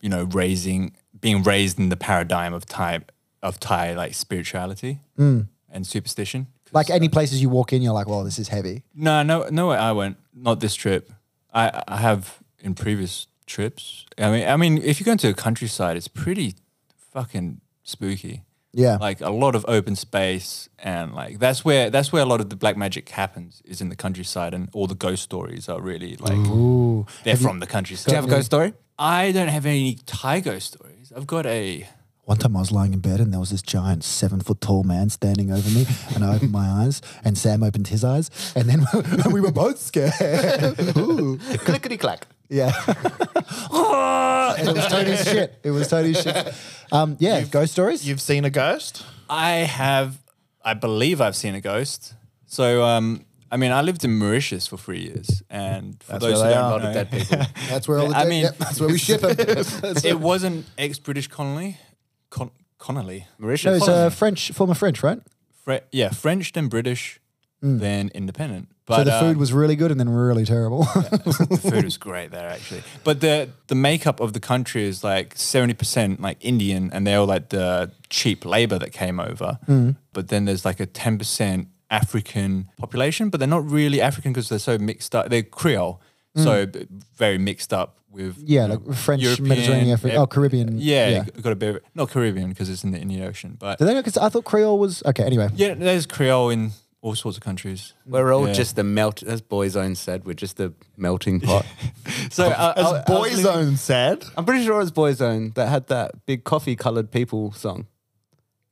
you 0.00 0.08
know, 0.08 0.24
raising, 0.24 0.96
being 1.20 1.42
raised 1.44 1.78
in 1.78 1.88
the 1.90 1.96
paradigm 1.96 2.52
of 2.52 2.66
Thai, 2.66 3.00
of 3.42 3.60
Thai 3.60 3.92
like 3.94 4.14
spirituality 4.14 4.98
and 5.18 5.86
superstition. 5.86 6.48
'Cause- 6.74 6.88
Like 6.88 6.94
any 6.96 7.08
places 7.08 7.40
you 7.40 7.48
walk 7.48 7.72
in, 7.72 7.80
you're 7.82 7.92
like, 7.94 8.08
well, 8.08 8.24
this 8.24 8.38
is 8.38 8.48
heavy. 8.48 8.82
no, 8.94 9.22
no, 9.22 9.46
no 9.50 9.68
way 9.68 9.76
I 9.78 9.92
went. 9.92 10.16
Not 10.34 10.60
this 10.60 10.74
trip. 10.74 11.12
I, 11.52 11.82
I 11.88 11.96
have 11.98 12.38
in 12.60 12.74
previous 12.74 13.26
trips. 13.46 14.06
I 14.18 14.30
mean, 14.30 14.48
I 14.48 14.56
mean, 14.56 14.78
if 14.82 14.98
you 15.00 15.06
go 15.06 15.12
into 15.12 15.28
a 15.28 15.34
countryside, 15.34 15.96
it's 15.96 16.08
pretty 16.08 16.54
fucking 17.12 17.60
spooky. 17.82 18.42
Yeah. 18.76 18.96
like 19.00 19.20
a 19.20 19.30
lot 19.30 19.54
of 19.54 19.64
open 19.68 19.94
space 19.94 20.68
and 20.80 21.14
like 21.14 21.38
that's 21.38 21.64
where 21.64 21.90
that's 21.90 22.10
where 22.12 22.22
a 22.22 22.26
lot 22.26 22.40
of 22.40 22.50
the 22.50 22.56
black 22.56 22.76
magic 22.76 23.08
happens 23.10 23.62
is 23.64 23.80
in 23.80 23.88
the 23.88 23.94
countryside 23.94 24.52
and 24.52 24.68
all 24.72 24.88
the 24.88 24.96
ghost 24.96 25.22
stories 25.22 25.68
are 25.68 25.80
really 25.80 26.16
like 26.16 26.32
Ooh. 26.48 27.06
they're 27.22 27.36
from 27.36 27.60
the 27.60 27.68
countryside. 27.68 28.06
Do 28.06 28.10
you 28.10 28.16
have 28.16 28.24
a 28.24 28.34
ghost 28.34 28.46
story? 28.46 28.74
I 28.98 29.30
don't 29.30 29.46
have 29.46 29.64
any 29.64 29.94
Thai 30.06 30.40
ghost 30.40 30.74
stories. 30.74 31.12
I've 31.16 31.28
got 31.28 31.46
a 31.46 31.86
One 32.26 32.38
time 32.38 32.56
I 32.56 32.60
was 32.60 32.72
lying 32.72 32.94
in 32.94 33.00
bed 33.00 33.20
and 33.20 33.32
there 33.32 33.40
was 33.40 33.50
this 33.50 33.60
giant 33.60 34.02
seven 34.02 34.40
foot 34.40 34.60
tall 34.62 34.82
man 34.82 35.10
standing 35.10 35.52
over 35.52 35.68
me, 35.70 35.86
and 36.14 36.24
I 36.24 36.36
opened 36.36 36.52
my 36.52 36.66
eyes, 36.66 37.02
and 37.22 37.36
Sam 37.36 37.62
opened 37.62 37.88
his 37.88 38.02
eyes, 38.02 38.30
and 38.56 38.68
then 38.68 38.86
we 39.32 39.40
were 39.42 39.52
both 39.52 39.78
scared. 39.78 40.12
Ooh. 40.96 41.36
Clickety 41.58 41.98
clack. 41.98 42.26
Yeah. 42.48 42.72
it 42.88 44.74
was 44.74 44.86
Tony's 44.86 45.24
shit. 45.24 45.58
It 45.62 45.70
was 45.70 45.88
Tony's 45.88 46.22
shit. 46.22 46.54
Um, 46.92 47.16
yeah, 47.18 47.42
ghost 47.42 47.72
stories. 47.72 48.06
You've 48.06 48.20
seen 48.20 48.44
a 48.44 48.50
ghost? 48.50 49.04
I 49.28 49.50
have 49.56 50.18
I 50.64 50.74
believe 50.74 51.20
I've 51.20 51.36
seen 51.36 51.54
a 51.54 51.60
ghost. 51.60 52.14
So 52.46 52.82
um 52.84 53.24
I 53.50 53.56
mean 53.56 53.72
I 53.72 53.80
lived 53.82 54.04
in 54.04 54.18
Mauritius 54.18 54.66
for 54.66 54.76
three 54.76 55.00
years 55.00 55.42
and 55.50 56.02
for 56.02 56.12
That's 56.12 56.24
those 56.24 56.34
where 56.40 56.44
who 56.44 56.48
they 56.48 56.54
don't 56.54 56.64
are. 56.64 56.70
know, 56.70 56.76
A 56.76 56.78
lot 56.78 56.88
of 56.88 56.94
dead 56.94 57.10
people. 57.10 57.46
That's 57.68 57.88
where 57.88 57.98
all 57.98 58.08
the 58.08 58.16
I 58.16 58.20
dead- 58.22 58.28
mean- 58.28 58.42
yep, 58.44 58.56
that's 58.58 58.80
where 58.80 58.88
we 58.90 58.98
ship 58.98 59.20
them. 59.22 59.36
it 59.38 60.20
wasn't 60.20 60.66
ex 60.78 60.98
British 60.98 61.28
colony. 61.28 61.78
Con- 62.34 62.50
Connolly. 62.78 63.26
Mauritius. 63.38 63.64
no, 63.70 63.76
it's 63.76 63.88
uh, 63.88 64.10
French, 64.10 64.50
former 64.52 64.74
French, 64.74 65.02
right? 65.02 65.20
Fre- 65.64 65.84
yeah, 65.92 66.10
French 66.10 66.52
then 66.52 66.68
British, 66.68 67.20
then 67.62 68.10
independent. 68.14 68.68
But 68.86 68.94
Mm. 68.94 68.98
so 68.98 69.04
the 69.04 69.12
uh, 69.16 69.20
food 69.20 69.36
was 69.38 69.50
really 69.52 69.76
good 69.76 69.90
and 69.90 69.98
then 70.00 70.10
really 70.10 70.44
terrible. 70.44 70.80
the 71.54 71.58
food 71.70 71.84
was 71.84 71.96
great 71.96 72.30
there 72.30 72.48
actually. 72.50 72.82
But 73.04 73.20
the 73.20 73.48
the 73.68 73.74
makeup 73.74 74.20
of 74.20 74.32
the 74.32 74.40
country 74.40 74.84
is 74.84 75.02
like 75.02 75.32
seventy 75.36 75.72
percent 75.74 76.20
like 76.20 76.36
Indian, 76.40 76.90
and 76.92 77.06
they're 77.06 77.20
all 77.20 77.26
like 77.34 77.48
the 77.48 77.90
cheap 78.10 78.44
labor 78.44 78.78
that 78.78 78.92
came 78.92 79.18
over. 79.30 79.58
Mm. 79.66 79.96
But 80.12 80.28
then 80.28 80.44
there's 80.44 80.64
like 80.66 80.80
a 80.80 80.86
ten 80.86 81.16
percent 81.18 81.68
African 81.90 82.68
population, 82.76 83.30
but 83.30 83.38
they're 83.40 83.54
not 83.58 83.64
really 83.70 84.00
African 84.02 84.32
because 84.32 84.48
they're 84.50 84.58
so 84.58 84.76
mixed 84.78 85.14
up. 85.14 85.30
They're 85.30 85.42
Creole, 85.60 86.00
so 86.36 86.66
very 87.16 87.38
mixed 87.38 87.72
up 87.72 87.98
with 88.10 88.36
Mm. 88.38 88.42
yeah, 88.46 88.66
like 88.66 88.86
know, 88.86 88.92
French, 88.92 89.22
European, 89.22 89.48
Mediterranean, 89.48 89.98
Afri- 89.98 90.14
oh, 90.16 90.26
Caribbean. 90.26 90.78
Yeah, 90.78 91.08
yeah. 91.08 91.24
got 91.42 91.52
a 91.52 91.56
bit 91.56 91.76
of, 91.76 91.82
not 91.94 92.10
Caribbean 92.10 92.48
because 92.50 92.68
it's 92.70 92.84
in 92.84 92.92
the 92.92 92.98
Indian 92.98 93.24
Ocean, 93.24 93.56
but 93.58 93.78
Did 93.78 93.86
they 93.88 93.94
know? 93.94 94.00
Because 94.00 94.16
I 94.18 94.28
thought 94.28 94.44
Creole 94.44 94.78
was 94.78 95.02
okay. 95.04 95.24
Anyway, 95.24 95.48
yeah, 95.56 95.74
there's 95.74 96.06
Creole 96.06 96.50
in 96.50 96.70
all 97.02 97.14
sorts 97.14 97.36
of 97.36 97.42
countries. 97.44 97.92
We're 98.06 98.32
all 98.32 98.46
Yeah. 98.46 98.54
just 98.54 98.76
the 98.76 98.84
melt, 98.84 99.22
as 99.24 99.42
Boyzone 99.42 99.96
said, 99.96 100.24
we're 100.24 100.32
just 100.34 100.56
the 100.56 100.72
melting 100.96 101.40
pot. 101.40 101.66
So 102.30 102.46
uh, 102.46 102.72
As 102.76 102.86
I- 102.86 102.88
I 102.90 103.18
was 103.18 103.36
living- 103.36 103.44
Boyzone 103.74 103.78
said. 103.78 104.24
I'm 104.36 104.44
pretty 104.44 104.64
sure 104.64 104.74
it 104.74 104.78
was 104.78 104.92
Boyzone 104.92 105.54
that 105.54 105.68
had 105.68 105.88
that 105.88 106.24
big 106.26 106.44
coffee 106.44 106.76
colored 106.76 107.10
people 107.10 107.52
song. 107.52 107.86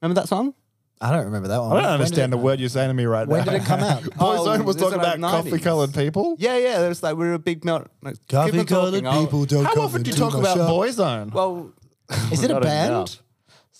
Remember 0.01 0.21
that 0.21 0.29
song? 0.29 0.55
I 1.03 1.11
don't 1.11 1.25
remember 1.25 1.49
that 1.49 1.59
one. 1.61 1.73
I 1.73 1.75
don't 1.75 1.75
When 1.75 1.83
did 1.83 1.93
understand 2.03 2.33
it- 2.33 2.37
the 2.37 2.43
word 2.43 2.61
you're 2.61 2.69
saying 2.69 2.89
to 2.89 2.95
me 2.95 3.05
right 3.07 3.27
now. 3.27 3.33
When 3.35 3.45
now. 3.45 3.53
did 3.53 3.63
it 3.63 3.65
come 3.67 3.81
out? 3.81 4.03
Boyzone 4.03 4.61
oh, 4.61 4.63
was 4.63 4.77
Oh, 4.77 4.79
talking 4.79 4.87
is 4.87 4.93
it 4.93 4.95
about 4.95 5.19
like 5.21 5.31
coffee 5.33 5.59
colored 5.59 5.95
people. 5.95 6.37
Yeah, 6.39 6.57
yeah. 6.59 6.79
There's 6.81 7.03
like 7.03 7.17
we're 7.17 7.35
a 7.35 7.39
big 7.39 7.65
melt. 7.65 7.89
Like, 8.03 8.15
keep 8.29 8.39
on 8.39 8.51
Coffee 8.51 8.65
colored 8.65 8.91
talking, 8.93 9.07
I'll- 9.09 9.25
people 9.25 9.45
don't 9.45 9.65
How 9.65 9.75
come 9.75 9.85
often 9.85 10.03
do 10.03 10.11
you 10.11 10.15
into 10.15 10.23
talk 10.23 10.35
my 10.35 10.41
about 10.41 10.57
shop. 10.57 10.71
Boyzone? 10.71 11.33
Well, 11.33 11.73
Is 12.33 12.45
it 12.45 12.51
a 12.51 12.55
Not 12.55 12.63
band? 12.63 12.91
enough. 12.93 13.23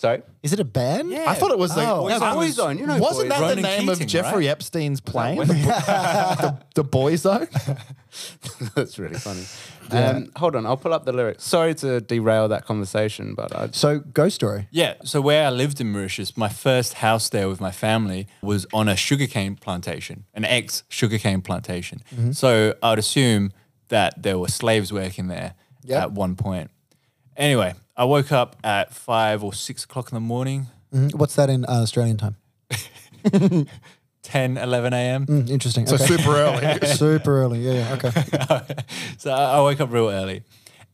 Sorry. 0.03 0.21
Is 0.43 0.53
it 0.53 0.59
a 0.59 0.65
band? 0.65 1.13
Yeah. 1.13 1.27
I 1.31 1.35
thought 1.35 1.53
it 1.53 1.59
was 1.61 1.77
the 1.77 1.89
Oh. 1.89 2.09
No, 2.09 2.19
that 2.19 2.35
was- 2.37 2.57
Boyzone, 2.59 2.77
you 2.81 2.89
know 2.89 2.99
wasn't 2.99 3.29
that 3.29 3.39
Boyzone. 3.39 3.41
the 3.41 3.63
Ronan 3.63 3.63
name 3.63 3.89
of 3.89 3.99
Keating, 3.99 4.09
Jeffrey 4.09 4.47
right? 4.49 4.59
Epstein's 4.59 5.01
plane? 5.01 5.37
the, 5.47 6.59
the 6.75 6.85
Boyzone. 6.85 7.49
That's 8.75 8.99
really 8.99 9.15
funny. 9.15 9.45
Um, 9.93 10.33
hold 10.35 10.57
on, 10.57 10.67
I'll 10.67 10.77
pull 10.77 10.93
up 10.93 11.05
the 11.05 11.13
lyrics. 11.13 11.45
Sorry 11.45 11.73
to 11.77 12.01
derail 12.01 12.49
that 12.49 12.65
conversation, 12.65 13.35
but 13.37 13.55
I, 13.55 13.69
So, 13.71 14.01
Ghost 14.01 14.35
Story. 14.35 14.67
Yeah, 14.73 14.95
so 15.05 15.21
where 15.21 15.47
I 15.47 15.51
lived 15.51 15.81
in 15.81 15.93
Mauritius, 15.93 16.37
my 16.37 16.49
first 16.49 16.95
house 16.95 17.29
there 17.29 17.49
with 17.49 17.61
my 17.61 17.71
family 17.71 18.27
was 18.43 18.67
on 18.73 18.89
a 18.89 18.97
sugarcane 18.97 19.55
plantation, 19.55 20.25
an 20.35 20.45
ex 20.45 20.83
sugarcane 20.89 21.43
plantation. 21.43 22.03
So 22.33 22.75
I 22.83 22.91
would 22.91 22.99
assume 22.99 23.53
that 23.89 24.21
there 24.21 24.37
were 24.37 24.49
slaves 24.49 24.93
working 24.93 25.29
there 25.29 25.55
Yep. 25.85 26.03
at 26.03 26.13
one 26.13 26.35
point. 26.35 26.71
Anyway, 27.37 27.75
I 27.97 28.05
woke 28.05 28.33
up 28.33 28.57
at 28.65 28.93
five 28.95 29.43
or 29.43 29.53
six 29.55 29.85
o'clock 29.85 30.11
in 30.13 30.17
the 30.17 30.21
morning, 30.21 30.67
Mhm. 30.95 31.15
What's 31.15 31.35
that 31.37 31.49
in 31.49 31.65
uh, 31.65 31.81
Australian 31.83 32.19
time? 32.19 32.37
10, 34.23 34.57
11 34.59 34.93
a.m. 34.93 35.27
Mm, 35.27 35.51
interesting. 35.51 35.87
So 35.87 35.95
okay. 35.97 36.07
super 36.07 36.31
early. 36.37 36.87
super 36.89 37.43
early. 37.43 37.61
Yeah, 37.61 37.73
yeah. 37.73 37.95
Okay. 37.95 38.75
so 39.19 39.31
I 39.33 39.57
I 39.57 39.61
woke 39.61 39.81
up 39.81 39.91
real 39.93 40.09
early 40.11 40.43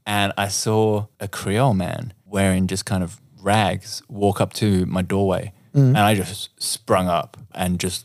and 0.07 0.33
I 0.39 0.49
saw 0.49 1.07
a 1.21 1.29
Creole 1.29 1.75
man 1.75 2.15
wearing 2.25 2.67
just 2.69 2.85
kind 2.87 3.03
of 3.03 3.21
rags 3.43 4.03
walk 4.09 4.41
up 4.41 4.53
to 4.55 4.87
my 4.87 5.03
doorway. 5.03 5.53
And 5.75 5.97
I 5.97 6.17
just 6.17 6.61
sprung 6.61 7.07
up 7.07 7.37
and 7.55 7.79
just 7.79 8.05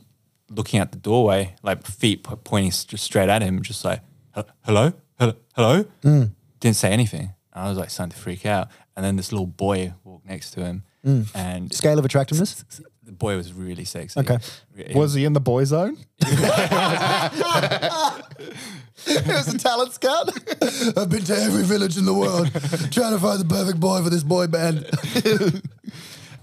looking 0.52 0.80
at 0.80 0.92
the 0.92 0.98
doorway, 1.00 1.56
like 1.64 1.88
feet 1.88 2.24
po- 2.24 2.36
pointing 2.36 2.70
s- 2.70 2.86
just 2.86 3.04
straight 3.04 3.30
at 3.30 3.42
him, 3.42 3.64
just 3.64 3.84
like, 3.84 4.02
"Hel- 4.36 4.46
hello, 4.64 4.94
hello, 5.18 5.34
hello. 5.56 5.86
Didn't 6.60 6.76
say 6.76 6.92
anything. 6.92 7.33
I 7.54 7.70
was 7.70 7.78
like 7.78 7.90
starting 7.90 8.12
to 8.12 8.18
freak 8.18 8.46
out. 8.46 8.70
And 8.96 9.06
then 9.06 9.16
this 9.16 9.32
little 9.32 9.48
boy 9.48 9.94
walked 10.04 10.26
next 10.26 10.52
to 10.52 10.64
him. 10.64 10.84
Mm. 11.06 11.28
And 11.36 11.74
Scale 11.74 12.00
of 12.00 12.06
attractiveness. 12.06 12.64
the 13.04 13.12
boy 13.12 13.36
was 13.36 13.54
really 13.54 13.86
sexy. 13.86 14.20
Okay. 14.20 14.38
Re- 14.76 14.94
Was 14.96 15.14
he 15.14 15.26
in 15.26 15.34
the 15.34 15.42
Boyzone? 15.42 15.98
it 19.06 19.28
was 19.28 19.54
a 19.54 19.58
talent 19.58 19.94
scout. 19.94 20.30
I've 20.98 21.10
been 21.10 21.24
to 21.26 21.36
every 21.36 21.64
village 21.64 21.98
in 21.98 22.06
the 22.06 22.14
world 22.14 22.52
trying 22.92 23.14
to 23.14 23.20
find 23.20 23.40
the 23.40 23.46
perfect 23.48 23.80
boy 23.80 24.02
for 24.02 24.10
this 24.10 24.24
boy 24.24 24.48
band. 24.48 24.86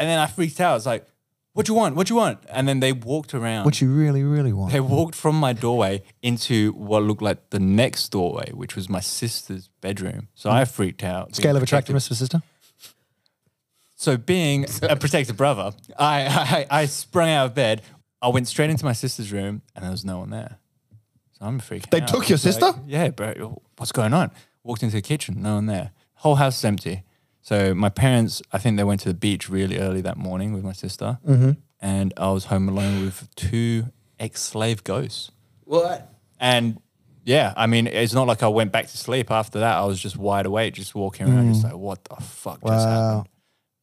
And 0.01 0.09
then 0.09 0.19
I 0.19 0.27
freaked 0.27 0.61
out. 0.61 0.73
I 0.73 0.75
was 0.75 0.87
like, 0.87 1.07
what 1.53 1.67
do 1.67 1.73
you 1.73 1.77
want? 1.77 1.97
What 1.97 2.07
do 2.07 2.15
you 2.15 2.19
want? 2.19 2.39
And 2.49 2.69
then 2.69 2.81
they 2.81 2.93
walked 2.93 3.35
around. 3.35 3.65
What 3.65 3.81
you 3.81 3.91
really, 3.91 4.23
really 4.23 4.53
want. 4.53 4.73
They 4.73 4.81
walked 4.81 5.17
from 5.17 5.35
my 5.35 5.53
doorway 5.53 6.03
into 6.23 6.73
what 6.73 7.03
looked 7.03 7.23
like 7.23 7.51
the 7.51 7.59
next 7.59 8.11
doorway, 8.11 8.53
which 8.53 8.77
was 8.77 8.89
my 8.89 9.01
sister's 9.01 9.69
bedroom. 9.81 10.29
So 10.35 10.49
hmm. 10.49 10.57
I 10.57 10.65
freaked 10.65 11.03
out. 11.03 11.35
Scale 11.35 11.57
of 11.57 11.63
attractiveness 11.63 12.07
for 12.07 12.15
sister. 12.15 12.43
So 13.97 14.17
being 14.17 14.67
a 14.83 14.95
protective 14.97 15.37
brother, 15.37 15.73
I, 15.99 16.67
I 16.71 16.83
I 16.83 16.87
sprung 16.87 17.31
out 17.31 17.47
of 17.47 17.55
bed. 17.55 17.83
I 18.23 18.29
went 18.29 18.47
straight 18.47 18.71
into 18.71 18.85
my 18.85 18.93
sister's 18.93 19.33
room, 19.33 19.63
and 19.75 19.83
there 19.83 19.91
was 19.91 20.05
no 20.05 20.21
one 20.21 20.31
there. 20.31 20.59
So 21.33 21.47
I'm 21.47 21.61
freaking. 21.61 21.91
They 21.91 22.01
out. 22.01 22.09
took 22.09 22.29
your 22.29 22.37
like, 22.37 22.43
sister? 22.43 22.73
yeah, 22.87 23.09
bro. 23.09 23.61
What's 23.77 23.93
going 23.93 24.15
on? 24.15 24.31
Walked 24.63 24.83
into 24.83 24.97
the 24.97 25.03
kitchen, 25.03 25.43
no 25.43 25.57
one 25.57 25.67
there. 25.67 25.91
Whole 26.15 26.37
house 26.37 26.59
is 26.59 26.65
empty. 26.65 27.03
So 27.43 27.75
my 27.75 27.89
parents, 27.89 28.43
I 28.53 28.59
think 28.59 28.77
they 28.77 28.85
went 28.85 29.01
to 29.03 29.09
the 29.09 29.15
beach 29.15 29.49
really 29.49 29.79
early 29.79 30.01
that 30.03 30.17
morning 30.17 30.53
with 30.53 30.63
my 30.65 30.73
sister, 30.73 31.19
Mm-hmm. 31.27 31.53
and 31.81 32.13
I 32.17 32.31
was 32.31 32.47
home 32.47 32.69
alone 32.69 33.05
with 33.05 33.29
two 33.35 33.87
ex-slave 34.19 34.85
ghosts. 34.85 35.31
what? 35.65 36.13
And 36.39 36.81
yeah, 37.25 37.53
I 37.57 37.67
mean, 37.67 37.87
it's 37.87 38.15
not 38.15 38.27
like 38.27 38.43
I 38.43 38.49
went 38.49 38.73
back 38.73 38.87
to 38.89 38.97
sleep 38.97 39.31
after 39.31 39.61
that. 39.61 39.77
I 39.77 39.85
was 39.85 40.01
just 40.01 40.17
wide 40.17 40.47
awake, 40.47 40.75
just 40.75 40.95
walking 40.95 41.29
around, 41.29 41.53
just 41.53 41.65
like, 41.65 41.75
what 41.77 42.03
the 42.05 42.17
fuck 42.17 42.61
just 42.63 42.65
Wow. 42.87 43.09
happened? 43.17 43.29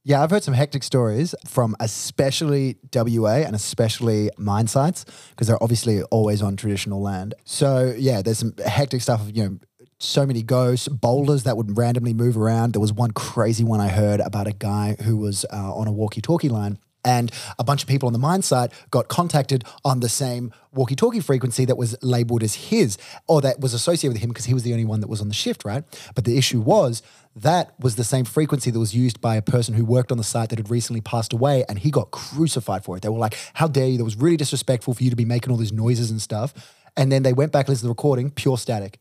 Yeah, 0.04 0.24
I've 0.24 0.32
heard 0.32 0.44
some 0.44 0.54
hectic 0.54 0.84
stories 0.84 1.36
from 1.46 1.76
especially 1.80 2.78
WA 2.96 3.44
and 3.46 3.56
especially 3.56 4.30
mine 4.38 4.68
sites 4.68 5.06
because 5.32 5.48
they're 5.48 5.62
obviously 5.62 6.02
always 6.04 6.42
on 6.42 6.56
traditional 6.56 7.02
land. 7.02 7.36
So 7.44 7.94
yeah, 7.98 8.22
there's 8.22 8.40
some 8.40 8.54
hectic 8.66 9.02
stuff. 9.02 9.22
of, 9.22 9.36
You 9.36 9.44
know, 9.44 9.60
so 10.00 10.26
many 10.26 10.44
ghosts, 10.44 10.88
boulders 10.88 11.44
that 11.44 11.58
would 11.58 11.78
randomly 11.78 12.14
move 12.14 12.38
around. 12.38 12.74
There 12.74 12.82
was 12.82 12.94
one 12.94 13.12
crazy 13.12 13.64
one 13.64 13.80
I 13.80 13.88
heard 13.88 14.20
about 14.20 14.48
a 14.48 14.54
guy 14.54 14.96
who 15.04 15.18
was 15.18 15.46
uh, 15.52 15.76
on 15.76 15.88
a 15.88 15.92
walkie-talkie 15.92 16.50
line. 16.50 16.78
And 17.06 17.32
a 17.58 17.64
bunch 17.64 17.84
of 17.84 17.88
people 17.88 18.08
on 18.08 18.14
the 18.14 18.20
mine 18.20 18.42
site 18.42 18.74
got 18.92 19.08
contacted 19.08 19.64
on 19.86 20.02
the 20.02 20.10
same 20.10 20.52
walkie 20.74 20.96
talkie 20.96 21.22
frequency 21.22 21.64
that 21.64 21.78
was 21.78 21.96
labeled 22.04 22.44
as 22.44 22.56
his 22.56 22.98
or 23.28 23.40
that 23.42 23.62
was 23.62 23.74
associated 23.74 24.14
with 24.14 24.22
him 24.22 24.30
because 24.30 24.46
he 24.46 24.54
was 24.54 24.64
the 24.64 24.74
only 24.74 24.84
one 24.84 25.00
that 25.00 25.08
was 25.08 25.22
on 25.22 25.30
the 25.30 25.34
shift, 25.34 25.64
right? 25.64 25.86
But 26.16 26.26
the 26.26 26.38
issue 26.38 26.60
was 26.60 27.02
that 27.34 27.74
was 27.80 27.96
the 27.96 28.04
same 28.04 28.26
frequency 28.26 28.72
that 28.72 28.80
was 28.80 28.94
used 28.94 29.22
by 29.22 29.38
a 29.38 29.42
person 29.42 29.74
who 29.74 29.86
worked 29.86 30.12
on 30.12 30.18
the 30.18 30.24
site 30.24 30.50
that 30.50 30.60
had 30.60 30.70
recently 30.70 31.00
passed 31.00 31.32
away 31.32 31.64
and 31.70 31.80
he 31.80 31.92
got 31.92 32.12
crucified 32.12 32.84
for 32.84 32.98
it. 32.98 33.04
They 33.04 33.10
were 33.10 33.20
like, 33.20 33.38
How 33.54 33.70
dare 33.70 33.88
you? 33.88 33.98
That 33.98 34.04
was 34.04 34.18
really 34.18 34.38
disrespectful 34.38 34.94
for 34.94 35.02
you 35.02 35.10
to 35.10 35.16
be 35.16 35.26
making 35.26 35.52
all 35.52 35.58
these 35.58 35.72
noises 35.72 36.12
and 36.12 36.22
stuff. 36.22 36.76
And 36.98 37.10
then 37.10 37.24
they 37.24 37.32
went 37.32 37.54
back 37.54 37.68
and 37.68 37.70
listened 37.70 37.84
to 37.84 37.88
the 37.88 37.92
recording, 37.92 38.32
pure 38.32 38.58
static. 38.58 39.00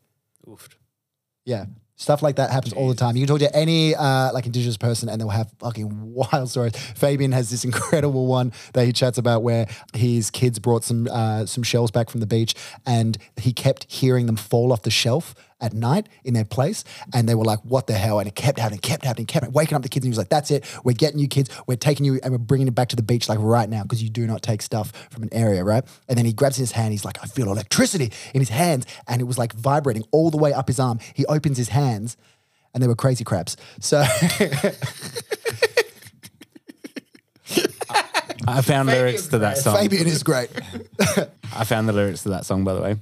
Yeah. 1.47 1.65
Stuff 1.95 2.21
like 2.21 2.35
that 2.35 2.51
happens 2.51 2.73
all 2.73 2.89
the 2.89 2.95
time. 2.95 3.15
You 3.15 3.25
can 3.25 3.35
talk 3.35 3.39
to 3.39 3.55
any 3.55 3.95
uh, 3.95 4.31
like 4.33 4.45
indigenous 4.45 4.77
person 4.77 5.09
and 5.09 5.19
they'll 5.19 5.29
have 5.29 5.49
fucking 5.59 5.89
wild 6.13 6.49
stories. 6.49 6.75
Fabian 6.75 7.31
has 7.31 7.49
this 7.49 7.63
incredible 7.63 8.27
one 8.27 8.51
that 8.73 8.85
he 8.85 8.93
chats 8.93 9.17
about 9.17 9.41
where 9.41 9.65
his 9.93 10.29
kids 10.29 10.59
brought 10.59 10.83
some 10.83 11.07
uh, 11.09 11.45
some 11.47 11.63
shells 11.63 11.89
back 11.89 12.09
from 12.09 12.19
the 12.19 12.27
beach 12.27 12.53
and 12.85 13.17
he 13.37 13.51
kept 13.53 13.91
hearing 13.91 14.27
them 14.27 14.35
fall 14.35 14.71
off 14.71 14.83
the 14.83 14.91
shelf 14.91 15.33
at 15.59 15.73
night 15.73 16.07
in 16.23 16.33
their 16.33 16.45
place. 16.45 16.83
And 17.13 17.27
they 17.27 17.35
were 17.35 17.43
like, 17.43 17.59
what 17.63 17.87
the 17.87 17.93
hell? 17.93 18.19
And 18.19 18.27
it 18.27 18.35
kept 18.35 18.59
happening, 18.59 18.79
kept 18.79 19.05
happening, 19.05 19.25
kept 19.25 19.45
happening, 19.45 19.53
waking 19.53 19.75
up 19.75 19.81
the 19.81 19.89
kids. 19.89 20.05
And 20.05 20.07
he 20.07 20.11
was 20.11 20.17
like, 20.17 20.29
that's 20.29 20.51
it. 20.51 20.65
We're 20.83 20.93
getting 20.93 21.19
you 21.19 21.27
kids. 21.27 21.49
We're 21.67 21.75
taking 21.75 22.05
you 22.05 22.19
and 22.23 22.31
we're 22.31 22.37
bringing 22.37 22.67
it 22.67 22.75
back 22.75 22.89
to 22.89 22.95
the 22.95 23.03
beach 23.03 23.27
like 23.29 23.39
right 23.41 23.69
now 23.69 23.83
because 23.83 24.03
you 24.03 24.09
do 24.09 24.27
not 24.27 24.41
take 24.41 24.61
stuff 24.61 24.91
from 25.09 25.23
an 25.23 25.29
area, 25.31 25.63
right? 25.63 25.83
And 26.07 26.17
then 26.17 26.25
he 26.25 26.33
grabs 26.33 26.57
his 26.57 26.73
hand. 26.73 26.91
He's 26.91 27.05
like, 27.05 27.17
I 27.23 27.27
feel 27.27 27.51
electricity 27.51 28.11
in 28.33 28.41
his 28.41 28.49
hands. 28.49 28.85
And 29.07 29.21
it 29.21 29.25
was 29.25 29.37
like 29.37 29.53
vibrating 29.53 30.03
all 30.11 30.29
the 30.29 30.37
way 30.37 30.53
up 30.53 30.67
his 30.67 30.79
arm. 30.79 30.99
He 31.13 31.25
opens 31.25 31.57
his 31.57 31.69
hands 31.69 32.17
and 32.73 32.83
they 32.83 32.87
were 32.87 32.95
crazy 32.95 33.23
crabs. 33.23 33.57
So 33.79 34.03
I 38.47 38.61
found 38.61 38.87
lyrics 38.87 39.27
to 39.27 39.39
that 39.39 39.57
song. 39.57 39.75
Fabian 39.77 40.07
is 40.07 40.23
great. 40.23 40.49
I 41.55 41.63
found 41.63 41.89
the 41.89 41.93
lyrics 41.93 42.23
to 42.23 42.29
that 42.29 42.45
song, 42.45 42.63
by 42.63 42.73
the 42.73 42.81
way. 42.81 42.95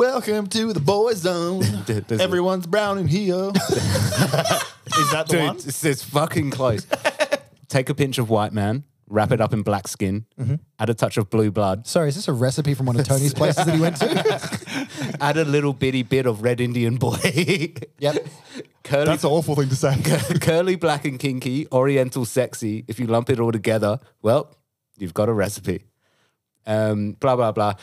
Welcome 0.00 0.48
to 0.48 0.74
the 0.74 0.80
Boyzone. 0.80 1.86
Does 1.86 1.96
it- 1.96 2.20
Everyone's 2.20 2.66
brown 2.66 2.98
in 2.98 3.08
here. 3.08 3.32
Is 3.64 5.10
that 5.10 5.24
the 5.26 5.36
Dude, 5.38 5.42
one? 5.46 5.56
it's, 5.56 5.82
it's 5.86 6.04
fucking 6.04 6.50
close. 6.50 6.86
Take 7.68 7.88
a 7.88 7.94
pinch 7.94 8.18
of 8.18 8.28
white 8.28 8.52
man, 8.52 8.84
wrap 9.08 9.32
it 9.32 9.40
up 9.40 9.54
in 9.54 9.62
black 9.62 9.88
skin, 9.88 10.26
add 10.78 10.90
a 10.90 10.94
touch 10.94 11.16
of 11.16 11.30
blue 11.30 11.50
blood, 11.50 11.86
Sorry, 11.86 12.10
is 12.10 12.14
this 12.14 12.28
a 12.28 12.34
recipe 12.34 12.74
from 12.74 12.84
one 12.84 13.00
of 13.00 13.06
Tony's 13.06 13.32
places 13.32 13.64
that 13.64 13.74
he 13.74 13.80
went 13.80 13.96
to? 13.96 15.16
add 15.22 15.38
a 15.38 15.46
little 15.46 15.72
bitty 15.72 16.02
bit 16.02 16.26
of 16.26 16.42
red 16.42 16.60
Indian 16.60 16.96
boy. 16.96 17.16
yep. 17.98 18.26
curly, 18.84 19.06
That's 19.06 19.24
an 19.24 19.30
awful 19.30 19.54
thing 19.56 19.70
to 19.70 19.76
say. 19.76 19.96
curly, 20.42 20.76
black 20.76 21.06
and 21.06 21.18
kinky, 21.18 21.66
oriental 21.72 22.26
sexy. 22.26 22.84
If 22.86 23.00
you 23.00 23.06
lump 23.06 23.30
it 23.30 23.40
all 23.40 23.50
together, 23.52 23.98
well, 24.20 24.54
you've 24.98 25.14
got 25.14 25.30
a 25.30 25.32
recipe. 25.32 25.84
Um, 26.66 27.12
blah, 27.12 27.34
blah, 27.36 27.52
blah. 27.52 27.74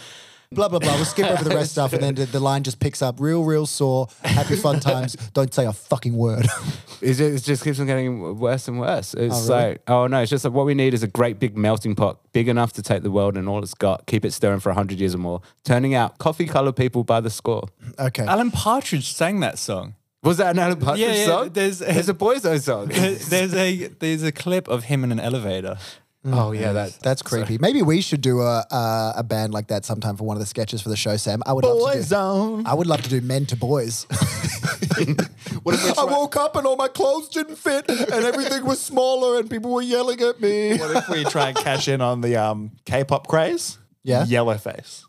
Blah, 0.53 0.69
blah, 0.69 0.79
blah. 0.79 0.95
We'll 0.95 1.05
skip 1.05 1.27
over 1.29 1.43
the 1.43 1.55
rest 1.55 1.71
stuff. 1.77 1.93
And 1.93 2.01
then 2.03 2.15
the, 2.15 2.25
the 2.25 2.39
line 2.39 2.63
just 2.63 2.79
picks 2.79 3.01
up 3.01 3.19
real, 3.19 3.43
real 3.43 3.65
sore. 3.65 4.07
Happy 4.23 4.55
fun 4.55 4.79
times. 4.79 5.15
Don't 5.33 5.53
say 5.53 5.65
a 5.65 5.73
fucking 5.73 6.15
word. 6.15 6.45
It 7.01 7.13
just, 7.15 7.21
it 7.21 7.43
just 7.43 7.63
keeps 7.63 7.79
on 7.79 7.87
getting 7.87 8.37
worse 8.39 8.67
and 8.67 8.79
worse. 8.79 9.13
Oh, 9.17 9.21
it's 9.21 9.47
really? 9.49 9.69
like, 9.71 9.81
oh 9.87 10.07
no, 10.07 10.21
it's 10.21 10.29
just 10.29 10.45
like 10.45 10.53
what 10.53 10.65
we 10.65 10.73
need 10.73 10.93
is 10.93 11.03
a 11.03 11.07
great 11.07 11.39
big 11.39 11.57
melting 11.57 11.95
pot, 11.95 12.19
big 12.31 12.47
enough 12.47 12.73
to 12.73 12.81
take 12.81 13.03
the 13.03 13.11
world 13.11 13.35
and 13.37 13.49
all 13.49 13.61
it's 13.61 13.73
got, 13.73 14.05
keep 14.05 14.23
it 14.25 14.31
stirring 14.31 14.59
for 14.59 14.69
100 14.69 14.99
years 14.99 15.13
or 15.15 15.17
more, 15.17 15.41
turning 15.63 15.93
out 15.93 16.17
coffee 16.17 16.45
colored 16.45 16.75
people 16.75 17.03
by 17.03 17.19
the 17.19 17.29
score. 17.29 17.67
Okay. 17.99 18.25
Alan 18.25 18.51
Partridge 18.51 19.11
sang 19.13 19.39
that 19.41 19.57
song. 19.59 19.95
Was 20.23 20.37
that 20.37 20.51
an 20.51 20.59
Alan 20.59 20.79
Partridge 20.79 21.01
Yeah, 21.01 21.13
yeah, 21.15 21.25
song? 21.25 21.49
there's- 21.49 21.79
there's 21.79 22.07
a 22.07 22.13
Boyzone 22.13 22.61
song. 22.61 22.87
there's 22.89 23.53
a 23.53 23.87
there's 23.99 24.23
a 24.23 24.31
clip 24.31 24.69
of 24.69 24.85
him 24.85 25.03
in 25.03 25.11
an 25.11 25.19
elevator. 25.19 25.77
Oh 26.25 26.51
yeah, 26.51 26.73
that, 26.73 26.99
That's 27.03 27.21
creepy. 27.21 27.57
Maybe 27.57 27.81
we 27.81 28.01
should 28.01 28.21
do 28.21 28.41
a, 28.41 28.65
a 28.71 29.13
a 29.17 29.23
band 29.23 29.53
like 29.53 29.67
that 29.67 29.85
sometime 29.85 30.15
for 30.17 30.23
one 30.23 30.35
of 30.35 30.39
the 30.41 30.45
sketches 30.45 30.81
for 30.81 30.89
the 30.89 30.95
show, 30.95 31.17
Sam. 31.17 31.41
I 31.45 31.53
would 31.53 31.65
love 31.65 31.91
to 31.91 31.97
do. 31.97 32.03
Zone. 32.03 32.65
I 32.65 32.73
would 32.73 32.87
love 32.87 33.01
to 33.03 33.09
do 33.09 33.21
men 33.21 33.45
to 33.47 33.55
boys. 33.55 34.05
What 35.63 35.75
if 35.75 35.83
we 35.85 35.91
I 35.91 35.93
try- 35.93 36.03
woke 36.05 36.35
up 36.35 36.55
and 36.57 36.67
all 36.67 36.75
my 36.75 36.89
clothes 36.89 37.29
didn't 37.29 37.55
fit 37.55 37.87
and 37.87 38.11
everything 38.25 38.65
was 38.65 38.81
smaller 38.81 39.39
and 39.39 39.49
people 39.49 39.71
were 39.71 39.81
yelling 39.81 40.19
at 40.21 40.41
me. 40.41 40.77
What 40.77 40.95
if 40.97 41.07
we 41.09 41.23
try 41.23 41.49
and 41.49 41.57
cash 41.57 41.87
in 41.87 42.01
on 42.01 42.19
the 42.21 42.35
um, 42.35 42.71
K-pop 42.85 43.27
craze? 43.27 43.77
Yeah. 44.03 44.25
Yellow 44.25 44.57
face. 44.57 45.05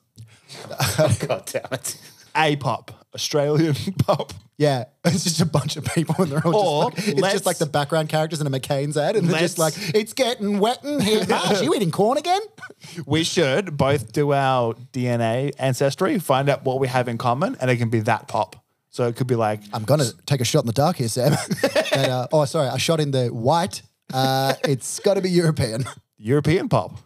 God 1.27 1.43
damn 1.47 1.67
it. 1.73 1.97
A-pop. 2.37 3.04
Australian 3.15 3.75
pop. 3.99 4.33
Yeah, 4.57 4.85
it's 5.05 5.25
just 5.25 5.41
a 5.41 5.47
bunch 5.47 5.77
of 5.77 5.85
people 5.85 6.15
and 6.19 6.31
they're 6.31 6.47
all 6.47 6.85
Or 6.85 6.91
just 6.93 6.99
like, 7.07 7.09
it's 7.09 7.21
let's- 7.21 7.35
just 7.35 7.47
like 7.47 7.59
the 7.59 7.67
background 7.67 8.09
characters 8.09 8.41
in 8.41 8.47
a 8.47 8.51
McCain's 8.51 8.97
ad 8.97 9.17
and 9.17 9.29
they're 9.29 9.41
just 9.41 9.59
like, 9.59 9.77
Let's- 9.77 9.91
it's 9.95 10.13
getting 10.13 10.59
wet 10.61 10.85
in 10.85 11.01
here. 11.01 11.27
Marsh, 11.29 11.61
you 11.63 11.75
eating 11.75 11.91
corn 11.91 12.19
again? 12.19 12.41
We 13.07 13.25
should 13.25 13.77
both 13.77 14.13
do 14.13 14.33
our 14.33 14.75
DNA 14.93 15.53
ancestry, 15.59 16.19
find 16.19 16.49
out 16.49 16.65
what 16.65 16.79
we 16.81 16.89
have 16.89 17.09
in 17.09 17.19
common, 17.19 17.57
and 17.61 17.71
it 17.71 17.77
can 17.79 17.89
be 17.91 18.01
that 18.01 18.29
pop. 18.29 18.57
So 18.91 19.09
it 19.09 19.17
could 19.17 19.27
be 19.27 19.35
like 19.35 19.61
I'm 19.73 19.85
gonna 19.85 20.11
take 20.27 20.41
a 20.41 20.45
shot 20.45 20.61
in 20.63 20.67
the 20.67 20.73
dark 20.73 20.97
here, 20.97 21.09
Sam. 21.09 21.33
But, 21.63 21.93
uh, 21.97 22.27
oh, 22.33 22.45
sorry, 22.45 22.69
a 22.69 22.79
shot 22.79 23.01
in 23.01 23.11
the 23.11 23.29
white. 23.29 23.83
Uh, 24.13 24.55
it's 24.65 25.01
got 25.01 25.15
to 25.15 25.21
be 25.21 25.31
European. 25.31 25.85
European 26.19 26.69
pop. 26.69 26.99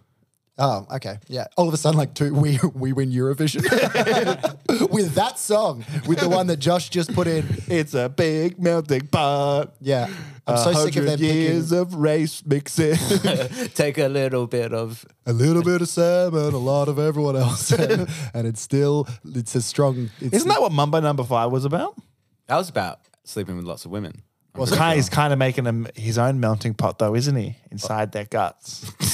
Oh, 0.60 0.86
okay, 0.90 1.18
yeah. 1.28 1.46
All 1.56 1.68
of 1.68 1.74
a 1.74 1.76
sudden, 1.76 1.96
like, 1.96 2.14
two, 2.14 2.34
we 2.34 2.58
we 2.74 2.92
win 2.92 3.12
Eurovision 3.12 3.62
with 4.90 5.14
that 5.14 5.38
song, 5.38 5.84
with 6.06 6.18
the 6.18 6.28
one 6.28 6.48
that 6.48 6.56
Josh 6.56 6.88
just 6.88 7.14
put 7.14 7.28
in. 7.28 7.46
It's 7.68 7.94
a 7.94 8.08
big 8.08 8.60
melting 8.60 9.06
pot. 9.06 9.74
Yeah, 9.80 10.08
I'm 10.48 10.54
A 10.54 10.58
so 10.58 10.72
sick 10.72 10.96
of 10.96 11.04
them 11.04 11.10
hundred 11.18 11.20
years 11.20 11.70
picking 11.70 11.78
of 11.78 11.94
race 11.94 12.44
mixing. 12.44 12.96
Take 13.74 13.98
a 13.98 14.08
little 14.08 14.48
bit 14.48 14.72
of. 14.72 15.06
a 15.26 15.32
little 15.32 15.62
bit 15.62 15.80
of 15.80 15.88
Sam 15.88 16.34
and 16.34 16.52
a 16.52 16.58
lot 16.58 16.88
of 16.88 16.98
everyone 16.98 17.36
else, 17.36 17.70
and 17.70 18.08
it's 18.34 18.60
still 18.60 19.06
it's 19.24 19.54
a 19.54 19.62
strong. 19.62 20.10
It's, 20.20 20.34
Isn't 20.34 20.48
that 20.48 20.60
what 20.60 20.72
Mumbo 20.72 20.98
Number 21.00 21.22
Five 21.22 21.52
was 21.52 21.64
about? 21.64 21.94
That 22.48 22.56
was 22.56 22.68
about 22.68 22.98
sleeping 23.24 23.56
with 23.56 23.64
lots 23.64 23.84
of 23.84 23.92
women. 23.92 24.22
Well, 24.58 24.66
kind 24.66 24.96
he's 24.96 25.08
kind 25.08 25.32
of 25.32 25.38
making 25.38 25.66
him 25.66 25.86
his 25.94 26.18
own 26.18 26.40
melting 26.40 26.74
pot, 26.74 26.98
though, 26.98 27.14
isn't 27.14 27.36
he? 27.36 27.56
Inside 27.70 28.10
their 28.12 28.24
guts. 28.24 28.90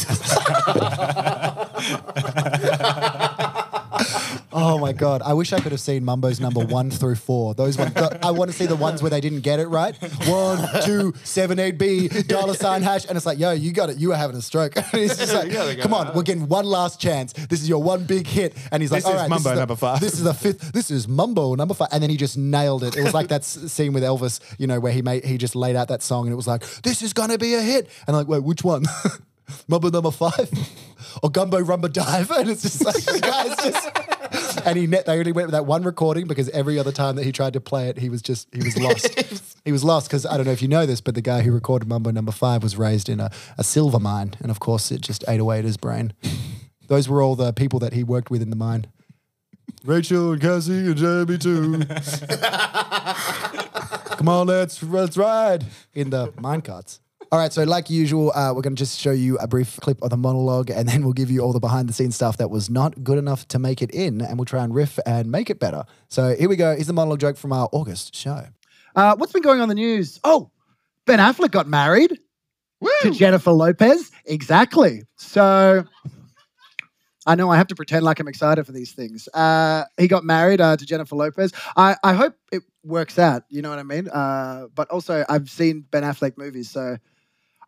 Oh 4.56 4.78
my 4.78 4.92
god! 4.92 5.20
I 5.22 5.32
wish 5.34 5.52
I 5.52 5.58
could 5.58 5.72
have 5.72 5.80
seen 5.80 6.04
Mumbo's 6.04 6.38
number 6.38 6.60
one 6.64 6.88
through 6.90 7.16
four. 7.16 7.54
Those 7.54 7.76
ones. 7.76 7.92
the- 7.94 8.24
I 8.24 8.30
want 8.30 8.52
to 8.52 8.56
see 8.56 8.66
the 8.66 8.76
ones 8.76 9.02
where 9.02 9.10
they 9.10 9.20
didn't 9.20 9.40
get 9.40 9.58
it 9.58 9.66
right. 9.66 9.96
One, 10.28 10.64
two, 10.84 11.12
seven, 11.24 11.58
eight, 11.58 11.76
B, 11.76 12.06
dollar 12.08 12.54
sign 12.54 12.82
hash, 12.82 13.04
and 13.06 13.16
it's 13.16 13.26
like, 13.26 13.38
yo, 13.38 13.50
you 13.50 13.72
got 13.72 13.90
it. 13.90 13.98
You 13.98 14.10
were 14.10 14.16
having 14.16 14.36
a 14.36 14.42
stroke. 14.42 14.76
And 14.94 15.02
he's 15.02 15.16
just 15.16 15.34
like, 15.34 15.80
come 15.80 15.92
on, 15.92 16.14
we're 16.14 16.22
getting 16.22 16.46
one 16.46 16.66
last 16.66 17.00
chance. 17.00 17.32
This 17.32 17.62
is 17.62 17.68
your 17.68 17.82
one 17.82 18.04
big 18.04 18.28
hit. 18.28 18.54
And 18.70 18.80
he's 18.80 18.92
like, 18.92 18.98
This 19.02 19.06
all 19.06 19.14
is 19.14 19.20
right, 19.22 19.30
Mumbo 19.30 19.42
this 19.42 19.46
is 19.46 19.52
the, 19.54 19.60
number 19.60 19.76
five. 19.76 20.00
This 20.00 20.12
is 20.14 20.22
the 20.22 20.34
fifth. 20.34 20.72
This 20.72 20.90
is 20.90 21.08
Mumbo 21.08 21.54
number 21.56 21.74
five. 21.74 21.88
And 21.90 22.00
then 22.02 22.10
he 22.10 22.16
just 22.16 22.38
nailed 22.38 22.84
it. 22.84 22.96
It 22.96 23.02
was 23.02 23.14
like 23.14 23.28
that 23.28 23.40
s- 23.40 23.58
scene 23.72 23.92
with 23.92 24.04
Elvis, 24.04 24.38
you 24.58 24.68
know, 24.68 24.78
where 24.78 24.92
he 24.92 25.02
made 25.02 25.24
he 25.24 25.33
just 25.38 25.56
laid 25.56 25.76
out 25.76 25.88
that 25.88 26.02
song, 26.02 26.26
and 26.26 26.32
it 26.32 26.36
was 26.36 26.46
like, 26.46 26.62
this 26.82 27.02
is 27.02 27.12
gonna 27.12 27.38
be 27.38 27.54
a 27.54 27.60
hit. 27.60 27.88
And 28.06 28.16
I'm 28.16 28.20
like, 28.22 28.28
wait, 28.28 28.42
which 28.42 28.64
one? 28.64 28.84
Mumbo 29.68 29.90
number 29.90 30.10
five 30.10 30.50
or 31.22 31.30
Gumbo 31.30 31.62
Rumba 31.62 31.92
Dive? 31.92 32.30
And 32.38 32.48
it's 32.48 32.62
just 32.62 32.84
like, 32.84 32.94
the 32.94 33.20
guy's 33.20 33.56
just 33.62 34.66
and 34.66 34.76
he 34.76 34.86
net 34.86 35.06
they 35.06 35.18
only 35.18 35.32
went 35.32 35.46
with 35.48 35.52
that 35.52 35.66
one 35.66 35.82
recording 35.82 36.26
because 36.26 36.48
every 36.50 36.78
other 36.78 36.92
time 36.92 37.16
that 37.16 37.24
he 37.24 37.32
tried 37.32 37.52
to 37.52 37.60
play 37.60 37.88
it, 37.88 37.98
he 37.98 38.08
was 38.08 38.22
just 38.22 38.48
he 38.54 38.62
was 38.62 38.76
lost. 38.78 39.60
he 39.64 39.72
was 39.72 39.84
lost 39.84 40.08
because 40.08 40.26
I 40.26 40.36
don't 40.36 40.46
know 40.46 40.52
if 40.52 40.62
you 40.62 40.68
know 40.68 40.86
this, 40.86 41.00
but 41.00 41.14
the 41.14 41.20
guy 41.20 41.42
who 41.42 41.52
recorded 41.52 41.88
Mumbo 41.88 42.10
Number 42.10 42.32
Five 42.32 42.62
was 42.62 42.76
raised 42.76 43.08
in 43.08 43.20
a, 43.20 43.30
a 43.58 43.64
silver 43.64 43.98
mine, 43.98 44.34
and 44.40 44.50
of 44.50 44.60
course 44.60 44.90
it 44.90 45.00
just 45.00 45.24
ate 45.28 45.40
away 45.40 45.58
at 45.58 45.64
his 45.64 45.76
brain. 45.76 46.12
Those 46.88 47.08
were 47.08 47.22
all 47.22 47.36
the 47.36 47.52
people 47.52 47.78
that 47.80 47.92
he 47.92 48.02
worked 48.04 48.30
with 48.30 48.42
in 48.42 48.50
the 48.50 48.56
mine. 48.56 48.86
Rachel 49.84 50.32
and 50.32 50.40
Cassie 50.40 50.86
and 50.86 50.96
Jamie 50.96 51.38
too. 51.38 51.82
Come 54.16 54.28
on, 54.28 54.46
let's 54.46 54.82
let's 54.82 55.16
ride 55.16 55.64
in 55.92 56.10
the 56.10 56.32
mine 56.38 56.62
carts. 56.62 57.00
All 57.32 57.38
right, 57.38 57.52
so 57.52 57.64
like 57.64 57.90
usual, 57.90 58.30
uh, 58.32 58.52
we're 58.54 58.62
going 58.62 58.76
to 58.76 58.78
just 58.78 59.00
show 59.00 59.10
you 59.10 59.36
a 59.38 59.48
brief 59.48 59.78
clip 59.80 60.00
of 60.02 60.10
the 60.10 60.16
monologue, 60.16 60.70
and 60.70 60.88
then 60.88 61.02
we'll 61.02 61.14
give 61.14 61.30
you 61.30 61.40
all 61.40 61.52
the 61.52 61.58
behind 61.58 61.88
the 61.88 61.92
scenes 61.92 62.14
stuff 62.14 62.36
that 62.36 62.48
was 62.48 62.70
not 62.70 63.02
good 63.02 63.18
enough 63.18 63.48
to 63.48 63.58
make 63.58 63.82
it 63.82 63.90
in, 63.90 64.20
and 64.20 64.38
we'll 64.38 64.44
try 64.44 64.62
and 64.62 64.72
riff 64.72 65.00
and 65.04 65.32
make 65.32 65.50
it 65.50 65.58
better. 65.58 65.84
So 66.08 66.36
here 66.36 66.48
we 66.48 66.54
go. 66.54 66.74
Here's 66.74 66.86
the 66.86 66.92
monologue 66.92 67.20
joke 67.20 67.36
from 67.36 67.52
our 67.52 67.68
August 67.72 68.14
show. 68.14 68.46
Uh, 68.94 69.16
what's 69.16 69.32
been 69.32 69.42
going 69.42 69.58
on 69.58 69.64
in 69.64 69.68
the 69.70 69.74
news? 69.74 70.20
Oh, 70.22 70.50
Ben 71.06 71.18
Affleck 71.18 71.50
got 71.50 71.66
married 71.66 72.16
to 73.02 73.10
Jennifer 73.10 73.50
Lopez. 73.50 74.12
Exactly. 74.26 75.02
So 75.16 75.84
I 77.26 77.34
know 77.34 77.50
I 77.50 77.56
have 77.56 77.68
to 77.68 77.74
pretend 77.74 78.04
like 78.04 78.20
I'm 78.20 78.28
excited 78.28 78.66
for 78.66 78.72
these 78.72 78.92
things. 78.92 79.28
Uh, 79.32 79.84
he 79.98 80.08
got 80.08 80.24
married 80.24 80.60
uh, 80.60 80.76
to 80.76 80.84
Jennifer 80.84 81.16
Lopez. 81.16 81.52
I, 81.76 81.96
I 82.04 82.12
hope 82.12 82.34
it 82.52 82.62
works 82.82 83.18
out. 83.18 83.44
You 83.48 83.62
know 83.62 83.70
what 83.70 83.78
I 83.78 83.82
mean? 83.82 84.08
Uh, 84.08 84.66
but 84.74 84.90
also, 84.90 85.24
I've 85.28 85.48
seen 85.48 85.86
Ben 85.90 86.02
Affleck 86.02 86.36
movies, 86.36 86.70
so 86.70 86.96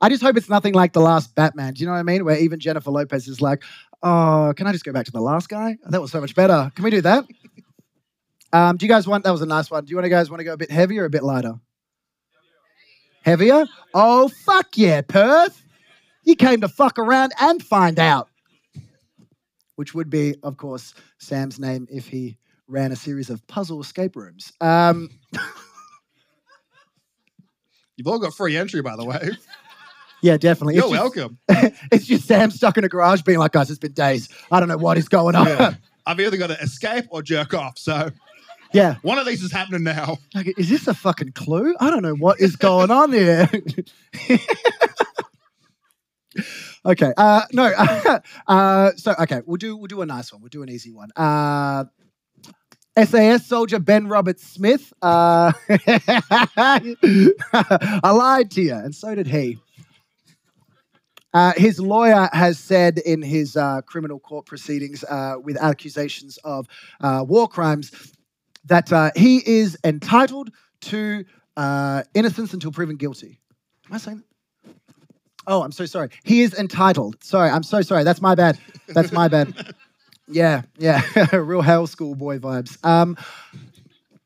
I 0.01 0.09
just 0.09 0.23
hope 0.23 0.37
it's 0.37 0.51
nothing 0.51 0.75
like 0.75 0.93
the 0.93 1.01
last 1.01 1.35
Batman. 1.35 1.75
Do 1.75 1.81
you 1.81 1.87
know 1.87 1.93
what 1.93 2.01
I 2.01 2.05
mean? 2.05 2.25
Where 2.25 2.39
even 2.39 2.61
Jennifer 2.61 2.91
Lopez 2.91 3.29
is 3.29 3.41
like, 3.41 3.63
"Oh, 4.03 4.53
can 4.57 4.67
I 4.67 4.73
just 4.73 4.85
go 4.85 4.93
back 4.93 5.07
to 5.07 5.13
the 5.13 5.21
last 5.21 5.49
guy? 5.49 5.77
That 5.89 6.03
was 6.03 6.13
so 6.13 6.21
much 6.21 6.35
better. 6.35 6.71
Can 6.75 6.85
we 6.85 6.91
do 6.91 7.01
that?" 7.03 7.25
Um, 8.53 8.77
do 8.77 8.87
you 8.87 8.89
guys 8.89 9.09
want? 9.09 9.25
That 9.25 9.33
was 9.33 9.43
a 9.43 9.47
nice 9.47 9.71
one. 9.73 9.85
Do 9.85 9.91
you 9.91 9.97
want 9.97 10.05
to 10.05 10.09
guys 10.09 10.31
want 10.31 10.39
to 10.39 10.45
go 10.45 10.53
a 10.53 10.57
bit 10.57 10.71
heavier 10.71 11.03
or 11.03 11.07
a 11.07 11.11
bit 11.11 11.25
lighter? 11.25 11.55
Heavier? 13.23 13.67
Oh 13.93 14.29
fuck 14.29 14.79
yeah, 14.79 15.03
Perth! 15.03 15.63
You 16.23 16.37
came 16.37 16.61
to 16.61 16.69
fuck 16.69 16.97
around 16.99 17.33
and 17.41 17.61
find 17.63 17.99
out. 17.99 18.29
Which 19.77 19.95
would 19.95 20.11
be, 20.11 20.35
of 20.43 20.57
course, 20.57 20.95
Sam's 21.19 21.59
name 21.61 21.87
if 21.91 22.09
he 22.09 22.37
ran 22.69 22.93
a 22.93 22.97
series 22.97 23.31
of 23.31 23.47
puzzle 23.47 23.81
escape 23.81 24.17
rooms. 24.17 24.53
Um, 24.61 25.09
You've 27.97 28.09
all 28.09 28.19
got 28.19 28.35
free 28.35 28.57
entry, 28.57 28.83
by 28.83 28.95
the 28.97 29.05
way. 29.05 29.31
yeah, 30.23 30.37
definitely. 30.37 30.75
You're 30.75 30.85
It's 30.85 30.93
just- 30.95 31.17
welcome. 31.17 31.39
it's 31.93 32.07
just 32.07 32.27
Sam 32.27 32.51
stuck 32.51 32.77
in 32.77 32.85
a 32.85 32.89
garage 32.89 33.23
being 33.23 33.39
like, 33.39 33.53
guys, 33.53 33.71
it's 33.71 33.79
been 33.79 33.93
days. 33.93 34.29
I 34.51 34.61
don't 34.61 34.69
know 34.69 34.77
what 34.77 34.99
is 34.99 35.09
going 35.09 35.35
on. 35.35 35.47
Yeah. 35.47 35.75
I've 36.07 36.21
either 36.21 36.37
got 36.37 36.49
to 36.49 36.61
escape 36.61 37.07
or 37.11 37.21
jerk 37.23 37.53
off. 37.55 37.79
So 37.79 38.11
yeah. 38.73 38.97
one 39.03 39.19
of 39.19 39.27
these 39.27 39.43
is 39.43 39.51
happening 39.51 39.83
now. 39.83 40.19
Like, 40.35 40.55
is 40.59 40.69
this 40.69 40.87
a 40.87 40.95
fucking 40.95 41.33
clue? 41.33 41.75
I 41.81 41.91
don't 41.91 42.03
know 42.03 42.15
what 42.15 42.41
is 42.41 42.55
going 42.57 42.91
on 42.91 43.13
here. 43.13 43.49
Okay. 46.87 47.13
Uh, 47.17 47.43
no. 47.53 47.65
uh, 48.47 48.93
so 48.97 49.15
okay, 49.19 49.41
we'll 49.45 49.57
do 49.57 49.77
we'll 49.77 49.89
do 49.89 50.03
a 50.03 50.07
nice 50.07 50.33
one. 50.33 50.41
We'll 50.41 50.49
do 50.49 50.63
an 50.63 50.69
easy 50.69 50.93
one. 50.93 51.11
Uh, 51.17 51.85
SAS 53.05 53.47
soldier 53.47 53.79
Ben 53.79 54.07
Roberts-Smith. 54.07 54.93
Uh, 55.03 55.53
I 56.57 58.11
lied 58.11 58.51
to 58.53 58.63
you, 58.63 58.75
and 58.75 58.95
so 58.95 59.15
did 59.15 59.27
he. 59.27 59.59
Uh, 61.35 61.53
his 61.59 61.79
lawyer 61.79 62.31
has 62.33 62.59
said 62.59 62.97
in 62.99 63.21
his 63.21 63.55
uh, 63.59 63.83
criminal 63.83 64.19
court 64.19 64.47
proceedings 64.47 65.05
uh, 65.05 65.35
with 65.43 65.59
accusations 65.59 66.39
of 66.39 66.67
uh, 67.03 67.23
war 67.29 67.47
crimes 67.47 67.93
that 68.65 68.91
uh, 68.91 69.11
he 69.15 69.43
is 69.47 69.77
entitled 69.85 70.51
to 70.81 71.23
uh, 71.59 72.03
innocence 72.15 72.55
until 72.55 72.73
proven 72.73 72.97
guilty. 72.97 73.39
Am 73.87 73.93
I 73.95 73.99
saying 73.99 74.17
that? 74.19 74.26
Oh, 75.47 75.63
I'm 75.63 75.73
so 75.73 75.87
sorry. 75.87 76.11
He 76.25 76.43
is 76.43 76.55
entitled. 76.55 77.23
Sorry, 77.23 77.51
I'm 77.51 77.63
so 77.63 77.81
sorry. 77.83 78.05
That's 78.05 78.21
my 78.21 78.35
bad. 78.35 78.59
That's 78.89 79.13
my 79.13 79.29
bad. 79.29 79.75
Yeah, 80.29 80.63
yeah. 80.77 81.03
Real 81.37 81.63
hell 81.63 81.87
schoolboy 81.87 82.41
vibes. 82.41 82.85
Um, 82.85 83.17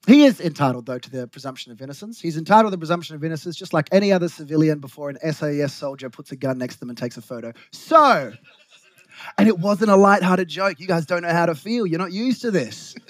he 0.07 0.25
is 0.25 0.41
entitled, 0.41 0.87
though, 0.87 0.99
to 0.99 1.11
the 1.11 1.29
presumption 1.29 1.73
of 1.73 1.83
innocence. 1.83 2.19
He's 2.19 2.39
entitled 2.39 2.73
to 2.73 2.77
the 2.77 2.79
presumption 2.79 3.17
of 3.17 3.23
innocence 3.23 3.55
just 3.55 3.75
like 3.75 3.87
any 3.93 4.11
other 4.11 4.29
civilian 4.29 4.79
before 4.79 5.11
an 5.11 5.19
SAS 5.33 5.75
soldier 5.75 6.09
puts 6.09 6.33
a 6.33 6.37
gun 6.37 6.57
next 6.57 6.77
to 6.77 6.81
them 6.81 6.89
and 6.89 6.97
takes 6.97 7.19
a 7.19 7.21
photo. 7.21 7.53
So, 7.71 8.33
and 9.37 9.47
it 9.47 9.59
wasn't 9.59 9.91
a 9.91 9.97
lighthearted 9.97 10.49
joke. 10.49 10.81
You 10.81 10.87
guys 10.87 11.05
don't 11.05 11.21
know 11.21 11.33
how 11.33 11.45
to 11.45 11.55
feel. 11.55 11.87
You're 11.87 11.99
not 11.99 12.13
used 12.13 12.41
to 12.43 12.51
this. 12.51 12.95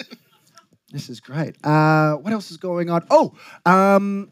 This 0.93 1.09
is 1.09 1.21
great. 1.21 1.55
Uh, 1.65 2.15
what 2.15 2.33
else 2.33 2.51
is 2.51 2.57
going 2.57 2.91
on? 2.91 3.07
Oh, 3.11 3.35
um, 3.65 4.29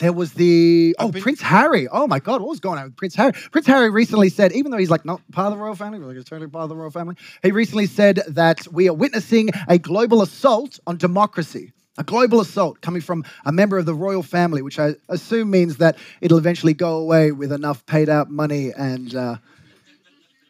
there 0.00 0.12
was 0.14 0.32
the 0.32 0.96
oh 0.98 1.12
Prince 1.12 1.42
Harry. 1.42 1.86
Oh 1.86 2.06
my 2.06 2.18
God, 2.18 2.40
what 2.40 2.48
was 2.48 2.58
going 2.58 2.78
on 2.78 2.86
with 2.86 2.96
Prince 2.96 3.14
Harry? 3.14 3.32
Prince 3.32 3.66
Harry 3.66 3.90
recently 3.90 4.30
said, 4.30 4.50
even 4.52 4.72
though 4.72 4.78
he's 4.78 4.90
like 4.90 5.04
not 5.04 5.20
part 5.30 5.52
of 5.52 5.58
the 5.58 5.62
royal 5.62 5.74
family, 5.74 5.98
like 5.98 6.16
he's 6.16 6.24
totally 6.24 6.48
part 6.48 6.64
of 6.64 6.68
the 6.70 6.74
royal 6.74 6.90
family, 6.90 7.16
he 7.42 7.52
recently 7.52 7.86
said 7.86 8.22
that 8.26 8.66
we 8.72 8.88
are 8.88 8.94
witnessing 8.94 9.50
a 9.68 9.78
global 9.78 10.22
assault 10.22 10.80
on 10.86 10.96
democracy. 10.96 11.72
A 11.98 12.04
global 12.04 12.40
assault 12.40 12.80
coming 12.80 13.02
from 13.02 13.24
a 13.44 13.52
member 13.52 13.76
of 13.76 13.84
the 13.84 13.92
royal 13.92 14.22
family, 14.22 14.62
which 14.62 14.78
I 14.78 14.94
assume 15.10 15.50
means 15.50 15.76
that 15.76 15.98
it'll 16.22 16.38
eventually 16.38 16.72
go 16.72 16.96
away 16.96 17.30
with 17.30 17.52
enough 17.52 17.84
paid 17.84 18.08
out 18.08 18.30
money 18.30 18.72
and 18.74 19.14
uh, 19.14 19.36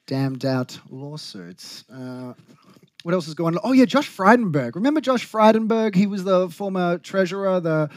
damned 0.07 0.45
out 0.45 0.79
lawsuits. 0.91 1.85
Uh, 1.93 2.35
what 3.03 3.15
else 3.15 3.27
is 3.27 3.35
going 3.35 3.57
on? 3.57 3.61
Oh 3.65 3.73
yeah, 3.73 3.85
Josh 3.87 4.09
Frydenberg. 4.09 4.77
Remember 4.77 5.01
Josh 5.01 5.27
Frydenberg? 5.27 5.97
He 5.97 6.07
was 6.07 6.23
the 6.23 6.49
former 6.51 6.99
treasurer, 6.99 7.59
the 7.59 7.91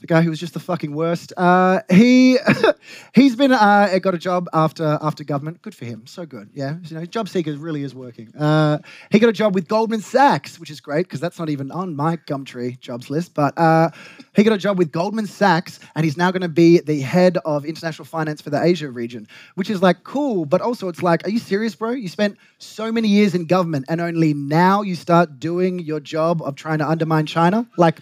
the 0.00 0.06
guy 0.06 0.22
who 0.22 0.30
was 0.30 0.38
just 0.38 0.54
the 0.54 0.60
fucking 0.60 0.94
worst. 0.94 1.32
Uh, 1.36 1.80
he 1.90 2.38
he's 3.14 3.34
been 3.34 3.50
uh, 3.50 3.98
got 4.00 4.14
a 4.14 4.18
job 4.18 4.48
after 4.52 4.98
after 5.02 5.24
government. 5.24 5.60
Good 5.60 5.74
for 5.74 5.84
him. 5.84 6.06
So 6.06 6.24
good. 6.24 6.50
Yeah, 6.54 6.76
you 6.84 6.96
know, 6.96 7.04
job 7.04 7.28
seeker 7.28 7.52
really 7.56 7.82
is 7.82 7.94
working. 7.94 8.34
Uh, 8.36 8.78
he 9.10 9.18
got 9.18 9.28
a 9.28 9.32
job 9.32 9.54
with 9.54 9.66
Goldman 9.66 10.00
Sachs, 10.00 10.60
which 10.60 10.70
is 10.70 10.80
great 10.80 11.06
because 11.06 11.20
that's 11.20 11.38
not 11.38 11.50
even 11.50 11.72
on 11.72 11.96
my 11.96 12.16
Gumtree 12.16 12.78
jobs 12.78 13.10
list. 13.10 13.34
But 13.34 13.58
uh, 13.58 13.90
he 14.36 14.44
got 14.44 14.52
a 14.52 14.58
job 14.58 14.78
with 14.78 14.92
Goldman 14.92 15.26
Sachs, 15.26 15.80
and 15.96 16.04
he's 16.04 16.16
now 16.16 16.30
going 16.30 16.42
to 16.42 16.48
be 16.48 16.78
the 16.78 17.00
head 17.00 17.38
of 17.44 17.64
international 17.64 18.04
finance 18.04 18.40
for 18.40 18.50
the 18.50 18.62
Asia 18.62 18.90
region, 18.90 19.26
which 19.56 19.68
is 19.68 19.82
like 19.82 20.04
cool. 20.04 20.44
But 20.44 20.60
also, 20.60 20.88
it's 20.88 21.02
like, 21.02 21.26
are 21.26 21.30
you 21.30 21.40
serious, 21.40 21.74
bro? 21.74 21.90
You 21.90 22.08
spent 22.08 22.38
so 22.58 22.92
many 22.92 23.08
years 23.08 23.34
in 23.34 23.46
government, 23.46 23.86
and 23.88 24.00
only 24.00 24.32
now 24.32 24.82
you 24.82 24.94
start 24.94 25.40
doing 25.40 25.80
your 25.80 25.98
job 25.98 26.40
of 26.42 26.54
trying 26.54 26.78
to 26.78 26.88
undermine 26.88 27.26
China, 27.26 27.66
like. 27.76 27.98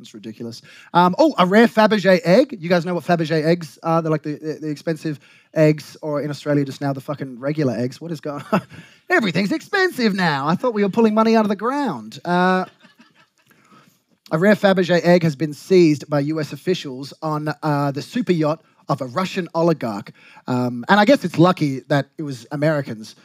It's 0.00 0.14
ridiculous. 0.14 0.62
Um, 0.94 1.14
oh, 1.18 1.34
a 1.38 1.46
rare 1.46 1.66
Fabergé 1.66 2.20
egg. 2.24 2.56
You 2.60 2.68
guys 2.68 2.86
know 2.86 2.94
what 2.94 3.04
Fabergé 3.04 3.44
eggs 3.44 3.78
are? 3.82 4.00
They're 4.00 4.10
like 4.10 4.22
the, 4.22 4.34
the, 4.34 4.58
the 4.60 4.70
expensive 4.70 5.18
eggs, 5.54 5.96
or 6.02 6.22
in 6.22 6.30
Australia 6.30 6.64
just 6.64 6.80
now 6.80 6.92
the 6.92 7.00
fucking 7.00 7.38
regular 7.40 7.74
eggs. 7.74 8.00
What 8.00 8.12
is 8.12 8.20
going 8.20 8.44
on? 8.52 8.62
Everything's 9.10 9.52
expensive 9.52 10.14
now. 10.14 10.46
I 10.46 10.54
thought 10.54 10.74
we 10.74 10.82
were 10.84 10.90
pulling 10.90 11.14
money 11.14 11.34
out 11.36 11.44
of 11.44 11.48
the 11.48 11.56
ground. 11.56 12.20
Uh, 12.24 12.64
A 14.30 14.38
rare 14.38 14.54
Fabergé 14.54 15.00
egg 15.04 15.22
has 15.22 15.34
been 15.36 15.54
seized 15.54 16.08
by 16.10 16.20
U.S. 16.20 16.52
officials 16.52 17.14
on 17.22 17.48
uh, 17.62 17.90
the 17.92 18.02
super 18.02 18.32
yacht 18.32 18.62
of 18.90 19.00
a 19.00 19.06
Russian 19.06 19.48
oligarch. 19.54 20.12
Um, 20.46 20.84
and 20.88 21.00
I 21.00 21.04
guess 21.06 21.24
it's 21.24 21.38
lucky 21.38 21.80
that 21.88 22.08
it 22.18 22.22
was 22.22 22.46
Americans, 22.52 23.16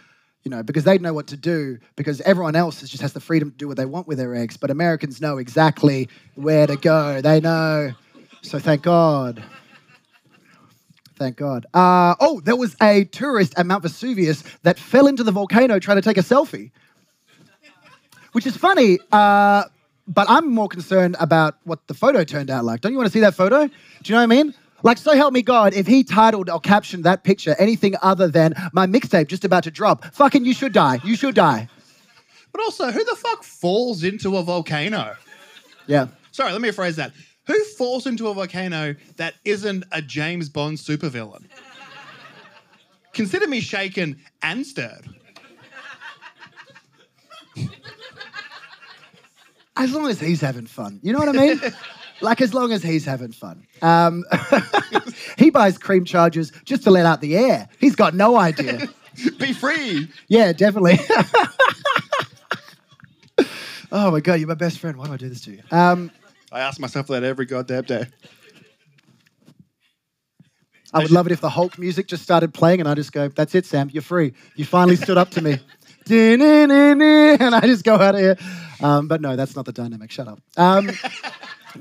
you 0.43 0.49
know, 0.49 0.61
because 0.61 0.83
they 0.83 0.97
know 0.97 1.13
what 1.13 1.27
to 1.27 1.37
do, 1.37 1.79
because 1.95 2.19
everyone 2.21 2.55
else 2.55 2.81
just 2.81 3.01
has 3.01 3.13
the 3.13 3.19
freedom 3.19 3.51
to 3.51 3.57
do 3.57 3.67
what 3.67 3.77
they 3.77 3.85
want 3.85 4.07
with 4.07 4.17
their 4.17 4.35
eggs. 4.35 4.57
But 4.57 4.71
Americans 4.71 5.21
know 5.21 5.37
exactly 5.37 6.09
where 6.35 6.67
to 6.67 6.75
go. 6.75 7.21
They 7.21 7.39
know. 7.39 7.93
So 8.41 8.59
thank 8.59 8.83
God. 8.83 9.43
Thank 11.15 11.37
God. 11.37 11.65
Uh, 11.73 12.15
oh, 12.19 12.41
there 12.41 12.55
was 12.55 12.75
a 12.81 13.05
tourist 13.05 13.53
at 13.57 13.65
Mount 13.65 13.83
Vesuvius 13.83 14.43
that 14.63 14.77
fell 14.77 15.07
into 15.07 15.23
the 15.23 15.31
volcano 15.31 15.79
trying 15.79 15.97
to 15.97 16.01
take 16.01 16.17
a 16.17 16.21
selfie, 16.21 16.71
which 18.33 18.45
is 18.45 18.57
funny. 18.57 18.99
Uh, 19.11 19.63
but 20.07 20.29
I'm 20.29 20.51
more 20.51 20.67
concerned 20.67 21.15
about 21.19 21.55
what 21.63 21.87
the 21.87 21.93
photo 21.93 22.25
turned 22.25 22.49
out 22.49 22.65
like. 22.65 22.81
Don't 22.81 22.91
you 22.91 22.97
want 22.97 23.07
to 23.07 23.13
see 23.13 23.21
that 23.21 23.35
photo? 23.35 23.67
Do 23.67 23.73
you 24.03 24.15
know 24.15 24.17
what 24.17 24.23
I 24.23 24.43
mean? 24.43 24.53
Like, 24.83 24.97
so 24.97 25.15
help 25.15 25.33
me 25.33 25.41
God, 25.41 25.73
if 25.73 25.87
he 25.87 26.03
titled 26.03 26.49
or 26.49 26.59
captioned 26.59 27.05
that 27.05 27.23
picture 27.23 27.55
anything 27.57 27.95
other 28.01 28.27
than 28.27 28.53
my 28.73 28.85
mixtape 28.85 29.27
just 29.27 29.45
about 29.45 29.63
to 29.63 29.71
drop, 29.71 30.13
fucking 30.13 30.43
you 30.43 30.53
should 30.53 30.73
die. 30.73 30.99
You 31.03 31.15
should 31.15 31.35
die. 31.35 31.69
But 32.51 32.61
also, 32.61 32.91
who 32.91 33.03
the 33.03 33.15
fuck 33.15 33.43
falls 33.43 34.03
into 34.03 34.37
a 34.37 34.43
volcano? 34.43 35.15
Yeah. 35.87 36.07
Sorry, 36.31 36.51
let 36.51 36.61
me 36.61 36.69
rephrase 36.69 36.95
that. 36.97 37.13
Who 37.47 37.63
falls 37.77 38.05
into 38.05 38.27
a 38.27 38.33
volcano 38.33 38.95
that 39.15 39.35
isn't 39.45 39.85
a 39.91 40.01
James 40.01 40.49
Bond 40.49 40.77
supervillain? 40.77 41.45
Consider 43.13 43.47
me 43.47 43.61
shaken 43.61 44.19
and 44.41 44.65
stirred. 44.65 45.07
As 49.75 49.93
long 49.93 50.07
as 50.07 50.19
he's 50.19 50.41
having 50.41 50.67
fun. 50.67 50.99
You 51.01 51.13
know 51.13 51.19
what 51.19 51.29
I 51.29 51.31
mean? 51.31 51.59
like, 52.23 52.41
as 52.41 52.53
long 52.53 52.71
as 52.71 52.81
he's 52.81 53.05
having 53.05 53.31
fun. 53.31 53.67
Um, 53.81 54.23
he 55.37 55.49
buys 55.49 55.77
cream 55.77 56.05
chargers 56.05 56.51
just 56.65 56.83
to 56.83 56.91
let 56.91 57.05
out 57.05 57.21
the 57.21 57.37
air. 57.37 57.67
He's 57.79 57.95
got 57.95 58.13
no 58.15 58.37
idea. 58.37 58.87
Be 59.37 59.53
free. 59.53 60.09
Yeah, 60.27 60.53
definitely. 60.53 60.99
oh 63.91 64.09
my 64.11 64.19
God, 64.21 64.35
you're 64.35 64.47
my 64.47 64.55
best 64.55 64.79
friend. 64.79 64.97
Why 64.97 65.05
do 65.07 65.13
I 65.13 65.17
do 65.17 65.29
this 65.29 65.41
to 65.41 65.51
you? 65.51 65.61
Um, 65.69 66.09
I 66.51 66.61
ask 66.61 66.79
myself 66.79 67.07
that 67.07 67.23
every 67.23 67.45
goddamn 67.45 67.83
day. 67.83 68.05
I 70.93 70.99
would 70.99 71.11
love 71.11 71.25
it 71.25 71.31
if 71.31 71.41
the 71.41 71.49
Hulk 71.49 71.79
music 71.79 72.07
just 72.07 72.21
started 72.23 72.53
playing 72.53 72.79
and 72.79 72.87
I 72.87 72.93
just 72.93 73.11
go, 73.11 73.27
that's 73.27 73.55
it, 73.55 73.65
Sam, 73.65 73.89
you're 73.91 74.03
free. 74.03 74.33
You 74.55 74.65
finally 74.65 74.95
stood 74.95 75.17
up 75.17 75.31
to 75.31 75.41
me. 75.41 75.59
and 76.09 76.43
I 77.55 77.61
just 77.63 77.83
go 77.83 77.95
out 77.95 78.13
of 78.13 78.21
here. 78.21 78.37
Um, 78.81 79.07
but 79.07 79.19
no, 79.21 79.35
that's 79.35 79.55
not 79.55 79.65
the 79.65 79.71
dynamic. 79.71 80.11
Shut 80.11 80.27
up. 80.27 80.39
Um, 80.55 80.91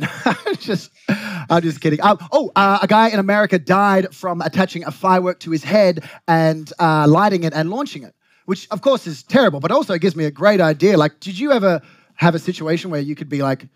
just, 0.58 0.90
I'm 1.08 1.62
just 1.62 1.80
kidding. 1.80 2.00
Um, 2.02 2.18
oh, 2.32 2.50
uh, 2.56 2.78
a 2.82 2.86
guy 2.86 3.08
in 3.08 3.18
America 3.18 3.58
died 3.58 4.14
from 4.14 4.40
attaching 4.40 4.84
a 4.84 4.90
firework 4.90 5.40
to 5.40 5.50
his 5.50 5.64
head 5.64 6.08
and 6.28 6.72
uh, 6.78 7.06
lighting 7.08 7.44
it 7.44 7.52
and 7.52 7.70
launching 7.70 8.02
it, 8.02 8.14
which 8.46 8.68
of 8.70 8.80
course 8.80 9.06
is 9.06 9.22
terrible, 9.22 9.60
but 9.60 9.70
also 9.70 9.98
gives 9.98 10.16
me 10.16 10.24
a 10.24 10.30
great 10.30 10.60
idea. 10.60 10.96
Like, 10.96 11.20
did 11.20 11.38
you 11.38 11.52
ever 11.52 11.80
have 12.14 12.34
a 12.34 12.38
situation 12.38 12.90
where 12.90 13.00
you 13.00 13.14
could 13.14 13.28
be 13.28 13.42
like 13.42 13.68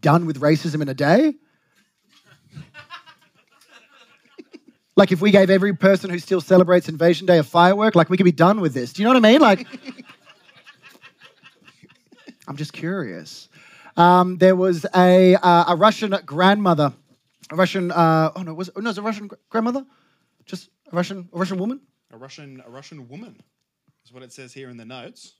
done 0.00 0.26
with 0.26 0.40
racism 0.40 0.82
in 0.82 0.88
a 0.88 0.94
day? 0.94 1.34
Like 4.94 5.10
if 5.10 5.22
we 5.22 5.30
gave 5.30 5.48
every 5.48 5.74
person 5.74 6.10
who 6.10 6.18
still 6.18 6.42
celebrates 6.42 6.86
Invasion 6.86 7.26
Day 7.26 7.38
a 7.38 7.42
firework, 7.42 7.94
like 7.94 8.10
we 8.10 8.18
could 8.18 8.24
be 8.24 8.32
done 8.32 8.60
with 8.60 8.74
this. 8.74 8.92
Do 8.92 9.00
you 9.00 9.08
know 9.08 9.14
what 9.14 9.24
I 9.24 9.32
mean? 9.32 9.40
Like, 9.40 9.66
I'm 12.46 12.56
just 12.56 12.74
curious. 12.74 13.48
Um, 13.96 14.38
there 14.38 14.56
was 14.56 14.86
a 14.94 15.34
uh, 15.36 15.64
a 15.68 15.76
Russian 15.76 16.16
grandmother, 16.24 16.92
a 17.50 17.56
Russian. 17.56 17.90
Uh, 17.90 18.32
oh 18.34 18.42
no, 18.42 18.54
was 18.54 18.68
it, 18.68 18.76
no, 18.76 18.82
it 18.82 18.90
was 18.90 18.98
a 18.98 19.02
Russian 19.02 19.26
gr- 19.28 19.36
grandmother, 19.50 19.84
just 20.46 20.70
a 20.90 20.96
Russian 20.96 21.28
a 21.32 21.38
Russian 21.38 21.58
woman. 21.58 21.80
A 22.12 22.16
Russian, 22.16 22.62
a 22.66 22.70
Russian 22.70 23.08
woman 23.08 23.36
is 24.04 24.12
what 24.12 24.22
it 24.22 24.32
says 24.32 24.52
here 24.52 24.68
in 24.70 24.76
the 24.76 24.84
notes. 24.84 25.34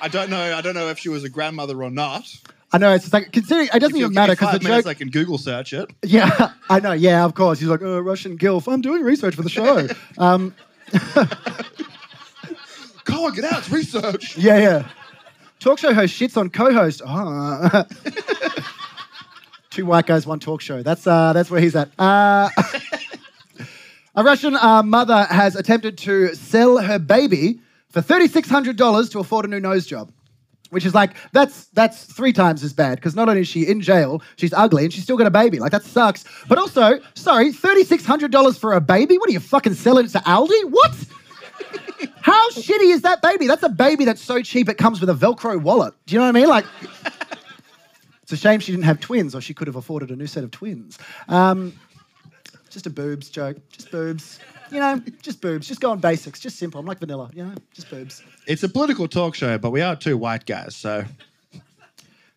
I 0.00 0.08
don't 0.08 0.28
know. 0.28 0.56
I 0.56 0.60
don't 0.60 0.74
know 0.74 0.88
if 0.88 0.98
she 0.98 1.08
was 1.08 1.24
a 1.24 1.28
grandmother 1.28 1.82
or 1.82 1.90
not. 1.90 2.24
I 2.72 2.78
know 2.78 2.92
it's 2.92 3.04
just 3.04 3.12
like 3.12 3.30
considering 3.30 3.68
it 3.72 3.78
doesn't 3.78 3.96
even 3.96 4.12
matter 4.12 4.32
because 4.32 4.58
the 4.58 4.64
minutes, 4.64 4.84
joke. 4.84 4.90
I 4.90 4.94
can 4.94 5.08
Google 5.08 5.38
search 5.38 5.72
it. 5.72 5.90
Yeah, 6.02 6.50
I 6.68 6.80
know. 6.80 6.92
Yeah, 6.92 7.24
of 7.24 7.34
course. 7.34 7.60
He's 7.60 7.68
like, 7.68 7.82
oh, 7.82 8.00
Russian 8.00 8.36
gilf. 8.36 8.70
I'm 8.72 8.80
doing 8.80 9.02
research 9.02 9.36
for 9.36 9.42
the 9.42 9.48
show. 9.48 9.86
um, 10.18 10.54
Go 13.04 13.26
on, 13.26 13.34
get 13.34 13.44
out. 13.44 13.58
It's 13.60 13.70
research. 13.70 14.36
Yeah, 14.36 14.58
yeah. 14.58 14.88
Talk 15.64 15.78
show 15.78 15.94
host 15.94 16.20
shits 16.20 16.36
on 16.36 16.50
co-host. 16.50 17.00
Ah. 17.06 17.86
Two 19.70 19.86
white 19.86 20.04
guys, 20.04 20.26
one 20.26 20.38
talk 20.38 20.60
show. 20.60 20.82
That's 20.82 21.06
uh, 21.06 21.32
that's 21.32 21.50
where 21.50 21.58
he's 21.58 21.74
at. 21.74 21.88
Uh, 21.98 22.50
a 24.14 24.22
Russian 24.22 24.56
uh, 24.56 24.82
mother 24.82 25.24
has 25.30 25.56
attempted 25.56 25.96
to 25.96 26.34
sell 26.34 26.76
her 26.76 26.98
baby 26.98 27.60
for 27.88 28.02
thirty 28.02 28.28
six 28.28 28.50
hundred 28.50 28.76
dollars 28.76 29.08
to 29.08 29.20
afford 29.20 29.46
a 29.46 29.48
new 29.48 29.58
nose 29.58 29.86
job. 29.86 30.12
Which 30.68 30.84
is 30.84 30.94
like 30.94 31.16
that's 31.32 31.64
that's 31.68 32.04
three 32.04 32.34
times 32.34 32.62
as 32.62 32.74
bad 32.74 32.96
because 32.96 33.16
not 33.16 33.30
only 33.30 33.40
is 33.40 33.48
she 33.48 33.66
in 33.66 33.80
jail, 33.80 34.20
she's 34.36 34.52
ugly 34.52 34.84
and 34.84 34.92
she's 34.92 35.04
still 35.04 35.16
got 35.16 35.26
a 35.26 35.30
baby. 35.30 35.60
Like 35.60 35.72
that 35.72 35.84
sucks. 35.84 36.26
But 36.46 36.58
also, 36.58 37.00
sorry, 37.14 37.52
thirty 37.52 37.84
six 37.84 38.04
hundred 38.04 38.32
dollars 38.32 38.58
for 38.58 38.74
a 38.74 38.82
baby? 38.82 39.16
What 39.16 39.30
are 39.30 39.32
you 39.32 39.40
fucking 39.40 39.72
selling 39.72 40.04
it 40.04 40.10
to 40.10 40.18
Aldi? 40.18 40.64
What? 40.64 40.94
How 42.20 42.50
shitty 42.50 42.92
is 42.92 43.02
that 43.02 43.20
baby? 43.22 43.46
That's 43.46 43.62
a 43.62 43.68
baby 43.68 44.04
that's 44.04 44.22
so 44.22 44.40
cheap 44.42 44.68
it 44.68 44.78
comes 44.78 45.00
with 45.00 45.10
a 45.10 45.14
Velcro 45.14 45.60
wallet. 45.60 45.94
Do 46.06 46.14
you 46.14 46.20
know 46.20 46.26
what 46.26 46.36
I 46.36 46.40
mean? 46.40 46.48
Like, 46.48 46.64
it's 48.22 48.32
a 48.32 48.36
shame 48.36 48.60
she 48.60 48.72
didn't 48.72 48.84
have 48.84 49.00
twins, 49.00 49.34
or 49.34 49.40
she 49.40 49.52
could 49.54 49.66
have 49.66 49.76
afforded 49.76 50.10
a 50.10 50.16
new 50.16 50.26
set 50.26 50.44
of 50.44 50.50
twins. 50.50 50.98
Um, 51.28 51.72
just 52.70 52.86
a 52.86 52.90
boobs 52.90 53.28
joke. 53.28 53.56
Just 53.70 53.90
boobs. 53.90 54.40
You 54.70 54.80
know, 54.80 55.00
just 55.22 55.40
boobs. 55.40 55.68
Just 55.68 55.80
go 55.80 55.90
on 55.90 55.98
basics. 56.00 56.40
Just 56.40 56.58
simple. 56.58 56.80
I'm 56.80 56.86
like 56.86 56.98
vanilla. 56.98 57.30
You 57.34 57.44
know, 57.44 57.54
just 57.74 57.90
boobs. 57.90 58.22
It's 58.46 58.62
a 58.62 58.68
political 58.68 59.06
talk 59.06 59.34
show, 59.34 59.58
but 59.58 59.70
we 59.70 59.82
are 59.82 59.94
two 59.94 60.16
white 60.16 60.46
guys, 60.46 60.74
so 60.74 61.04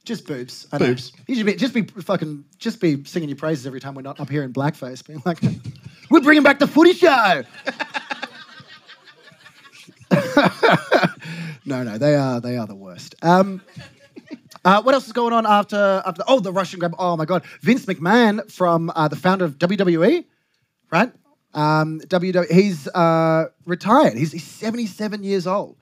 Just 0.03 0.27
boobs. 0.27 0.67
I 0.71 0.77
know. 0.77 0.87
Boobs. 0.87 1.13
You 1.27 1.35
should 1.35 1.45
be 1.45 1.55
just 1.55 1.73
be 1.73 1.83
fucking 1.83 2.45
just 2.59 2.79
be 2.79 3.03
singing 3.05 3.29
your 3.29 3.37
praises 3.37 3.65
every 3.65 3.79
time 3.79 3.95
we're 3.95 4.03
not 4.03 4.19
up 4.19 4.29
here 4.29 4.43
in 4.43 4.53
blackface, 4.53 5.05
being 5.05 5.21
like, 5.25 5.39
"We're 6.11 6.21
bringing 6.21 6.43
back 6.43 6.59
the 6.59 6.67
footy 6.67 6.93
show." 6.93 7.43
no, 11.65 11.83
no, 11.83 11.97
they 11.97 12.15
are 12.15 12.39
they 12.39 12.57
are 12.57 12.67
the 12.67 12.75
worst. 12.75 13.15
Um, 13.21 13.61
uh, 14.63 14.81
what 14.81 14.93
else 14.93 15.07
is 15.07 15.13
going 15.13 15.33
on 15.33 15.45
after 15.45 16.01
after? 16.05 16.19
The, 16.19 16.25
Oh, 16.27 16.39
the 16.39 16.51
Russian 16.51 16.79
grab. 16.79 16.95
Oh 16.97 17.17
my 17.17 17.25
God, 17.25 17.45
Vince 17.61 17.85
McMahon 17.85 18.49
from 18.51 18.91
uh, 18.95 19.07
the 19.07 19.15
founder 19.15 19.45
of 19.45 19.57
WWE, 19.57 20.25
right? 20.91 21.11
Um, 21.53 21.99
WWE. 22.01 22.51
He's 22.51 22.87
uh, 22.89 23.47
retired. 23.65 24.17
He's, 24.17 24.31
he's 24.31 24.43
77 24.43 25.23
years 25.23 25.47
old. 25.47 25.77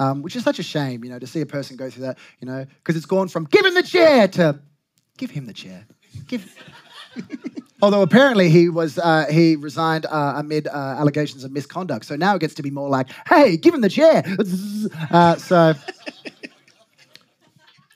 Um, 0.00 0.22
which 0.22 0.36
is 0.36 0.44
such 0.44 0.60
a 0.60 0.62
shame, 0.62 1.02
you 1.02 1.10
know, 1.10 1.18
to 1.18 1.26
see 1.26 1.40
a 1.40 1.46
person 1.46 1.76
go 1.76 1.90
through 1.90 2.04
that, 2.04 2.18
you 2.38 2.46
know, 2.46 2.64
because 2.64 2.94
it's 2.94 3.04
gone 3.04 3.26
from 3.26 3.46
give 3.46 3.66
him 3.66 3.74
the 3.74 3.82
chair 3.82 4.28
to 4.28 4.60
give 5.16 5.32
him 5.32 5.46
the 5.46 5.52
chair. 5.52 5.88
Give. 6.28 6.48
Although 7.80 8.02
apparently 8.02 8.50
he 8.50 8.68
was 8.68 8.98
uh, 8.98 9.26
he 9.30 9.54
resigned 9.54 10.06
uh, 10.06 10.34
amid 10.36 10.66
uh, 10.66 10.70
allegations 10.72 11.44
of 11.44 11.52
misconduct, 11.52 12.04
so 12.06 12.16
now 12.16 12.34
it 12.34 12.40
gets 12.40 12.54
to 12.54 12.62
be 12.62 12.70
more 12.70 12.88
like, 12.88 13.08
hey, 13.28 13.56
give 13.56 13.72
him 13.74 13.80
the 13.80 13.88
chair. 13.88 14.24
Uh, 15.10 15.36
so, 15.36 15.74
do 15.74 16.40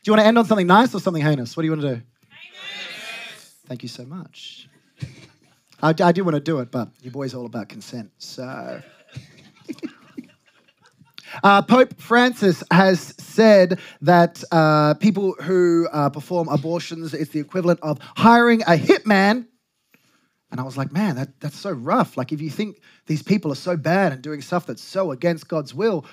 you 0.05 0.13
want 0.13 0.21
to 0.21 0.27
end 0.27 0.39
on 0.39 0.45
something 0.45 0.67
nice 0.67 0.95
or 0.95 1.01
something 1.01 1.23
heinous? 1.23 1.57
What 1.57 1.63
do 1.63 1.67
you 1.67 1.73
want 1.73 1.83
to 1.83 1.97
do? 1.97 2.03
Thank 3.67 3.83
you 3.83 3.89
so 3.89 4.05
much. 4.05 4.69
I, 5.83 5.95
I 6.01 6.13
do 6.13 6.25
want 6.25 6.35
to 6.35 6.41
do 6.41 6.61
it, 6.61 6.71
but 6.71 6.89
your 7.03 7.13
boy's 7.13 7.35
all 7.35 7.47
about 7.47 7.69
consent, 7.69 8.11
so. 8.19 8.83
Uh, 11.43 11.63
Pope 11.63 11.99
Francis 11.99 12.63
has 12.71 13.15
said 13.19 13.79
that 14.03 14.45
uh, 14.53 14.93
people 14.95 15.35
who 15.41 15.89
uh, 15.91 16.11
perform 16.11 16.47
abortions 16.49 17.15
is 17.15 17.31
the 17.31 17.41
equivalent 17.41 17.81
of 17.81 17.99
hiring 18.17 18.61
a 18.63 18.77
hitman. 18.77 19.47
And 20.53 20.61
I 20.61 20.65
was 20.65 20.77
like, 20.77 20.93
man, 20.93 21.17
that, 21.17 21.41
that's 21.41 21.59
so 21.59 21.71
rough. 21.71 22.19
Like, 22.19 22.31
if 22.31 22.43
you 22.43 22.51
think 22.51 22.83
these 23.07 23.23
people 23.23 23.51
are 23.51 23.57
so 23.57 23.75
bad 23.75 24.13
and 24.13 24.21
doing 24.21 24.43
stuff 24.43 24.67
that's 24.67 24.83
so 24.83 25.11
against 25.11 25.49
God's 25.49 25.75
will, 25.75 26.05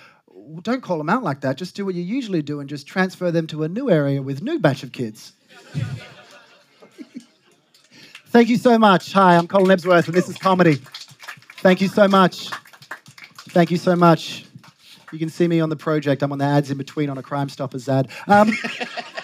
don't 0.62 0.82
call 0.82 0.98
them 0.98 1.10
out 1.10 1.24
like 1.24 1.42
that. 1.42 1.58
Just 1.58 1.76
do 1.76 1.86
what 1.86 1.94
you 1.94 2.02
usually 2.02 2.42
do 2.42 2.62
and 2.62 2.70
just 2.70 2.88
transfer 2.88 3.32
them 3.32 3.48
to 3.48 3.64
a 3.64 3.68
new 3.68 3.90
area 3.90 4.22
with 4.22 4.42
new 4.42 4.58
batch 4.58 4.82
of 4.82 4.94
kids. 4.94 5.34
Thank 8.28 8.48
you 8.48 8.56
so 8.56 8.80
much. 8.80 9.12
Hi, 9.12 9.36
I'm 9.36 9.48
Colin 9.48 9.78
Ebsworth, 9.78 10.06
and 10.06 10.14
this 10.16 10.30
is 10.30 10.38
comedy. 10.38 10.76
Thank 11.58 11.82
you 11.82 11.90
so 11.90 12.08
much. 12.08 12.50
Thank 13.50 13.72
you 13.72 13.78
so 13.78 13.94
much. 13.96 14.46
You 15.12 15.20
can 15.20 15.30
see 15.30 15.50
me 15.50 15.60
on 15.60 15.68
the 15.68 15.76
project. 15.76 16.24
I'm 16.24 16.32
on 16.32 16.38
the 16.38 16.46
ads 16.46 16.72
in 16.72 16.78
between 16.78 17.10
on 17.10 17.18
a 17.18 17.24
Crime 17.24 17.50
Stoppers 17.50 17.90
ad. 17.90 18.10
Um, 18.28 18.54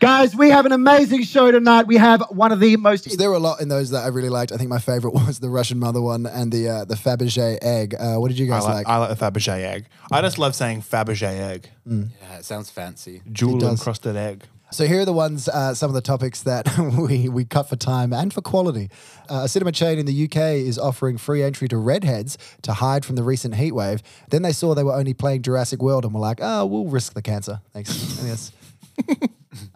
guys, 0.00 0.34
we 0.34 0.50
have 0.50 0.66
an 0.66 0.72
amazing 0.72 1.22
show 1.22 1.50
tonight. 1.52 1.86
We 1.86 1.96
have 1.96 2.22
one 2.30 2.50
of 2.50 2.58
the 2.58 2.76
most. 2.76 3.16
There 3.16 3.30
were 3.30 3.36
a 3.36 3.40
lot 3.40 3.60
in 3.60 3.68
those 3.68 3.90
that 3.90 4.02
I 4.04 4.08
really 4.08 4.28
liked. 4.28 4.50
I 4.50 4.56
think 4.56 4.70
my 4.70 4.80
favorite 4.80 5.14
was 5.14 5.38
the 5.38 5.48
Russian 5.48 5.78
mother 5.78 6.00
one 6.00 6.26
and 6.26 6.50
the 6.50 6.68
uh, 6.68 6.84
the 6.84 6.96
Fabergé 6.96 7.58
egg. 7.62 7.94
Uh, 7.94 8.16
what 8.16 8.28
did 8.28 8.38
you 8.38 8.46
I 8.46 8.48
guys 8.48 8.64
like, 8.64 8.74
like? 8.74 8.88
I 8.88 8.96
like 8.96 9.16
the 9.16 9.24
Fabergé 9.24 9.62
egg. 9.62 9.86
I 10.10 10.20
just 10.22 10.38
love 10.38 10.56
saying 10.56 10.82
Fabergé 10.82 11.38
egg. 11.38 11.70
Yeah, 11.86 12.38
it 12.38 12.44
sounds 12.44 12.70
fancy. 12.70 13.22
Jewel 13.30 13.58
does. 13.58 13.78
encrusted 13.78 14.16
egg. 14.16 14.44
So 14.72 14.86
here 14.86 15.00
are 15.00 15.04
the 15.04 15.12
ones, 15.12 15.48
uh, 15.48 15.74
some 15.74 15.90
of 15.90 15.94
the 15.94 16.00
topics 16.00 16.42
that 16.42 16.78
we, 16.96 17.28
we 17.28 17.44
cut 17.44 17.68
for 17.68 17.74
time 17.74 18.12
and 18.12 18.32
for 18.32 18.40
quality. 18.40 18.88
Uh, 19.28 19.42
a 19.42 19.48
cinema 19.48 19.72
chain 19.72 19.98
in 19.98 20.06
the 20.06 20.24
UK 20.26 20.36
is 20.36 20.78
offering 20.78 21.18
free 21.18 21.42
entry 21.42 21.66
to 21.66 21.76
redheads 21.76 22.38
to 22.62 22.74
hide 22.74 23.04
from 23.04 23.16
the 23.16 23.24
recent 23.24 23.56
heat 23.56 23.72
wave. 23.72 24.00
Then 24.28 24.42
they 24.42 24.52
saw 24.52 24.74
they 24.76 24.84
were 24.84 24.94
only 24.94 25.12
playing 25.12 25.42
Jurassic 25.42 25.82
World 25.82 26.04
and 26.04 26.14
were 26.14 26.20
like, 26.20 26.38
oh, 26.40 26.66
we'll 26.66 26.86
risk 26.86 27.14
the 27.14 27.22
cancer. 27.22 27.60
Thanks. 27.72 28.22
yes. 28.24 28.52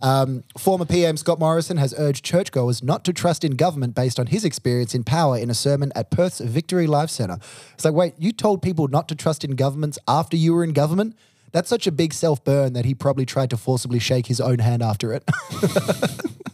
Um, 0.01 0.45
former 0.57 0.85
PM 0.85 1.17
Scott 1.17 1.39
Morrison 1.39 1.77
has 1.79 1.95
urged 1.99 2.25
churchgoers 2.25 2.83
not 2.83 3.05
to 3.05 3.13
trust 3.13 3.45
in 3.45 3.53
government 3.53 3.95
based 3.95 4.21
on 4.21 4.27
his 4.27 4.45
experience 4.45 4.95
in 4.95 5.05
power 5.05 5.37
in 5.37 5.51
a 5.51 5.55
sermon 5.55 5.93
at 5.95 6.11
Perth's 6.11 6.41
Victory 6.41 6.87
Life 6.87 7.11
Centre. 7.11 7.39
It's 7.73 7.85
like, 7.85 7.95
wait, 7.95 8.15
you 8.19 8.33
told 8.33 8.63
people 8.63 8.89
not 8.89 9.09
to 9.09 9.15
trust 9.15 9.45
in 9.45 9.53
governments 9.53 9.99
after 10.07 10.37
you 10.37 10.55
were 10.55 10.65
in 10.65 10.73
government? 10.73 11.17
That's 11.53 11.69
such 11.69 11.87
a 11.87 11.93
big 11.93 12.13
self 12.13 12.43
burn 12.45 12.73
that 12.73 12.85
he 12.85 12.95
probably 12.95 13.27
tried 13.27 13.51
to 13.51 13.57
forcibly 13.57 13.99
shake 13.99 14.27
his 14.27 14.41
own 14.41 14.59
hand 14.59 14.83
after 14.83 15.13
it. 15.13 15.25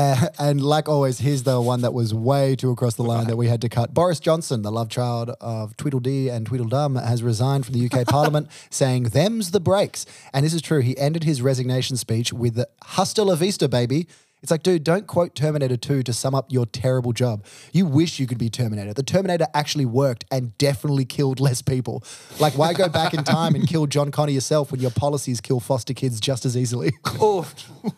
Uh, 0.00 0.28
and 0.38 0.62
like 0.62 0.88
always, 0.88 1.18
he's 1.18 1.42
the 1.42 1.60
one 1.60 1.82
that 1.82 1.92
was 1.92 2.14
way 2.14 2.56
too 2.56 2.70
across 2.70 2.94
the 2.94 3.02
line 3.02 3.26
that 3.26 3.36
we 3.36 3.48
had 3.48 3.60
to 3.60 3.68
cut. 3.68 3.92
Boris 3.92 4.18
Johnson, 4.18 4.62
the 4.62 4.72
love 4.72 4.88
child 4.88 5.30
of 5.40 5.76
Tweedledee 5.76 6.30
and 6.30 6.46
Tweedledum, 6.46 6.96
has 6.96 7.22
resigned 7.22 7.66
from 7.66 7.74
the 7.74 7.84
UK 7.86 8.06
Parliament, 8.08 8.48
saying, 8.70 9.04
Them's 9.04 9.50
the 9.50 9.60
breaks. 9.60 10.06
And 10.32 10.44
this 10.44 10.54
is 10.54 10.62
true. 10.62 10.80
He 10.80 10.96
ended 10.96 11.24
his 11.24 11.42
resignation 11.42 11.96
speech 11.96 12.32
with, 12.32 12.64
Hasta 12.82 13.22
la 13.22 13.34
vista, 13.34 13.68
baby. 13.68 14.06
It's 14.42 14.50
like, 14.50 14.62
dude, 14.62 14.84
don't 14.84 15.06
quote 15.06 15.34
Terminator 15.34 15.76
2 15.76 16.02
to 16.04 16.12
sum 16.12 16.34
up 16.34 16.46
your 16.50 16.64
terrible 16.66 17.12
job. 17.12 17.44
You 17.72 17.84
wish 17.86 18.18
you 18.18 18.26
could 18.26 18.38
be 18.38 18.48
Terminator. 18.48 18.94
The 18.94 19.02
Terminator 19.02 19.46
actually 19.52 19.84
worked 19.86 20.24
and 20.30 20.56
definitely 20.58 21.04
killed 21.04 21.40
less 21.40 21.60
people. 21.62 22.02
Like, 22.38 22.56
why 22.56 22.72
go 22.72 22.88
back 22.88 23.12
in 23.12 23.22
time 23.24 23.54
and 23.54 23.68
kill 23.68 23.86
John 23.86 24.10
Connor 24.10 24.32
yourself 24.32 24.72
when 24.72 24.80
your 24.80 24.90
policies 24.92 25.40
kill 25.40 25.60
foster 25.60 25.92
kids 25.92 26.20
just 26.20 26.44
as 26.46 26.56
easily? 26.56 26.92
Oh, 27.22 27.46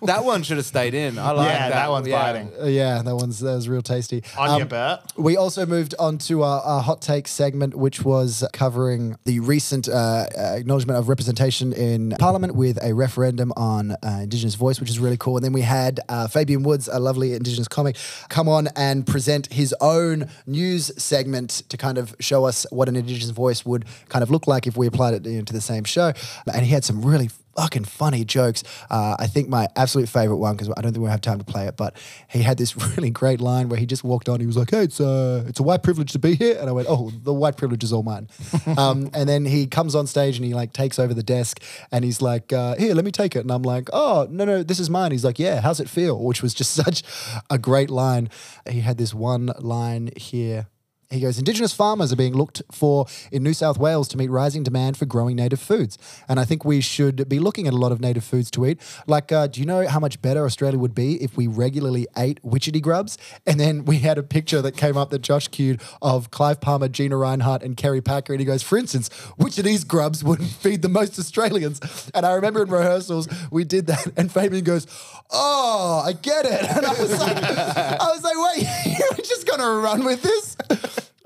that 0.02 0.24
one 0.24 0.42
should 0.42 0.56
have 0.56 0.66
stayed 0.66 0.94
in. 0.94 1.16
I 1.18 1.30
like 1.30 1.46
Yeah, 1.48 1.68
that. 1.68 1.74
that 1.74 1.90
one's 1.90 2.08
biting. 2.08 2.50
Uh, 2.60 2.66
yeah, 2.66 3.02
that 3.02 3.14
one's 3.14 3.38
that 3.38 3.54
was 3.54 3.68
real 3.68 3.82
tasty. 3.82 4.24
On 4.36 4.48
Um, 4.50 4.58
your 4.58 4.66
Bert. 4.66 5.00
we 5.16 5.36
also 5.36 5.64
moved 5.64 5.94
on 5.98 6.18
to 6.18 6.42
our, 6.42 6.60
our 6.62 6.80
hot 6.82 7.00
take 7.02 7.28
segment, 7.28 7.74
which 7.76 8.04
was 8.04 8.44
covering 8.52 9.16
the 9.24 9.38
recent 9.40 9.88
uh, 9.88 9.92
uh, 9.92 10.26
acknowledgement 10.56 10.98
of 10.98 11.08
representation 11.08 11.72
in 11.72 12.14
Parliament 12.18 12.56
with 12.56 12.82
a 12.82 12.94
referendum 12.94 13.52
on 13.56 13.92
uh, 13.92 14.20
Indigenous 14.22 14.56
voice, 14.56 14.80
which 14.80 14.90
is 14.90 14.98
really 14.98 15.16
cool. 15.16 15.36
And 15.36 15.44
then 15.44 15.52
we 15.52 15.62
had 15.62 16.00
uh, 16.08 16.26
Fabian 16.32 16.62
Woods, 16.62 16.88
a 16.88 16.98
lovely 16.98 17.34
Indigenous 17.34 17.68
comic, 17.68 17.96
come 18.28 18.48
on 18.48 18.68
and 18.74 19.06
present 19.06 19.52
his 19.52 19.74
own 19.80 20.28
news 20.46 20.90
segment 21.00 21.62
to 21.68 21.76
kind 21.76 21.98
of 21.98 22.16
show 22.18 22.44
us 22.44 22.66
what 22.70 22.88
an 22.88 22.96
Indigenous 22.96 23.30
voice 23.30 23.64
would 23.64 23.84
kind 24.08 24.22
of 24.22 24.30
look 24.30 24.46
like 24.46 24.66
if 24.66 24.76
we 24.76 24.86
applied 24.86 25.14
it 25.14 25.26
you 25.26 25.38
know, 25.38 25.44
to 25.44 25.52
the 25.52 25.60
same 25.60 25.84
show. 25.84 26.12
And 26.52 26.64
he 26.64 26.72
had 26.72 26.84
some 26.84 27.04
really 27.04 27.30
fucking 27.56 27.84
funny 27.84 28.24
jokes. 28.24 28.62
Uh, 28.90 29.16
I 29.18 29.26
think 29.26 29.48
my 29.48 29.68
absolute 29.76 30.08
favorite 30.08 30.36
one 30.36 30.56
because 30.56 30.72
I 30.76 30.80
don't 30.80 30.92
think 30.92 31.04
we 31.04 31.10
have 31.10 31.20
time 31.20 31.38
to 31.38 31.44
play 31.44 31.66
it, 31.66 31.76
but 31.76 31.96
he 32.28 32.42
had 32.42 32.58
this 32.58 32.76
really 32.96 33.10
great 33.10 33.40
line 33.40 33.68
where 33.68 33.78
he 33.78 33.86
just 33.86 34.04
walked 34.04 34.28
on. 34.28 34.40
He 34.40 34.46
was 34.46 34.56
like, 34.56 34.70
"Hey, 34.70 34.84
it's 34.84 35.00
a 35.00 35.44
it's 35.48 35.60
a 35.60 35.62
white 35.62 35.82
privilege 35.82 36.12
to 36.12 36.18
be 36.18 36.34
here," 36.34 36.56
and 36.58 36.68
I 36.68 36.72
went, 36.72 36.88
"Oh, 36.88 37.10
the 37.22 37.32
white 37.32 37.56
privilege 37.56 37.84
is 37.84 37.92
all 37.92 38.02
mine." 38.02 38.28
um, 38.76 39.10
and 39.14 39.28
then 39.28 39.44
he 39.44 39.66
comes 39.66 39.94
on 39.94 40.06
stage 40.06 40.36
and 40.36 40.44
he 40.44 40.54
like 40.54 40.72
takes 40.72 40.98
over 40.98 41.14
the 41.14 41.22
desk 41.22 41.62
and 41.90 42.04
he's 42.04 42.22
like, 42.22 42.52
uh, 42.52 42.76
"Here, 42.76 42.94
let 42.94 43.04
me 43.04 43.10
take 43.12 43.36
it." 43.36 43.40
And 43.40 43.50
I'm 43.50 43.62
like, 43.62 43.88
"Oh, 43.92 44.26
no, 44.30 44.44
no, 44.44 44.62
this 44.62 44.80
is 44.80 44.90
mine." 44.90 45.12
He's 45.12 45.24
like, 45.24 45.38
"Yeah, 45.38 45.60
how's 45.60 45.80
it 45.80 45.88
feel?" 45.88 46.18
Which 46.32 46.42
was 46.42 46.54
just 46.54 46.72
such 46.72 47.02
a 47.50 47.58
great 47.58 47.90
line. 47.90 48.30
He 48.68 48.80
had 48.80 48.98
this 48.98 49.14
one 49.14 49.52
line 49.58 50.10
here. 50.16 50.68
He 51.12 51.20
goes, 51.20 51.38
Indigenous 51.38 51.72
farmers 51.72 52.12
are 52.12 52.16
being 52.16 52.34
looked 52.34 52.62
for 52.70 53.06
in 53.30 53.42
New 53.42 53.54
South 53.54 53.78
Wales 53.78 54.08
to 54.08 54.16
meet 54.16 54.30
rising 54.30 54.62
demand 54.62 54.96
for 54.96 55.04
growing 55.04 55.36
native 55.36 55.60
foods. 55.60 55.98
And 56.28 56.40
I 56.40 56.44
think 56.44 56.64
we 56.64 56.80
should 56.80 57.28
be 57.28 57.38
looking 57.38 57.66
at 57.66 57.74
a 57.74 57.76
lot 57.76 57.92
of 57.92 58.00
native 58.00 58.24
foods 58.24 58.50
to 58.52 58.66
eat. 58.66 58.80
Like, 59.06 59.30
uh, 59.30 59.46
do 59.46 59.60
you 59.60 59.66
know 59.66 59.86
how 59.86 60.00
much 60.00 60.22
better 60.22 60.44
Australia 60.44 60.78
would 60.78 60.94
be 60.94 61.22
if 61.22 61.36
we 61.36 61.46
regularly 61.46 62.06
ate 62.16 62.42
witchetty 62.42 62.80
grubs? 62.80 63.18
And 63.46 63.60
then 63.60 63.84
we 63.84 63.98
had 63.98 64.18
a 64.18 64.22
picture 64.22 64.62
that 64.62 64.76
came 64.76 64.96
up 64.96 65.10
that 65.10 65.20
Josh 65.20 65.48
cued 65.48 65.80
of 66.00 66.30
Clive 66.30 66.60
Palmer, 66.60 66.88
Gina 66.88 67.16
Rinehart, 67.16 67.62
and 67.62 67.76
Kerry 67.76 68.00
Packer. 68.00 68.32
And 68.32 68.40
he 68.40 68.46
goes, 68.46 68.62
for 68.62 68.78
instance, 68.78 69.08
which 69.36 69.58
of 69.58 69.64
these 69.64 69.84
grubs 69.84 70.24
would 70.24 70.42
feed 70.42 70.82
the 70.82 70.88
most 70.88 71.18
Australians? 71.18 72.10
And 72.14 72.24
I 72.24 72.32
remember 72.32 72.62
in 72.62 72.70
rehearsals, 72.70 73.28
we 73.50 73.64
did 73.64 73.86
that. 73.86 74.12
And 74.16 74.30
Fabian 74.30 74.64
goes, 74.64 74.86
Oh, 75.32 76.02
I 76.04 76.12
get 76.12 76.44
it. 76.44 76.62
And 76.72 76.86
I 76.86 76.90
was 76.90 77.20
like, 77.20 77.36
I 77.36 78.10
was 78.12 78.22
like, 78.22 78.56
wait, 78.56 78.66
you're 78.98 79.26
just 79.26 79.46
going 79.46 79.60
to 79.60 79.82
run 79.82 80.04
with 80.04 80.22
this? 80.22 80.56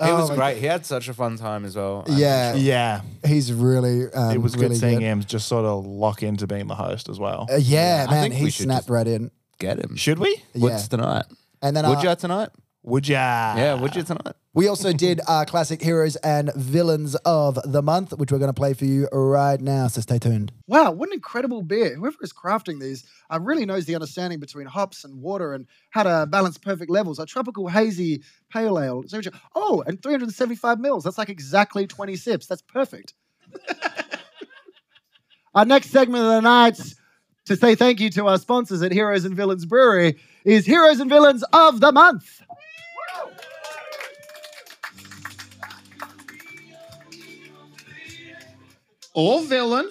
He 0.05 0.11
was 0.13 0.31
Oh 0.31 0.37
my 0.37 0.53
great. 0.53 0.59
He 0.59 0.67
had 0.67 0.85
such 0.85 1.09
a 1.09 1.15
fun 1.15 1.37
time 1.39 1.65
as 1.65 1.75
well. 1.77 2.05
Yeah, 2.09 2.55
Yeah. 2.55 3.01
he's 3.25 3.53
really. 3.53 4.13
Um, 4.13 4.31
It 4.33 4.43
was 4.43 4.55
really 4.57 4.69
good 4.71 4.79
seeing 4.79 5.01
him 5.01 5.23
just 5.25 5.49
sort 5.49 5.65
of 5.65 5.87
lock 5.87 6.23
into 6.23 6.47
being 6.47 6.67
the 6.67 6.75
host 6.75 7.09
as 7.09 7.19
well. 7.19 7.47
Uh, 7.51 7.57
yeah, 7.57 8.05
I 8.09 8.11
man, 8.13 8.23
think 8.25 8.35
we 8.35 8.41
he 8.41 8.51
should 8.51 8.65
snapped 8.65 8.81
just- 8.83 8.91
right 8.91 9.07
in. 9.07 9.31
Get 9.59 9.79
him. 9.79 9.97
Should 9.97 10.19
we? 10.19 10.43
What's 10.53 10.83
Yeah. 10.85 10.99
tonight? 10.99 11.25
And 11.63 11.75
then 11.75 11.89
Would 11.89 11.99
uh, 11.99 12.11
you 12.11 12.15
tonight? 12.17 12.51
Would 12.87 13.09
ya? 13.09 13.57
Yeah, 13.57 13.75
would 13.75 13.97
you 13.97 14.05
tonight? 14.05 14.37
we 14.55 14.69
also 14.69 14.93
did 14.93 15.21
our 15.27 15.45
classic 15.45 15.83
heroes 15.83 16.15
and 16.17 16.55
villains 16.55 17.17
of 17.27 17.59
the 17.65 17.83
month, 17.83 18.13
which 18.13 18.31
we're 18.31 18.39
going 18.39 18.49
to 18.49 18.55
play 18.55 18.75
for 18.75 18.85
you 18.85 19.09
right 19.09 19.61
now. 19.61 19.89
So 19.89 20.01
stay 20.01 20.21
tuned. 20.21 20.53
Wow, 20.69 20.93
what 20.93 21.09
an 21.09 21.15
incredible 21.15 21.63
beer. 21.63 21.97
Whoever 21.97 22.17
is 22.23 22.33
crafting 22.33 22.81
these 22.81 23.05
uh, 23.29 23.41
really 23.43 23.67
knows 23.67 23.87
the 23.87 23.97
understanding 23.97 24.39
between 24.39 24.67
hops 24.67 25.03
and 25.03 25.21
water 25.21 25.53
and 25.53 25.67
how 25.91 26.05
to 26.05 26.27
balance 26.31 26.59
perfect 26.59 26.89
levels. 26.89 27.19
A 27.19 27.27
tropical 27.27 27.67
hazy 27.67 28.23
pale 28.51 28.79
ale. 28.79 29.05
Oh, 29.57 29.83
and 29.85 30.01
375 30.01 30.79
mils. 30.79 31.03
That's 31.03 31.19
like 31.19 31.29
exactly 31.29 31.89
20 31.89 32.15
sips. 32.15 32.47
That's 32.47 32.63
perfect. 32.63 33.15
our 35.57 35.65
next 35.65 35.91
segment 35.91 36.23
of 36.23 36.31
the 36.31 36.41
night 36.41 36.81
to 37.47 37.57
say 37.57 37.75
thank 37.75 38.01
you 38.01 38.11
to 38.11 38.27
our 38.27 38.39
sponsors 38.39 38.83
at 38.83 38.93
Heroes 38.93 39.25
and 39.25 39.35
Villains 39.35 39.65
Brewery 39.65 40.19
is 40.45 40.67
Heroes 40.67 41.01
and 41.01 41.11
Villains 41.11 41.45
of 41.53 41.81
the 41.81 41.93
Month. 41.93 42.43
Or 49.17 49.43
villain. 49.43 49.91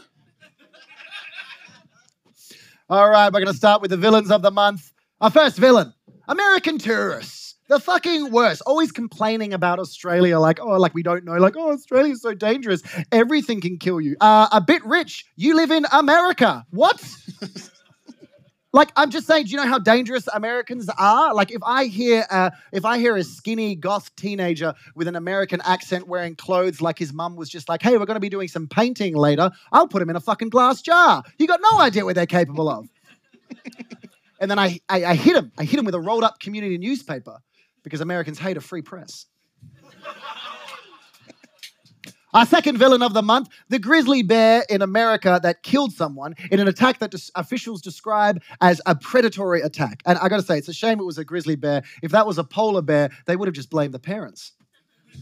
All 2.87 3.09
right, 3.09 3.33
we're 3.33 3.39
going 3.39 3.51
to 3.51 3.57
start 3.57 3.81
with 3.81 3.89
the 3.89 3.97
villains 3.97 4.29
of 4.29 4.43
the 4.43 4.51
month. 4.51 4.91
Our 5.19 5.31
first 5.31 5.57
villain, 5.57 5.95
American 6.27 6.77
tourists. 6.77 7.55
The 7.67 7.79
fucking 7.79 8.29
worst. 8.29 8.61
Always 8.67 8.91
complaining 8.91 9.51
about 9.51 9.79
Australia, 9.79 10.37
like, 10.37 10.59
oh, 10.61 10.77
like 10.77 10.93
we 10.93 11.01
don't 11.01 11.25
know, 11.25 11.37
like, 11.37 11.55
oh, 11.57 11.71
Australia's 11.71 12.21
so 12.21 12.35
dangerous. 12.35 12.83
Everything 13.11 13.61
can 13.61 13.79
kill 13.79 13.99
you. 13.99 14.15
Uh, 14.21 14.47
a 14.51 14.61
bit 14.61 14.85
rich. 14.85 15.25
You 15.35 15.55
live 15.55 15.71
in 15.71 15.87
America. 15.91 16.63
What? 16.69 17.03
like, 18.75 18.91
I'm 18.95 19.09
just 19.09 19.25
saying, 19.25 19.45
do 19.45 19.51
you 19.51 19.57
know 19.57 19.67
how 19.67 19.79
dangerous 19.79 20.27
Americans 20.33 20.89
are? 20.97 21.33
Like, 21.33 21.51
if 21.51 21.61
I 21.63 21.85
hear, 21.85 22.25
uh, 22.29 22.51
if 22.71 22.85
I 22.85 22.99
hear 22.99 23.15
a 23.15 23.23
skinny 23.23 23.75
goth 23.75 24.15
teenager 24.15 24.73
with 24.95 25.07
an 25.07 25.15
American 25.15 25.61
accent 25.61 26.07
wearing 26.07 26.35
clothes 26.35 26.81
like 26.81 26.99
his 26.99 27.13
mum 27.13 27.35
was 27.35 27.49
just 27.49 27.69
like, 27.69 27.81
hey, 27.81 27.97
we're 27.97 28.05
going 28.05 28.15
to 28.15 28.19
be 28.21 28.29
doing 28.29 28.47
some 28.47 28.67
painting 28.67 29.15
later, 29.15 29.49
I'll 29.71 29.87
put 29.87 30.01
him 30.01 30.09
in 30.09 30.15
a 30.15 30.21
fucking 30.21 30.49
glass 30.49 30.81
jar. 30.81 31.23
You 31.39 31.47
got 31.47 31.61
no 31.71 31.79
idea 31.79 32.05
what 32.05 32.15
they're 32.15 32.25
capable 32.25 32.69
of. 32.69 32.87
And 34.39 34.51
then 34.51 34.59
I, 34.59 34.79
I, 34.89 35.05
I 35.05 35.15
hit 35.15 35.35
him. 35.35 35.51
I 35.57 35.63
hit 35.63 35.79
him 35.79 35.85
with 35.85 35.95
a 35.95 35.99
rolled 35.99 36.23
up 36.23 36.39
community 36.39 36.77
newspaper 36.77 37.39
because 37.83 38.01
Americans 38.01 38.37
hate 38.37 38.57
a 38.57 38.61
free 38.61 38.81
press. 38.81 39.27
Our 42.35 42.45
second 42.45 42.77
villain 42.77 43.01
of 43.01 43.13
the 43.13 43.21
month, 43.21 43.47
the 43.69 43.79
grizzly 43.79 44.21
bear 44.21 44.65
in 44.69 44.81
America 44.81 45.39
that 45.41 45.63
killed 45.63 45.93
someone 45.93 46.35
in 46.51 46.59
an 46.59 46.67
attack 46.67 46.99
that 46.99 47.11
des- 47.11 47.31
officials 47.35 47.81
describe 47.81 48.41
as 48.59 48.81
a 48.85 48.93
predatory 48.93 49.61
attack. 49.61 50.03
And 50.05 50.17
I 50.17 50.27
gotta 50.27 50.43
say, 50.43 50.57
it's 50.57 50.67
a 50.67 50.73
shame 50.73 50.99
it 50.99 51.05
was 51.05 51.17
a 51.17 51.23
grizzly 51.23 51.55
bear. 51.55 51.83
If 52.03 52.11
that 52.11 52.27
was 52.27 52.37
a 52.37 52.43
polar 52.43 52.81
bear, 52.81 53.09
they 53.25 53.37
would 53.37 53.47
have 53.47 53.55
just 53.55 53.69
blamed 53.69 53.93
the 53.93 53.99
parents. 53.99 54.51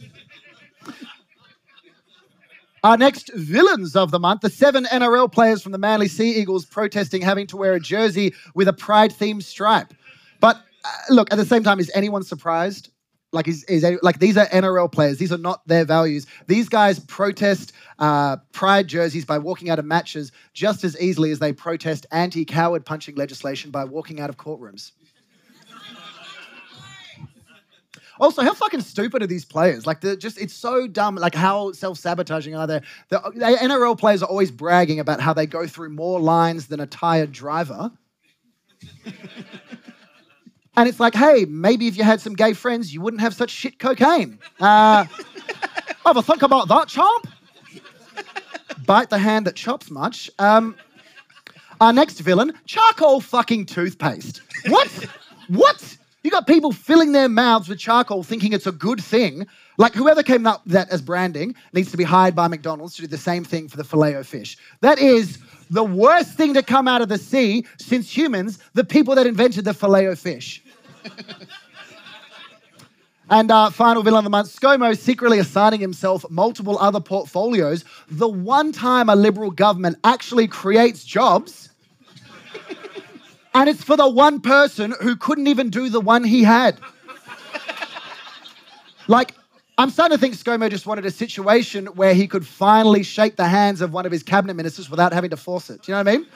Our 2.84 2.98
next 2.98 3.32
villains 3.36 3.96
of 3.96 4.10
the 4.10 4.20
month, 4.20 4.42
the 4.42 4.50
seven 4.50 4.86
NRL 4.86 5.32
players 5.32 5.62
from 5.62 5.72
the 5.72 5.78
Manly 5.78 6.08
Sea 6.08 6.32
Eagles 6.32 6.66
protesting 6.66 7.22
having 7.22 7.46
to 7.46 7.58
wear 7.58 7.76
a 7.76 7.80
jersey 7.80 8.34
with 8.56 8.68
a 8.68 8.74
pride 8.74 9.12
themed 9.12 9.44
stripe. 9.44 9.94
But 10.40 10.58
uh, 10.84 10.90
look, 11.12 11.32
at 11.32 11.36
the 11.36 11.46
same 11.46 11.64
time, 11.64 11.80
is 11.80 11.92
anyone 11.94 12.24
surprised? 12.24 12.90
Like, 13.34 13.48
is, 13.48 13.64
is 13.66 13.86
like 14.02 14.20
these 14.20 14.38
are 14.38 14.46
NRL 14.46 14.92
players. 14.92 15.18
These 15.18 15.34
are 15.34 15.38
not 15.38 15.68
their 15.68 15.84
values. 15.84 16.28
These 16.48 16.70
guys 16.70 17.00
protest 17.00 17.74
uh, 18.00 18.38
pride 18.52 18.88
jerseys 18.88 19.26
by 19.26 19.40
walking 19.40 19.70
out 19.70 19.80
of 19.80 19.86
matches 19.86 20.32
just 20.54 20.84
as 20.84 21.00
easily 21.02 21.32
as 21.32 21.40
they 21.40 21.52
protest 21.52 22.06
anti-coward 22.12 22.86
punching 22.86 23.16
legislation 23.16 23.72
by 23.72 23.84
walking 23.84 24.20
out 24.20 24.30
of 24.30 24.38
courtrooms. 24.38 24.92
Also, 28.20 28.44
how 28.44 28.54
fucking 28.54 28.82
stupid 28.82 29.24
are 29.24 29.28
these 29.28 29.44
players? 29.44 29.88
Like, 29.88 30.02
they're 30.02 30.16
just, 30.16 30.40
it's 30.40 30.54
so 30.54 30.88
dumb. 30.88 31.16
Like, 31.16 31.34
how 31.34 31.72
self 31.72 31.98
sabotaging 31.98 32.56
are 32.56 32.68
they? 32.68 32.80
The, 33.10 33.20
the 33.34 33.58
NRL 33.62 33.98
players 33.98 34.22
are 34.22 34.30
always 34.30 34.52
bragging 34.52 35.00
about 35.00 35.20
how 35.20 35.34
they 35.34 35.48
go 35.48 35.66
through 35.66 35.90
more 35.90 36.20
lines 36.20 36.68
than 36.68 36.80
a 36.80 36.86
tired 36.86 37.32
driver. 37.32 37.92
and 40.76 40.90
it's 40.90 41.00
like, 41.00 41.16
hey, 41.16 41.46
maybe 41.48 41.88
if 41.88 41.98
you 41.98 42.04
had 42.04 42.20
some 42.20 42.34
gay 42.34 42.54
friends, 42.54 42.94
you 42.94 43.02
wouldn't 43.02 43.22
have 43.22 43.34
such 43.34 43.50
shit 43.50 43.80
cocaine. 43.80 44.40
Uh, 44.60 45.06
a 46.06 46.22
think 46.22 46.42
about 46.42 46.68
that, 46.68 46.88
chomp. 46.88 47.26
Bite 48.86 49.10
the 49.10 49.18
hand 49.18 49.48
that 49.48 49.56
chops 49.56 49.90
much. 49.90 50.30
Um, 50.40 50.76
Our 51.80 51.94
next 51.94 52.20
villain, 52.20 52.54
charcoal 52.66 53.22
fucking 53.22 53.66
toothpaste. 53.66 54.42
What? 54.68 54.90
what? 55.48 55.98
You 56.24 56.32
got 56.32 56.48
people 56.48 56.72
filling 56.72 57.12
their 57.12 57.28
mouths 57.28 57.68
with 57.68 57.80
charcoal 57.80 58.24
thinking 58.24 58.54
it's 58.54 58.68
a 58.68 58.72
good 58.72 59.04
thing. 59.04 59.46
Like 59.78 59.94
whoever 59.94 60.24
came 60.24 60.48
up 60.48 60.64
with 60.64 60.74
that 60.74 60.90
as 60.90 61.02
branding 61.02 61.56
needs 61.74 61.92
to 61.92 61.98
be 61.98 62.04
hired 62.04 62.36
by 62.36 62.48
McDonald's 62.48 62.96
to 62.96 63.02
do 63.02 63.08
the 63.08 63.18
same 63.18 63.44
thing 63.44 63.68
for 63.68 63.76
the 63.76 63.84
filet 63.84 64.16
o 64.16 64.24
fish. 64.24 64.58
That 64.82 65.00
is 65.00 65.40
the 65.70 65.84
worst 65.84 66.36
thing 66.36 66.54
to 66.54 66.64
come 66.64 66.88
out 66.88 67.02
of 67.02 67.10
the 67.10 67.18
sea 67.18 67.66
since 67.78 68.16
humans, 68.16 68.60
the 68.74 68.86
people 68.86 69.16
that 69.16 69.28
invented 69.28 69.66
the 69.66 69.74
filet 69.74 70.08
o 70.08 70.16
fish. 70.16 70.63
And 73.30 73.50
uh, 73.50 73.70
final 73.70 74.04
villain 74.04 74.20
of 74.20 74.24
the 74.26 74.30
month, 74.30 74.54
ScoMo 74.54 74.98
secretly 74.98 75.40
assigning 75.40 75.80
himself 75.80 76.24
multiple 76.30 76.78
other 76.80 77.00
portfolios. 77.00 77.86
The 78.08 78.28
one 78.28 78.72
time 78.72 79.10
a 79.10 79.16
liberal 79.16 79.50
government 79.50 79.98
actually 80.04 80.48
creates 80.48 81.04
jobs, 81.04 81.70
and 83.56 83.70
it's 83.70 83.84
for 83.84 83.96
the 83.96 84.08
one 84.08 84.42
person 84.42 84.94
who 85.02 85.16
couldn't 85.16 85.48
even 85.48 85.70
do 85.70 85.90
the 85.90 86.02
one 86.02 86.24
he 86.24 86.44
had. 86.44 86.78
Like, 89.08 89.34
I'm 89.78 89.90
starting 89.90 90.16
to 90.16 90.22
think 90.22 90.36
ScoMo 90.36 90.70
just 90.70 90.86
wanted 90.86 91.06
a 91.06 91.12
situation 91.12 91.88
where 91.88 92.14
he 92.14 92.28
could 92.28 92.46
finally 92.46 93.04
shake 93.04 93.36
the 93.36 93.48
hands 93.48 93.82
of 93.82 93.92
one 93.94 94.06
of 94.06 94.12
his 94.12 94.22
cabinet 94.22 94.54
ministers 94.54 94.90
without 94.90 95.12
having 95.12 95.32
to 95.32 95.38
force 95.38 95.70
it. 95.70 95.82
Do 95.82 95.92
you 95.92 95.96
know 95.98 96.04
what 96.04 96.08
I 96.08 96.18
mean? 96.18 96.28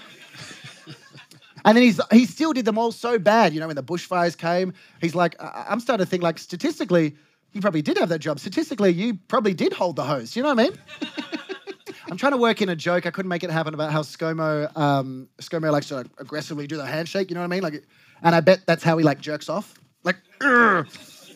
And 1.68 1.76
then 1.76 1.84
he's 1.84 1.99
he 2.13 2.26
still 2.26 2.53
did 2.53 2.63
them 2.63 2.78
all 2.78 2.93
so 2.93 3.20
bad. 3.20 3.53
You 3.53 3.59
know, 3.59 3.68
when 3.68 3.76
the 3.76 3.84
bushfires 3.84 4.38
came, 4.38 4.72
he's 5.01 5.13
like, 5.13 5.36
I- 5.41 5.65
I'm 5.68 5.82
starting 5.82 6.05
to 6.05 6.09
think 6.09 6.24
like 6.24 6.39
statistically, 6.39 7.13
you 7.51 7.59
probably 7.59 7.82
did 7.82 7.97
have 7.97 8.07
that 8.07 8.20
job. 8.20 8.39
Statistically, 8.39 8.91
you 8.93 9.15
probably 9.28 9.53
did 9.53 9.74
hold 9.74 9.97
the 9.97 10.05
hose. 10.05 10.34
You 10.34 10.43
know 10.43 10.53
what 10.55 10.59
I 10.59 10.63
mean? 10.63 10.78
I'm 12.09 12.15
trying 12.15 12.32
to 12.32 12.38
work 12.38 12.61
in 12.61 12.70
a 12.70 12.76
joke. 12.76 13.05
I 13.05 13.11
couldn't 13.11 13.28
make 13.28 13.43
it 13.43 13.49
happen 13.49 13.74
about 13.74 13.91
how 13.91 14.01
ScoMo 14.01 14.76
um, 14.78 15.28
ScoMo 15.39 15.70
likes 15.74 15.89
to 15.89 15.95
like, 15.95 16.07
aggressively 16.20 16.68
do 16.68 16.78
the 16.78 16.86
handshake. 16.86 17.30
You 17.30 17.36
know 17.36 17.41
what 17.41 17.47
I 17.47 17.55
mean? 17.55 17.63
Like, 17.63 17.84
and 18.24 18.34
I 18.34 18.39
bet 18.39 18.61
that's 18.65 18.82
how 18.82 18.97
he 18.97 19.03
like 19.03 19.20
jerks 19.20 19.49
off. 19.49 19.74
Like, 20.05 20.15
"Ugh, 20.39 20.88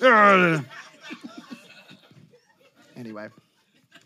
ugh." 0.01 0.65
anyway. 2.95 3.27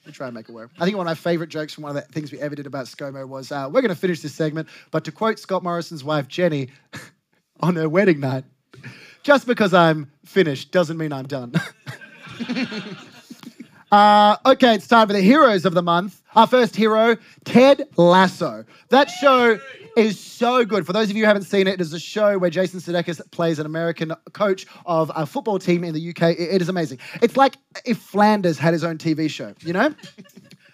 We 0.06 0.12
try 0.12 0.28
and 0.28 0.36
make 0.36 0.47
it 0.47 0.51
work. 0.51 0.72
I 0.80 0.86
think 0.86 0.97
one 0.97 1.08
of 1.08 1.10
my 1.10 1.16
favorite 1.16 1.49
jokes 1.49 1.74
from 1.74 1.84
one 1.84 1.95
of 1.95 2.03
the 2.03 2.14
things 2.14 2.32
we 2.32 2.39
ever 2.39 2.56
did 2.56 2.68
about 2.68 2.86
ScoMo 2.86 3.28
was 3.28 3.51
uh, 3.51 3.68
we're 3.72 3.82
going 3.82 3.89
to 3.93 3.99
finish 3.99 4.22
this 4.22 4.36
segment, 4.36 4.68
but 4.91 5.03
to 5.06 5.12
quote 5.12 5.39
Scott 5.39 5.64
Morrison's 5.64 6.03
wife, 6.03 6.28
Jenny, 6.28 6.70
on 7.62 7.76
her 7.76 7.89
wedding 7.89 8.20
night, 8.20 8.43
just 9.24 9.47
because 9.47 9.74
I'm 9.74 10.12
finished 10.24 10.72
doesn't 10.72 10.97
mean 10.97 11.12
I'm 11.12 11.26
done. 11.26 11.53
uh, 13.91 14.38
okay, 14.45 14.76
it's 14.76 14.88
time 14.88 15.08
for 15.08 15.14
the 15.14 15.22
heroes 15.22 15.66
of 15.66 15.74
the 15.74 15.82
month. 15.82 16.22
Our 16.36 16.45
first 16.45 16.76
hero, 16.76 17.18
Ted 17.45 17.88
Lasso. 17.97 18.66
That 18.89 19.10
show 19.10 19.60
is 19.96 20.20
so 20.20 20.66
good. 20.66 20.86
For 20.86 20.93
those 20.93 21.10
of 21.10 21.16
you 21.16 21.24
who 21.24 21.28
haven't 21.28 21.43
seen 21.43 21.68
it, 21.68 21.76
it 21.76 21.82
is 21.82 21.93
a 21.93 22.00
show 22.00 22.38
where 22.38 22.50
Jason 22.50 22.80
Sudeikis 22.80 23.20
plays 23.32 23.60
an 23.60 23.66
American 23.66 24.14
coach 24.34 24.66
of 24.86 25.12
a 25.16 25.26
football 25.26 25.60
team 25.60 25.84
in 25.84 25.93
the 25.93 26.10
UK. 26.10 26.32
It- 26.32 26.56
it 26.56 26.62
is 26.62 26.70
amazing. 26.70 27.00
It's 27.22 27.38
like 27.38 27.56
if 27.86 27.98
Flanders 27.98 28.58
had 28.58 28.74
his 28.74 28.84
own 28.84 28.98
TV 28.98 29.30
show, 29.30 29.54
you 29.62 29.74
know? 29.74 29.93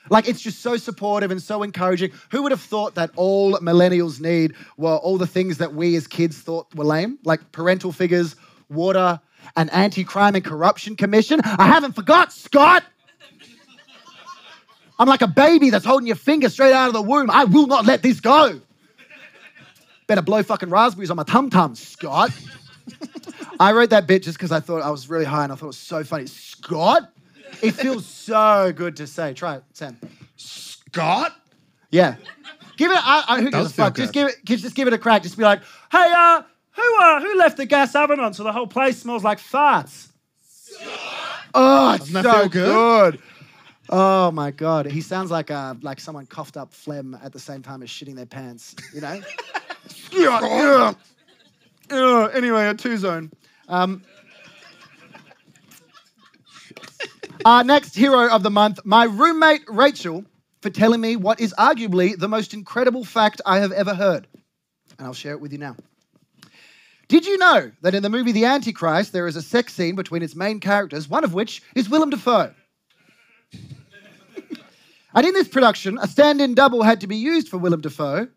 Like 0.10 0.28
it's 0.28 0.42
just 0.42 0.60
so 0.60 0.76
supportive 0.76 1.32
and 1.32 1.42
so 1.42 1.64
encouraging. 1.64 2.12
Who 2.32 2.44
would 2.44 2.52
have 2.52 2.60
thought 2.60 2.96
that 2.96 3.12
all 3.16 3.54
millennials 3.60 4.20
need 4.20 4.56
were 4.76 4.98
all 4.98 5.18
the 5.18 5.26
things 5.28 5.58
that 5.60 5.74
we 5.74 5.96
as 5.96 6.06
kids 6.06 6.38
thought 6.40 6.68
were 6.76 6.84
lame, 6.84 7.18
like 7.24 7.54
parental 7.54 7.94
figures, 7.94 8.36
water, 8.70 9.22
an 9.56 9.70
anti-crime 9.70 10.36
and 10.36 10.44
corruption 10.44 10.98
commission? 10.98 11.40
I 11.46 11.66
haven't 11.68 11.94
forgot, 11.94 12.34
Scott. 12.34 12.84
I'm 15.00 15.08
like 15.08 15.22
a 15.22 15.28
baby 15.28 15.70
that's 15.70 15.86
holding 15.86 16.08
your 16.08 16.18
finger 16.18 16.50
straight 16.50 16.74
out 16.74 16.88
of 16.88 16.94
the 16.94 17.02
womb. 17.02 17.30
I 17.32 17.46
will 17.46 17.68
not 17.68 17.86
let 17.86 18.04
this 18.04 18.20
go. 18.20 18.60
Better 20.12 20.22
blow 20.22 20.44
fucking 20.44 20.70
raspberries 20.70 21.10
on 21.10 21.16
my 21.16 21.24
tum 21.24 21.50
tum, 21.50 21.74
Scott. 21.74 22.32
I 23.62 23.72
wrote 23.72 23.92
that 23.92 24.08
bit 24.08 24.24
just 24.24 24.38
because 24.38 24.52
I 24.52 24.60
thought 24.60 24.82
I 24.82 24.90
was 24.90 25.10
really 25.10 25.24
high 25.24 25.46
and 25.46 25.54
I 25.54 25.56
thought 25.56 25.68
it 25.68 25.68
was 25.68 25.78
so 25.78 26.04
funny. 26.04 26.26
Scott? 26.26 27.14
It 27.62 27.72
feels 27.76 28.06
so 28.06 28.74
good 28.76 28.98
to 28.98 29.08
say. 29.08 29.34
Try 29.34 29.56
it, 29.56 29.64
Sam. 29.72 29.98
Scott? 30.36 31.34
Yeah. 31.92 32.18
Give 32.76 32.92
it. 32.92 33.00
I, 33.02 33.24
I, 33.26 33.42
who 33.42 33.52
gives 33.52 33.72
a 33.72 33.74
fuck? 33.74 33.96
Just 33.96 34.12
give 34.12 34.28
it. 34.28 34.36
Just, 34.44 34.64
just 34.64 34.76
give 34.76 34.86
it 34.90 34.94
a 34.94 34.98
crack. 34.98 35.24
Just 35.24 35.38
be 35.38 35.46
like, 35.46 35.62
Hey, 35.90 36.12
uh, 36.14 36.42
who 36.72 36.96
uh, 37.00 37.22
who 37.22 37.38
left 37.38 37.56
the 37.56 37.66
gas 37.66 37.96
oven 37.96 38.20
on 38.20 38.34
so 38.34 38.44
the 38.44 38.52
whole 38.52 38.68
place 38.68 39.00
smells 39.00 39.24
like 39.24 39.40
farts? 39.40 40.10
oh, 41.54 41.94
it's 41.94 42.12
Doesn't 42.12 42.30
so 42.30 42.50
good? 42.50 43.14
good? 43.14 43.22
Oh 43.90 44.30
my 44.32 44.52
god, 44.52 44.88
he 44.88 45.00
sounds 45.00 45.32
like 45.32 45.50
uh, 45.50 45.76
like 45.82 46.02
someone 46.02 46.26
coughed 46.26 46.58
up 46.58 46.74
phlegm 46.74 47.18
at 47.24 47.32
the 47.32 47.40
same 47.40 47.62
time 47.62 47.82
as 47.82 47.88
shitting 47.88 48.16
their 48.16 48.26
pants. 48.26 48.76
You 48.94 49.00
know. 49.00 49.22
yeah, 50.12 50.94
yeah. 51.90 52.30
Anyway, 52.34 52.68
a 52.68 52.74
two 52.74 52.98
zone. 52.98 53.32
Um, 53.68 54.04
our 57.46 57.64
next 57.64 57.96
hero 57.96 58.30
of 58.30 58.44
the 58.44 58.52
month, 58.52 58.80
my 58.86 59.06
roommate 59.06 59.64
Rachel, 59.68 60.26
for 60.62 60.70
telling 60.70 61.02
me 61.02 61.16
what 61.16 61.40
is 61.40 61.54
arguably 61.58 62.18
the 62.18 62.28
most 62.28 62.54
incredible 62.54 63.04
fact 63.04 63.42
I 63.46 63.60
have 63.60 63.72
ever 63.72 63.94
heard. 63.94 64.28
And 64.98 65.08
I'll 65.08 65.14
share 65.14 65.34
it 65.34 65.42
with 65.42 65.52
you 65.52 65.58
now. 65.58 65.76
Did 67.08 67.26
you 67.26 67.38
know 67.38 67.72
that 67.82 67.94
in 67.94 68.04
the 68.04 68.10
movie 68.10 68.32
The 68.32 68.46
Antichrist, 68.46 69.12
there 69.12 69.28
is 69.28 69.36
a 69.36 69.42
sex 69.42 69.74
scene 69.74 69.96
between 69.96 70.22
its 70.22 70.36
main 70.36 70.60
characters, 70.60 71.10
one 71.10 71.24
of 71.24 71.34
which 71.34 71.62
is 71.76 71.90
Willem 71.90 72.10
Dafoe? 72.10 72.54
and 75.14 75.26
in 75.26 75.34
this 75.34 75.48
production, 75.48 75.98
a 76.02 76.08
stand 76.08 76.40
in 76.40 76.54
double 76.54 76.84
had 76.84 77.02
to 77.02 77.08
be 77.08 77.18
used 77.18 77.50
for 77.50 77.58
Willem 77.58 77.82
Dafoe 77.82 78.30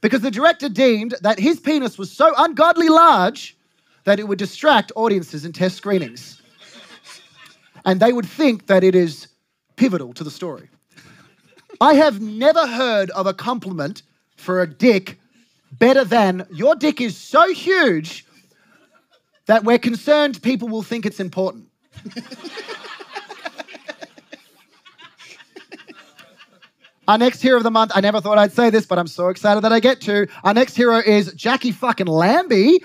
because 0.00 0.20
the 0.20 0.30
director 0.30 0.68
deemed 0.68 1.14
that 1.22 1.38
his 1.38 1.60
penis 1.60 1.98
was 1.98 2.10
so 2.10 2.32
ungodly 2.38 2.88
large 2.88 3.56
that 4.04 4.18
it 4.18 4.26
would 4.26 4.38
distract 4.38 4.92
audiences 4.96 5.44
in 5.44 5.52
test 5.52 5.76
screenings. 5.76 6.40
And 7.84 8.00
they 8.00 8.12
would 8.12 8.26
think 8.26 8.66
that 8.66 8.84
it 8.84 8.94
is 8.94 9.28
pivotal 9.76 10.12
to 10.14 10.24
the 10.24 10.30
story. 10.30 10.68
I 11.80 11.94
have 11.94 12.20
never 12.20 12.66
heard 12.66 13.10
of 13.10 13.26
a 13.26 13.34
compliment 13.34 14.02
for 14.36 14.62
a 14.62 14.66
dick 14.66 15.18
better 15.72 16.04
than 16.04 16.46
your 16.52 16.74
dick 16.74 17.00
is 17.00 17.16
so 17.16 17.52
huge 17.52 18.26
that 19.46 19.64
we're 19.64 19.78
concerned 19.78 20.40
people 20.42 20.68
will 20.68 20.82
think 20.82 21.06
it's 21.06 21.20
important. 21.20 21.66
Our 27.12 27.18
next 27.18 27.42
hero 27.42 27.58
of 27.58 27.62
the 27.62 27.70
month, 27.70 27.92
I 27.94 28.00
never 28.00 28.22
thought 28.22 28.38
I'd 28.38 28.52
say 28.52 28.70
this, 28.70 28.86
but 28.86 28.98
I'm 28.98 29.06
so 29.06 29.28
excited 29.28 29.60
that 29.64 29.70
I 29.70 29.80
get 29.80 30.00
to. 30.00 30.26
Our 30.44 30.54
next 30.54 30.74
hero 30.74 30.96
is 30.96 31.30
Jackie 31.34 31.70
fucking 31.70 32.06
Lambie 32.06 32.82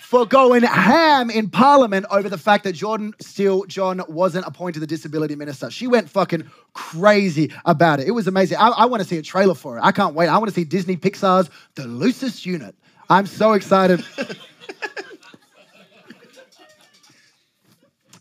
for 0.00 0.26
going 0.26 0.64
ham 0.64 1.30
in 1.30 1.48
Parliament 1.48 2.06
over 2.10 2.28
the 2.28 2.38
fact 2.38 2.64
that 2.64 2.74
Jordon 2.74 3.12
Steele-John 3.22 4.02
wasn't 4.08 4.48
appointed 4.48 4.80
the 4.80 4.86
disability 4.88 5.36
minister. 5.36 5.70
She 5.70 5.86
went 5.86 6.10
fucking 6.10 6.42
crazy 6.72 7.52
about 7.66 8.00
it. 8.00 8.08
It 8.08 8.10
was 8.10 8.26
amazing. 8.26 8.58
I, 8.58 8.70
I 8.70 8.84
want 8.86 9.00
to 9.04 9.08
see 9.08 9.16
a 9.16 9.22
trailer 9.22 9.54
for 9.54 9.78
it. 9.78 9.82
I 9.84 9.92
can't 9.92 10.16
wait. 10.16 10.26
I 10.26 10.38
want 10.38 10.48
to 10.48 10.54
see 10.54 10.64
Disney 10.64 10.96
Pixar's 10.96 11.48
The 11.76 11.86
Loosest 11.86 12.46
Unit. 12.46 12.74
I'm 13.08 13.26
so 13.26 13.52
excited. 13.52 14.04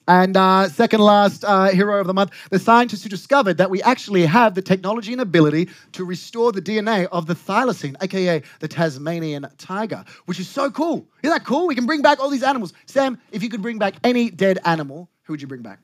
And 0.07 0.37
uh, 0.37 0.69
second 0.69 0.99
last 0.99 1.43
uh, 1.43 1.69
hero 1.69 1.99
of 1.99 2.07
the 2.07 2.13
month, 2.13 2.31
the 2.51 2.59
scientists 2.59 3.03
who 3.03 3.09
discovered 3.09 3.57
that 3.57 3.69
we 3.69 3.81
actually 3.81 4.25
have 4.25 4.53
the 4.53 4.61
technology 4.61 5.11
and 5.11 5.21
ability 5.21 5.69
to 5.93 6.05
restore 6.05 6.51
the 6.51 6.61
DNA 6.61 7.07
of 7.11 7.25
the 7.25 7.33
thylacine, 7.33 7.95
aka 8.01 8.41
the 8.59 8.67
Tasmanian 8.67 9.47
tiger, 9.57 10.05
which 10.25 10.39
is 10.39 10.47
so 10.47 10.69
cool. 10.69 11.07
Isn't 11.23 11.35
that 11.35 11.45
cool? 11.45 11.67
We 11.67 11.75
can 11.75 11.85
bring 11.87 12.01
back 12.01 12.19
all 12.19 12.29
these 12.29 12.43
animals. 12.43 12.73
Sam, 12.85 13.19
if 13.31 13.41
you 13.41 13.49
could 13.49 13.61
bring 13.61 13.79
back 13.79 13.95
any 14.03 14.29
dead 14.29 14.59
animal, 14.65 15.09
who 15.23 15.33
would 15.33 15.41
you 15.41 15.47
bring 15.47 15.63
back? 15.63 15.79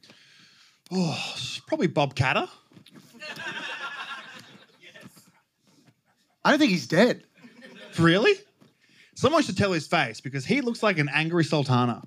Oh, 0.91 1.17
probably 1.67 1.87
Bob 1.87 2.15
Katter. 2.15 2.47
I 6.43 6.49
don't 6.49 6.59
think 6.59 6.71
he's 6.71 6.87
dead. 6.87 7.23
Really? 7.97 8.33
Someone 9.15 9.43
should 9.43 9.57
tell 9.57 9.71
his 9.71 9.87
face 9.87 10.21
because 10.21 10.45
he 10.45 10.61
looks 10.61 10.81
like 10.81 10.97
an 10.97 11.09
angry 11.13 11.43
sultana. 11.43 12.03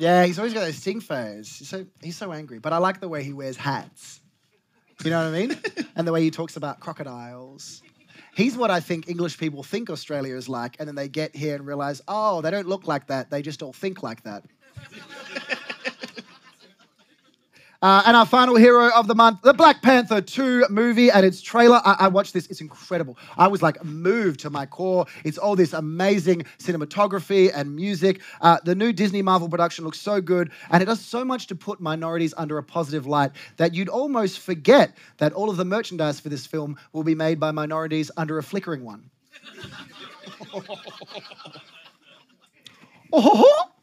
Yeah, 0.00 0.24
he's 0.24 0.38
always 0.38 0.54
got 0.54 0.60
those 0.60 0.76
sting 0.76 1.02
face. 1.02 1.58
He's 1.58 1.68
so 1.68 1.84
he's 2.00 2.16
so 2.16 2.32
angry, 2.32 2.58
but 2.58 2.72
I 2.72 2.78
like 2.78 3.00
the 3.00 3.08
way 3.08 3.22
he 3.22 3.34
wears 3.34 3.58
hats. 3.58 4.22
You 5.04 5.10
know 5.10 5.30
what 5.30 5.34
I 5.34 5.46
mean? 5.46 5.60
and 5.96 6.08
the 6.08 6.12
way 6.12 6.22
he 6.22 6.30
talks 6.30 6.56
about 6.56 6.80
crocodiles. 6.80 7.82
He's 8.34 8.56
what 8.56 8.70
I 8.70 8.80
think 8.80 9.10
English 9.10 9.36
people 9.36 9.62
think 9.62 9.90
Australia 9.90 10.36
is 10.36 10.48
like, 10.48 10.76
and 10.78 10.88
then 10.88 10.94
they 10.94 11.08
get 11.08 11.36
here 11.36 11.54
and 11.54 11.66
realize, 11.66 12.00
oh, 12.08 12.40
they 12.40 12.50
don't 12.50 12.66
look 12.66 12.86
like 12.86 13.08
that. 13.08 13.28
They 13.28 13.42
just 13.42 13.62
all 13.62 13.74
think 13.74 14.02
like 14.02 14.22
that. 14.22 14.44
Uh, 17.82 18.02
and 18.04 18.14
our 18.14 18.26
final 18.26 18.56
hero 18.56 18.90
of 18.94 19.06
the 19.06 19.14
month, 19.14 19.40
the 19.42 19.54
Black 19.54 19.80
Panther 19.80 20.20
2 20.20 20.66
movie 20.68 21.10
and 21.10 21.24
its 21.24 21.40
trailer. 21.40 21.80
I, 21.84 21.96
I 22.00 22.08
watched 22.08 22.34
this, 22.34 22.46
it's 22.48 22.60
incredible. 22.60 23.16
I 23.38 23.48
was 23.48 23.62
like 23.62 23.82
moved 23.82 24.40
to 24.40 24.50
my 24.50 24.66
core. 24.66 25.06
It's 25.24 25.38
all 25.38 25.56
this 25.56 25.72
amazing 25.72 26.42
cinematography 26.58 27.50
and 27.54 27.74
music. 27.74 28.20
Uh, 28.42 28.58
the 28.64 28.74
new 28.74 28.92
Disney 28.92 29.22
Marvel 29.22 29.48
production 29.48 29.86
looks 29.86 29.98
so 29.98 30.20
good, 30.20 30.50
and 30.70 30.82
it 30.82 30.86
does 30.86 31.00
so 31.00 31.24
much 31.24 31.46
to 31.46 31.54
put 31.54 31.80
minorities 31.80 32.34
under 32.36 32.58
a 32.58 32.62
positive 32.62 33.06
light 33.06 33.30
that 33.56 33.74
you'd 33.74 33.88
almost 33.88 34.40
forget 34.40 34.94
that 35.16 35.32
all 35.32 35.48
of 35.48 35.56
the 35.56 35.64
merchandise 35.64 36.20
for 36.20 36.28
this 36.28 36.46
film 36.46 36.76
will 36.92 37.04
be 37.04 37.14
made 37.14 37.40
by 37.40 37.50
minorities 37.50 38.10
under 38.18 38.36
a 38.36 38.42
flickering 38.42 38.84
one. 38.84 39.08
oh, 43.12 43.70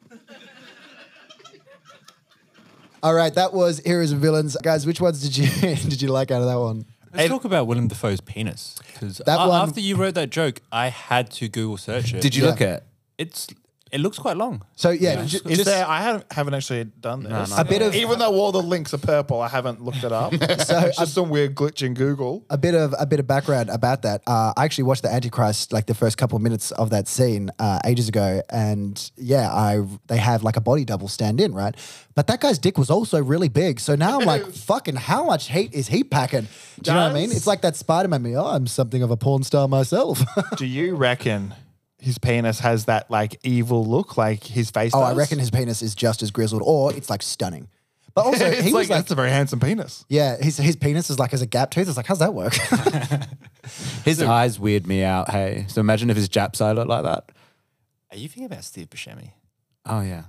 All 3.03 3.13
right, 3.13 3.33
that 3.35 3.53
was 3.53 3.79
Heroes 3.85 4.11
and 4.11 4.21
Villains. 4.21 4.57
Guys, 4.61 4.85
which 4.85 4.99
ones 5.01 5.21
did 5.21 5.37
you 5.37 5.47
did 5.89 6.01
you 6.01 6.09
like 6.09 6.31
out 6.31 6.41
of 6.41 6.47
that 6.47 6.59
one? 6.59 6.85
Let's 7.13 7.29
talk 7.29 7.45
about 7.45 7.67
Willem 7.67 7.87
Dafoe's 7.87 8.21
penis. 8.21 8.75
Because 8.85 9.21
That 9.25 9.37
one- 9.39 9.49
after 9.69 9.79
you 9.79 9.95
wrote 9.95 10.13
that 10.15 10.29
joke, 10.29 10.61
I 10.71 10.89
had 10.89 11.31
to 11.31 11.47
Google 11.47 11.77
search 11.77 12.13
it. 12.13 12.21
Did 12.21 12.35
you 12.35 12.43
Yeah. 12.43 12.49
look 12.49 12.61
at? 12.61 12.83
It's 13.17 13.47
it 13.91 13.99
looks 14.01 14.17
quite 14.19 14.37
long. 14.37 14.63
So 14.75 14.89
yeah, 14.89 15.23
ju- 15.25 15.37
Is 15.45 15.57
just 15.59 15.65
there? 15.65 15.85
I 15.87 16.01
haven't, 16.01 16.31
haven't 16.31 16.53
actually 16.53 16.83
done 16.85 17.23
this. 17.23 17.49
no. 17.49 17.55
a 17.57 17.63
bit 17.65 17.81
of 17.81 17.95
Even 17.95 18.19
though 18.19 18.33
all 18.33 18.51
the 18.51 18.61
links 18.61 18.93
are 18.93 18.97
purple, 18.97 19.41
I 19.41 19.47
haven't 19.47 19.81
looked 19.83 20.03
it 20.03 20.11
up. 20.11 20.33
so 20.63 20.79
it's 20.79 20.97
just 20.97 21.13
some 21.13 21.29
weird 21.29 21.55
glitch 21.55 21.81
in 21.85 21.93
Google. 21.93 22.45
a 22.49 22.57
bit 22.57 22.75
of 22.75 22.93
a 22.99 23.05
bit 23.05 23.19
of 23.19 23.27
background 23.27 23.69
about 23.69 24.01
that. 24.03 24.21
Uh, 24.27 24.53
I 24.57 24.65
actually 24.65 24.85
watched 24.85 25.03
the 25.03 25.11
Antichrist 25.13 25.71
like 25.73 25.85
the 25.85 25.93
first 25.95 26.17
couple 26.17 26.35
of 26.35 26.41
minutes 26.41 26.71
of 26.71 26.89
that 26.89 27.07
scene 27.07 27.49
uh, 27.59 27.79
ages 27.85 28.09
ago, 28.09 28.41
and 28.49 29.11
yeah, 29.17 29.51
I 29.51 29.81
they 30.07 30.17
have 30.17 30.43
like 30.43 30.57
a 30.57 30.61
body 30.61 30.85
double 30.85 31.07
stand 31.07 31.39
in, 31.39 31.53
right? 31.53 31.75
But 32.15 32.27
that 32.27 32.41
guy's 32.41 32.57
dick 32.57 32.77
was 32.79 32.89
also 32.89 33.21
really 33.23 33.47
big, 33.49 33.79
so 33.79 33.95
now 33.95 34.19
I'm 34.19 34.25
like, 34.25 34.45
fucking, 34.51 34.95
how 34.95 35.25
much 35.25 35.49
heat 35.51 35.73
is 35.75 35.87
he 35.87 36.03
packing? 36.03 36.47
Do 36.81 36.89
you 36.91 36.97
know 36.97 37.03
what 37.03 37.11
I 37.11 37.13
mean? 37.13 37.29
Does- 37.29 37.37
It's 37.37 37.47
like 37.47 37.61
that 37.61 37.75
Spider 37.75 38.07
Man. 38.09 38.23
Me, 38.23 38.35
oh, 38.35 38.43
I'm 38.45 38.65
something 38.65 39.03
of 39.03 39.11
a 39.11 39.17
porn 39.17 39.43
star 39.43 39.67
myself. 39.67 40.23
Do 40.57 40.65
you 40.65 40.95
reckon 40.95 41.53
his 41.99 42.17
penis 42.17 42.59
has 42.59 42.85
that 42.85 43.09
like 43.09 43.39
evil 43.43 43.85
look, 43.85 44.17
like 44.17 44.43
his 44.43 44.69
face? 44.71 44.91
oh, 44.93 45.01
I 45.01 45.13
reckon 45.13 45.39
his 45.39 45.49
penis 45.51 45.81
is 45.81 45.95
just 45.95 46.21
as 46.21 46.31
grizzled, 46.31 46.61
or 46.65 46.93
it's 46.93 47.09
like 47.09 47.21
stunning. 47.23 47.67
But 48.13 48.25
also, 48.25 48.45
it's 48.45 48.61
he 48.61 48.71
like, 48.71 48.81
was 48.81 48.89
like, 48.89 48.99
that's 48.99 49.11
a 49.11 49.15
very 49.15 49.29
handsome 49.29 49.59
penis. 49.59 50.05
yeah, 50.09 50.37
his 50.37 50.57
his 50.57 50.75
penis 50.75 51.09
is 51.09 51.19
like 51.19 51.33
as 51.33 51.41
a 51.41 51.45
gap 51.45 51.71
tooth. 51.71 51.87
It's 51.87 51.97
like, 51.97 52.05
how's 52.07 52.19
that 52.19 52.33
work? 52.33 52.53
His 54.05 54.21
eyes 54.21 54.59
weird 54.59 54.87
me 54.87 55.03
out. 55.03 55.29
Hey, 55.29 55.65
so 55.67 55.81
imagine 55.81 56.09
if 56.09 56.15
his 56.15 56.29
Japs 56.29 56.61
eye 56.61 56.71
looked 56.71 56.87
like 56.87 57.03
that. 57.03 57.31
Are 58.11 58.17
you 58.17 58.29
thinking 58.29 58.45
about 58.45 58.63
Steve 58.63 58.89
Buscemi? 58.89 59.31
Oh 59.85 60.01
yeah. 60.01 60.23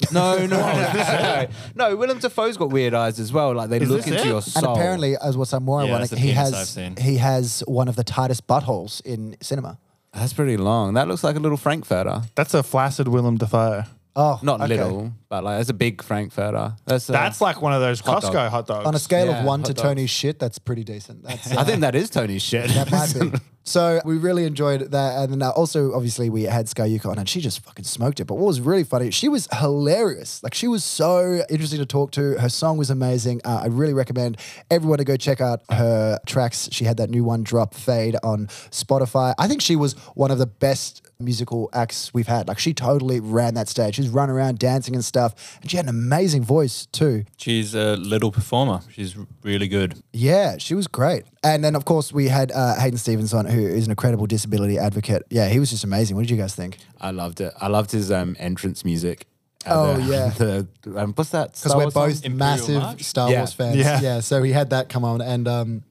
No, 0.12 0.38
no, 0.38 0.46
no, 0.46 0.92
no. 0.92 1.46
no, 1.74 1.96
Willem 1.96 2.20
Dafoe's 2.20 2.56
got 2.56 2.70
weird 2.70 2.94
eyes 2.94 3.18
as 3.18 3.32
well. 3.32 3.52
Like 3.52 3.68
they 3.68 3.78
Is 3.78 3.88
look 3.90 4.06
into 4.06 4.20
it? 4.20 4.26
your 4.26 4.40
soul. 4.40 4.70
And 4.70 4.76
apparently, 4.78 5.16
as 5.16 5.36
what's 5.36 5.52
more 5.60 5.82
Yeah, 5.82 5.88
ironic, 5.90 6.12
he 6.12 6.30
has 6.30 6.78
he 6.98 7.16
has 7.16 7.64
one 7.66 7.88
of 7.88 7.96
the 7.96 8.04
tightest 8.04 8.46
buttholes 8.46 9.04
in 9.04 9.36
cinema. 9.42 9.78
That's 10.12 10.32
pretty 10.32 10.56
long. 10.56 10.94
That 10.94 11.08
looks 11.08 11.22
like 11.24 11.36
a 11.36 11.40
little 11.40 11.56
Frankfurter. 11.58 12.22
That's 12.34 12.54
a 12.54 12.62
flaccid 12.62 13.08
Willem 13.08 13.36
Dafoe. 13.38 13.84
Oh, 14.16 14.40
Not 14.42 14.60
okay. 14.62 14.76
little, 14.76 15.12
but 15.28 15.44
like 15.44 15.60
it's 15.60 15.70
a 15.70 15.74
big 15.74 16.02
Frankfurter. 16.02 16.74
That's 16.86 17.08
uh, 17.08 17.12
That's 17.12 17.40
like 17.40 17.60
one 17.60 17.72
of 17.72 17.80
those 17.80 18.00
hot 18.00 18.22
Costco 18.22 18.32
dog. 18.32 18.50
hot 18.50 18.66
dogs. 18.66 18.86
On 18.86 18.94
a 18.94 18.98
scale 18.98 19.26
Yeah, 19.26 19.40
of 19.40 19.44
one 19.44 19.62
to 19.62 19.68
hot 19.68 19.76
dogs. 19.76 19.88
Tony's 19.88 20.10
shit, 20.10 20.38
that's 20.38 20.58
pretty 20.58 20.84
decent. 20.84 21.22
That's, 21.22 21.52
I 21.52 21.60
uh, 21.60 21.64
think 21.64 21.80
that 21.80 21.94
is 21.94 22.10
Tony's 22.10 22.42
shit. 22.42 22.68
that 22.70 22.90
might 22.90 23.14
be. 23.14 23.38
So 23.68 24.00
we 24.06 24.16
really 24.16 24.44
enjoyed 24.44 24.92
that, 24.92 25.22
and 25.22 25.30
then 25.30 25.42
uh, 25.42 25.50
also 25.50 25.92
obviously 25.92 26.30
we 26.30 26.44
had 26.44 26.70
Sky 26.70 26.88
Yuka 26.88 27.10
on, 27.10 27.18
and 27.18 27.28
she 27.28 27.42
just 27.42 27.62
fucking 27.62 27.84
smoked 27.84 28.18
it. 28.18 28.24
But 28.24 28.36
what 28.36 28.46
was 28.46 28.62
really 28.62 28.82
funny, 28.82 29.10
she 29.10 29.28
was 29.28 29.46
hilarious. 29.52 30.42
Like 30.42 30.54
she 30.54 30.66
was 30.66 30.82
so 30.82 31.44
interesting 31.50 31.78
to 31.78 31.84
talk 31.84 32.10
to. 32.12 32.38
Her 32.40 32.48
song 32.48 32.78
was 32.78 32.88
amazing. 32.88 33.42
Uh, 33.44 33.60
I 33.64 33.66
really 33.66 33.92
recommend 33.92 34.38
everyone 34.70 34.96
to 34.98 35.04
go 35.04 35.18
check 35.18 35.42
out 35.42 35.60
her 35.70 36.18
tracks. 36.24 36.70
She 36.72 36.86
had 36.86 36.96
that 36.96 37.10
new 37.10 37.24
one 37.24 37.42
drop, 37.42 37.74
Fade, 37.74 38.16
on 38.22 38.46
Spotify. 38.46 39.34
I 39.38 39.46
think 39.48 39.60
she 39.60 39.76
was 39.76 39.92
one 40.14 40.30
of 40.30 40.38
the 40.38 40.46
best 40.46 41.02
musical 41.20 41.68
acts 41.74 42.14
we've 42.14 42.26
had. 42.26 42.48
Like 42.48 42.58
she 42.58 42.72
totally 42.72 43.20
ran 43.20 43.52
that 43.54 43.68
stage. 43.68 43.96
She's 43.96 44.06
was 44.06 44.14
running 44.14 44.34
around 44.34 44.58
dancing 44.58 44.94
and 44.94 45.04
stuff, 45.04 45.17
and 45.26 45.70
she 45.70 45.76
had 45.76 45.86
an 45.86 45.90
amazing 45.90 46.42
voice 46.44 46.86
too. 46.86 47.24
She's 47.36 47.74
a 47.74 47.96
little 47.96 48.30
performer. 48.30 48.80
She's 48.92 49.16
really 49.42 49.68
good. 49.68 49.94
Yeah, 50.12 50.56
she 50.58 50.74
was 50.74 50.86
great. 50.86 51.24
And 51.42 51.62
then, 51.64 51.74
of 51.76 51.84
course, 51.84 52.12
we 52.12 52.28
had 52.28 52.50
uh, 52.52 52.74
Hayden 52.76 52.98
Stevens 52.98 53.32
on, 53.34 53.46
who 53.46 53.60
is 53.66 53.84
an 53.84 53.90
incredible 53.90 54.26
disability 54.26 54.78
advocate. 54.78 55.22
Yeah, 55.30 55.48
he 55.48 55.58
was 55.58 55.70
just 55.70 55.84
amazing. 55.84 56.16
What 56.16 56.22
did 56.22 56.30
you 56.30 56.36
guys 56.36 56.54
think? 56.54 56.78
I 57.00 57.10
loved 57.10 57.40
it. 57.40 57.52
I 57.60 57.68
loved 57.68 57.90
his 57.92 58.10
um, 58.10 58.36
entrance 58.38 58.84
music. 58.84 59.26
Oh, 59.66 59.94
the, 59.96 60.02
yeah. 60.02 60.30
The, 60.82 61.00
um, 61.00 61.12
what's 61.14 61.30
that? 61.30 61.52
Because 61.54 61.74
we're 61.74 61.82
Wars 61.82 61.94
song? 61.94 62.08
both 62.08 62.24
Imperial 62.24 62.38
massive 62.38 62.82
March? 62.82 63.02
Star 63.02 63.30
Yeah. 63.30 63.38
Wars 63.38 63.52
fans. 63.52 63.76
Yeah. 63.76 64.00
Yeah. 64.00 64.20
so 64.20 64.42
he 64.42 64.52
had 64.52 64.70
that 64.70 64.88
come 64.88 65.04
on. 65.04 65.20
And 65.20 65.46
um, 65.48 65.82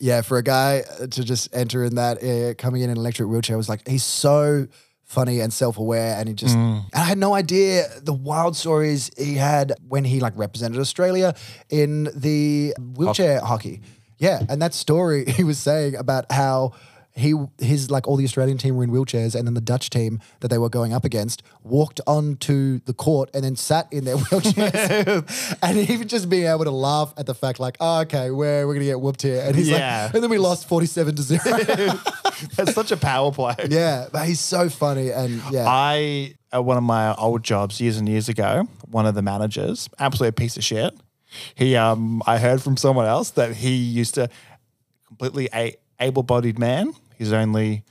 yeah, 0.00 0.22
for 0.22 0.38
a 0.38 0.42
guy 0.42 0.82
to 1.10 1.24
just 1.24 1.54
enter 1.54 1.84
in 1.84 1.94
that, 1.96 2.22
uh, 2.22 2.54
coming 2.54 2.82
in 2.82 2.90
an 2.90 2.96
electric 2.96 3.28
wheelchair, 3.28 3.56
was 3.56 3.68
like, 3.68 3.86
he's 3.86 4.04
so 4.04 4.66
funny 5.12 5.40
and 5.40 5.52
self-aware 5.52 6.16
and 6.18 6.28
he 6.28 6.34
just 6.34 6.56
mm. 6.56 6.78
and 6.92 7.02
I 7.04 7.06
had 7.12 7.18
no 7.18 7.34
idea 7.34 7.84
the 8.02 8.14
wild 8.14 8.56
stories 8.56 9.10
he 9.18 9.34
had 9.34 9.74
when 9.88 10.04
he 10.04 10.20
like 10.20 10.32
represented 10.36 10.80
Australia 10.80 11.34
in 11.68 12.08
the 12.14 12.74
wheelchair 12.96 13.40
hockey. 13.40 13.80
Yeah, 14.18 14.42
and 14.48 14.62
that 14.62 14.72
story 14.72 15.24
he 15.38 15.44
was 15.44 15.58
saying 15.58 15.96
about 15.96 16.24
how 16.32 16.72
he 17.14 17.34
his 17.58 17.90
like 17.90 18.08
all 18.08 18.16
the 18.16 18.24
Australian 18.24 18.56
team 18.56 18.76
were 18.76 18.84
in 18.84 18.90
wheelchairs 18.90 19.34
and 19.34 19.46
then 19.46 19.54
the 19.54 19.60
Dutch 19.60 19.90
team 19.90 20.18
that 20.40 20.48
they 20.48 20.56
were 20.58 20.70
going 20.70 20.94
up 20.94 21.04
against 21.04 21.42
walked 21.62 22.00
onto 22.06 22.80
the 22.86 22.94
court 22.94 23.28
and 23.34 23.44
then 23.44 23.54
sat 23.54 23.86
in 23.92 24.04
their 24.04 24.16
wheelchairs. 24.24 25.58
And 25.62 25.76
even 25.76 26.08
just 26.08 26.30
being 26.30 26.46
able 26.46 26.64
to 26.64 26.70
laugh 26.70 27.12
at 27.18 27.26
the 27.26 27.34
fact 27.34 27.60
like 27.60 27.76
oh, 27.80 28.00
okay 28.02 28.30
we're 28.30 28.66
we're 28.66 28.74
gonna 28.74 28.86
get 28.86 29.00
whooped 29.00 29.22
here. 29.22 29.42
And 29.46 29.54
he's 29.54 29.68
Yeah. 29.68 30.04
like 30.06 30.14
and 30.14 30.22
then 30.22 30.30
we 30.30 30.38
lost 30.38 30.66
47 30.68 31.16
to 31.16 31.22
0 31.22 31.40
That's 32.56 32.74
such 32.74 32.92
a 32.92 32.96
power 32.96 33.32
play. 33.32 33.54
yeah 33.68 34.08
but 34.12 34.26
he's 34.26 34.40
so 34.40 34.68
funny 34.68 35.10
and 35.10 35.42
yeah 35.50 35.64
I 35.66 36.34
at 36.52 36.64
one 36.64 36.76
of 36.76 36.82
my 36.82 37.14
old 37.14 37.42
jobs 37.42 37.80
years 37.80 37.96
and 37.96 38.06
years 38.08 38.28
ago, 38.28 38.68
one 38.90 39.06
of 39.06 39.14
the 39.14 39.22
managers, 39.22 39.88
absolute 39.98 40.36
piece 40.36 40.56
of 40.58 40.64
shit. 40.64 40.92
He 41.54 41.76
um 41.76 42.22
I 42.26 42.38
heard 42.38 42.62
from 42.62 42.76
someone 42.76 43.06
else 43.06 43.30
that 43.30 43.56
he 43.56 43.74
used 43.74 44.14
to 44.16 44.28
completely 45.06 45.48
a 45.54 45.76
able-bodied 46.00 46.58
man. 46.58 46.92
He's 47.16 47.32
only 47.32 47.84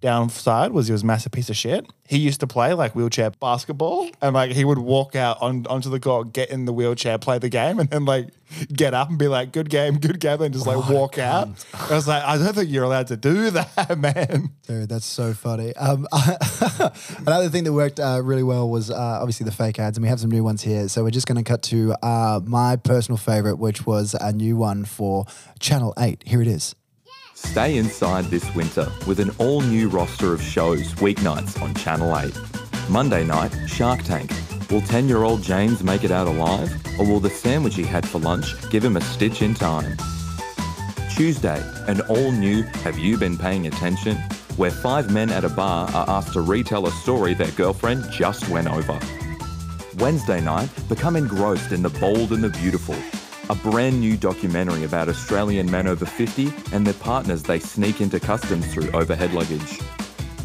downside 0.00 0.72
was 0.72 0.86
he 0.86 0.92
was 0.92 1.02
a 1.02 1.06
massive 1.06 1.32
piece 1.32 1.50
of 1.50 1.56
shit. 1.56 1.86
He 2.08 2.18
used 2.18 2.40
to 2.40 2.46
play 2.46 2.74
like 2.74 2.94
wheelchair 2.94 3.30
basketball 3.30 4.10
and 4.20 4.34
like 4.34 4.52
he 4.52 4.64
would 4.64 4.78
walk 4.78 5.14
out 5.14 5.40
on 5.40 5.66
onto 5.66 5.90
the 5.90 6.00
court, 6.00 6.32
get 6.32 6.50
in 6.50 6.64
the 6.64 6.72
wheelchair, 6.72 7.18
play 7.18 7.38
the 7.38 7.48
game, 7.48 7.78
and 7.78 7.88
then 7.90 8.04
like 8.04 8.28
get 8.72 8.94
up 8.94 9.08
and 9.08 9.18
be 9.18 9.28
like, 9.28 9.52
good 9.52 9.70
game, 9.70 9.98
good 9.98 10.18
game, 10.20 10.40
and 10.40 10.52
just 10.52 10.66
like 10.66 10.88
walk 10.88 11.18
out. 11.18 11.48
I 11.74 11.94
was 11.94 12.08
like, 12.08 12.22
I 12.22 12.36
don't 12.38 12.54
think 12.54 12.70
you're 12.70 12.84
allowed 12.84 13.08
to 13.08 13.16
do 13.16 13.50
that, 13.50 13.98
man. 13.98 14.50
Dude, 14.66 14.88
that's 14.88 15.06
so 15.06 15.32
funny. 15.32 15.74
Um, 15.76 16.06
another 17.18 17.48
thing 17.48 17.64
that 17.64 17.72
worked 17.72 18.00
uh, 18.00 18.20
really 18.22 18.42
well 18.42 18.68
was 18.68 18.90
uh, 18.90 18.96
obviously 18.96 19.44
the 19.44 19.52
fake 19.52 19.78
ads, 19.78 19.96
and 19.96 20.02
we 20.02 20.08
have 20.08 20.20
some 20.20 20.30
new 20.30 20.42
ones 20.42 20.62
here. 20.62 20.88
So 20.88 21.04
we're 21.04 21.10
just 21.10 21.26
going 21.26 21.42
to 21.42 21.48
cut 21.48 21.62
to 21.64 21.94
uh, 22.02 22.40
my 22.44 22.76
personal 22.76 23.18
favorite, 23.18 23.56
which 23.56 23.86
was 23.86 24.14
a 24.20 24.32
new 24.32 24.56
one 24.56 24.84
for 24.84 25.26
Channel 25.60 25.94
8. 25.98 26.24
Here 26.26 26.42
it 26.42 26.48
is. 26.48 26.74
Stay 27.48 27.78
inside 27.78 28.26
this 28.26 28.54
winter 28.54 28.88
with 29.08 29.18
an 29.18 29.30
all 29.38 29.60
new 29.60 29.88
roster 29.88 30.32
of 30.32 30.40
shows 30.40 30.92
weeknights 30.94 31.60
on 31.60 31.74
Channel 31.74 32.16
8. 32.16 32.32
Monday 32.88 33.24
night, 33.24 33.52
Shark 33.66 34.02
Tank. 34.04 34.30
Will 34.70 34.82
10 34.82 35.08
year 35.08 35.24
old 35.24 35.42
James 35.42 35.82
make 35.82 36.04
it 36.04 36.12
out 36.12 36.28
alive? 36.28 36.72
Or 36.98 37.06
will 37.06 37.18
the 37.18 37.30
sandwich 37.30 37.74
he 37.74 37.82
had 37.82 38.06
for 38.08 38.20
lunch 38.20 38.54
give 38.70 38.84
him 38.84 38.96
a 38.96 39.00
stitch 39.00 39.42
in 39.42 39.54
time? 39.54 39.96
Tuesday, 41.16 41.60
an 41.88 42.02
all 42.02 42.30
new 42.30 42.62
Have 42.84 42.98
You 42.98 43.16
Been 43.16 43.36
Paying 43.36 43.66
Attention? 43.66 44.16
where 44.56 44.70
five 44.70 45.10
men 45.10 45.30
at 45.30 45.44
a 45.44 45.48
bar 45.48 45.88
are 45.94 46.10
asked 46.10 46.34
to 46.34 46.42
retell 46.42 46.86
a 46.86 46.92
story 46.92 47.32
their 47.32 47.50
girlfriend 47.52 48.04
just 48.12 48.48
went 48.50 48.68
over. 48.68 48.98
Wednesday 49.98 50.40
night, 50.40 50.68
become 50.88 51.16
engrossed 51.16 51.72
in 51.72 51.82
The 51.82 51.88
Bold 51.88 52.32
and 52.32 52.44
the 52.44 52.50
Beautiful, 52.50 52.96
a 53.50 53.54
brand 53.56 53.98
new 53.98 54.16
documentary 54.16 54.84
about 54.84 55.08
Australian 55.08 55.68
men 55.68 55.88
over 55.88 56.06
50 56.06 56.52
and 56.72 56.86
their 56.86 56.94
partners 56.94 57.42
they 57.42 57.58
sneak 57.58 58.00
into 58.00 58.20
customs 58.20 58.72
through 58.72 58.88
overhead 58.92 59.32
luggage. 59.34 59.78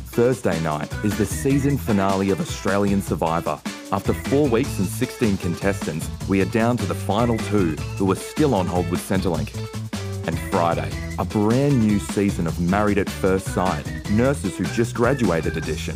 Thursday 0.08 0.60
night 0.62 0.91
is 1.03 1.16
the 1.16 1.26
season 1.26 1.78
finale 1.78 2.32
of 2.32 2.41
Australian 2.41 3.03
Survivor. 3.03 3.62
After 3.91 4.12
four 4.12 4.49
weeks 4.49 4.80
and 4.80 4.88
16 4.88 5.38
contestants, 5.38 6.10
we 6.28 6.41
are 6.41 6.45
down 6.45 6.78
to 6.78 6.86
the 6.88 6.95
final 6.95 7.38
two 7.38 7.74
who 7.97 8.12
are 8.12 8.16
still 8.16 8.56
on 8.56 8.66
hold 8.66 8.89
with 8.89 9.08
Centrelink. 9.08 9.56
And 10.26 10.39
Friday, 10.49 10.89
a 11.20 11.26
brand 11.26 11.80
new 11.80 11.99
season 11.99 12.47
of 12.47 12.60
Married 12.60 12.97
at 12.97 13.08
First 13.08 13.49
Sight, 13.49 13.86
Nurses 14.10 14.58
Who 14.58 14.64
Just 14.66 14.95
Graduated 14.95 15.58
edition. 15.58 15.95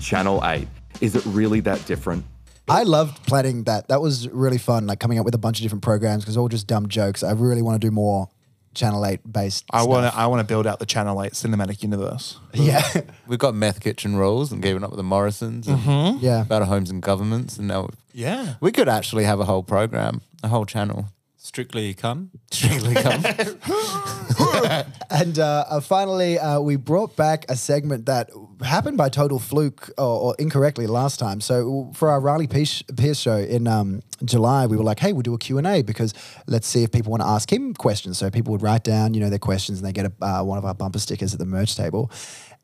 Channel 0.00 0.40
8. 0.42 0.66
Is 1.02 1.16
it 1.16 1.26
really 1.26 1.60
that 1.60 1.84
different? 1.84 2.24
I 2.70 2.82
loved 2.84 3.26
planning 3.26 3.64
that. 3.64 3.88
That 3.88 4.00
was 4.00 4.28
really 4.28 4.58
fun, 4.58 4.86
like 4.86 5.00
coming 5.00 5.18
up 5.18 5.24
with 5.24 5.34
a 5.34 5.38
bunch 5.38 5.58
of 5.58 5.62
different 5.62 5.82
programs 5.82 6.22
because 6.24 6.36
all 6.36 6.48
just 6.48 6.66
dumb 6.66 6.88
jokes. 6.88 7.22
I 7.22 7.32
really 7.32 7.62
want 7.62 7.80
to 7.80 7.86
do 7.86 7.90
more 7.90 8.28
Channel 8.74 9.04
8 9.04 9.32
based. 9.32 9.64
I 9.72 9.82
want 9.82 10.12
to. 10.12 10.16
I 10.18 10.26
want 10.26 10.40
to 10.40 10.46
build 10.46 10.66
out 10.66 10.78
the 10.78 10.86
Channel 10.86 11.22
Eight 11.24 11.32
cinematic 11.32 11.82
universe. 11.82 12.38
Yeah. 12.54 12.82
We've 13.26 13.38
got 13.38 13.54
Meth 13.54 13.80
Kitchen 13.80 14.16
rules 14.16 14.52
and 14.52 14.62
giving 14.62 14.84
up 14.84 14.90
with 14.90 14.96
the 14.98 15.02
Morrisons 15.04 15.66
and 15.66 15.78
Mm-hmm. 15.78 16.24
Yeah. 16.24 16.44
Better 16.48 16.64
Homes 16.66 16.90
and 16.90 17.02
Governments. 17.02 17.58
And 17.58 17.66
now 17.68 17.88
Yeah. 18.12 18.54
we 18.60 18.70
could 18.72 18.88
actually 18.88 19.24
have 19.24 19.40
a 19.40 19.44
whole 19.44 19.62
program, 19.64 20.20
a 20.44 20.48
whole 20.48 20.66
channel. 20.66 21.06
Strictly 21.42 21.94
come. 21.94 22.30
Strictly 22.50 22.94
come. 22.94 23.24
And 25.10 25.38
uh, 25.38 25.64
uh, 25.68 25.80
finally, 25.80 26.38
uh, 26.38 26.60
we 26.60 26.76
brought 26.76 27.16
back 27.16 27.44
a 27.48 27.56
segment 27.56 28.06
that 28.06 28.30
happened 28.62 28.96
by 28.96 29.08
total 29.08 29.38
fluke 29.38 29.90
or, 29.98 30.04
or 30.04 30.36
incorrectly 30.38 30.86
last 30.86 31.18
time. 31.18 31.40
So 31.40 31.90
for 31.94 32.08
our 32.08 32.20
Riley 32.20 32.46
Pierce, 32.46 32.84
show 33.18 33.36
in 33.36 33.66
um, 33.66 34.02
July, 34.24 34.66
we 34.66 34.76
were 34.76 34.84
like, 34.84 35.00
hey, 35.00 35.12
we'll 35.12 35.22
do 35.22 35.34
a 35.34 35.38
Q&A 35.38 35.82
because 35.82 36.14
let's 36.46 36.66
see 36.66 36.84
if 36.84 36.92
people 36.92 37.10
want 37.10 37.22
to 37.22 37.26
ask 37.26 37.52
him 37.52 37.74
questions. 37.74 38.18
So 38.18 38.30
people 38.30 38.52
would 38.52 38.62
write 38.62 38.84
down, 38.84 39.14
you 39.14 39.20
know, 39.20 39.30
their 39.30 39.38
questions 39.38 39.78
and 39.80 39.88
they 39.88 39.92
get 39.92 40.06
a, 40.06 40.24
uh, 40.24 40.42
one 40.42 40.58
of 40.58 40.64
our 40.64 40.74
bumper 40.74 40.98
stickers 40.98 41.32
at 41.32 41.38
the 41.38 41.46
merch 41.46 41.74
table. 41.74 42.10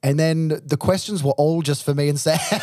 And 0.03 0.18
then 0.18 0.61
the 0.64 0.77
questions 0.77 1.24
were 1.24 1.33
all 1.33 1.62
just 1.62 1.83
for 1.83 1.95
me 1.95 2.09
and 2.09 2.20
Sam. 2.20 2.39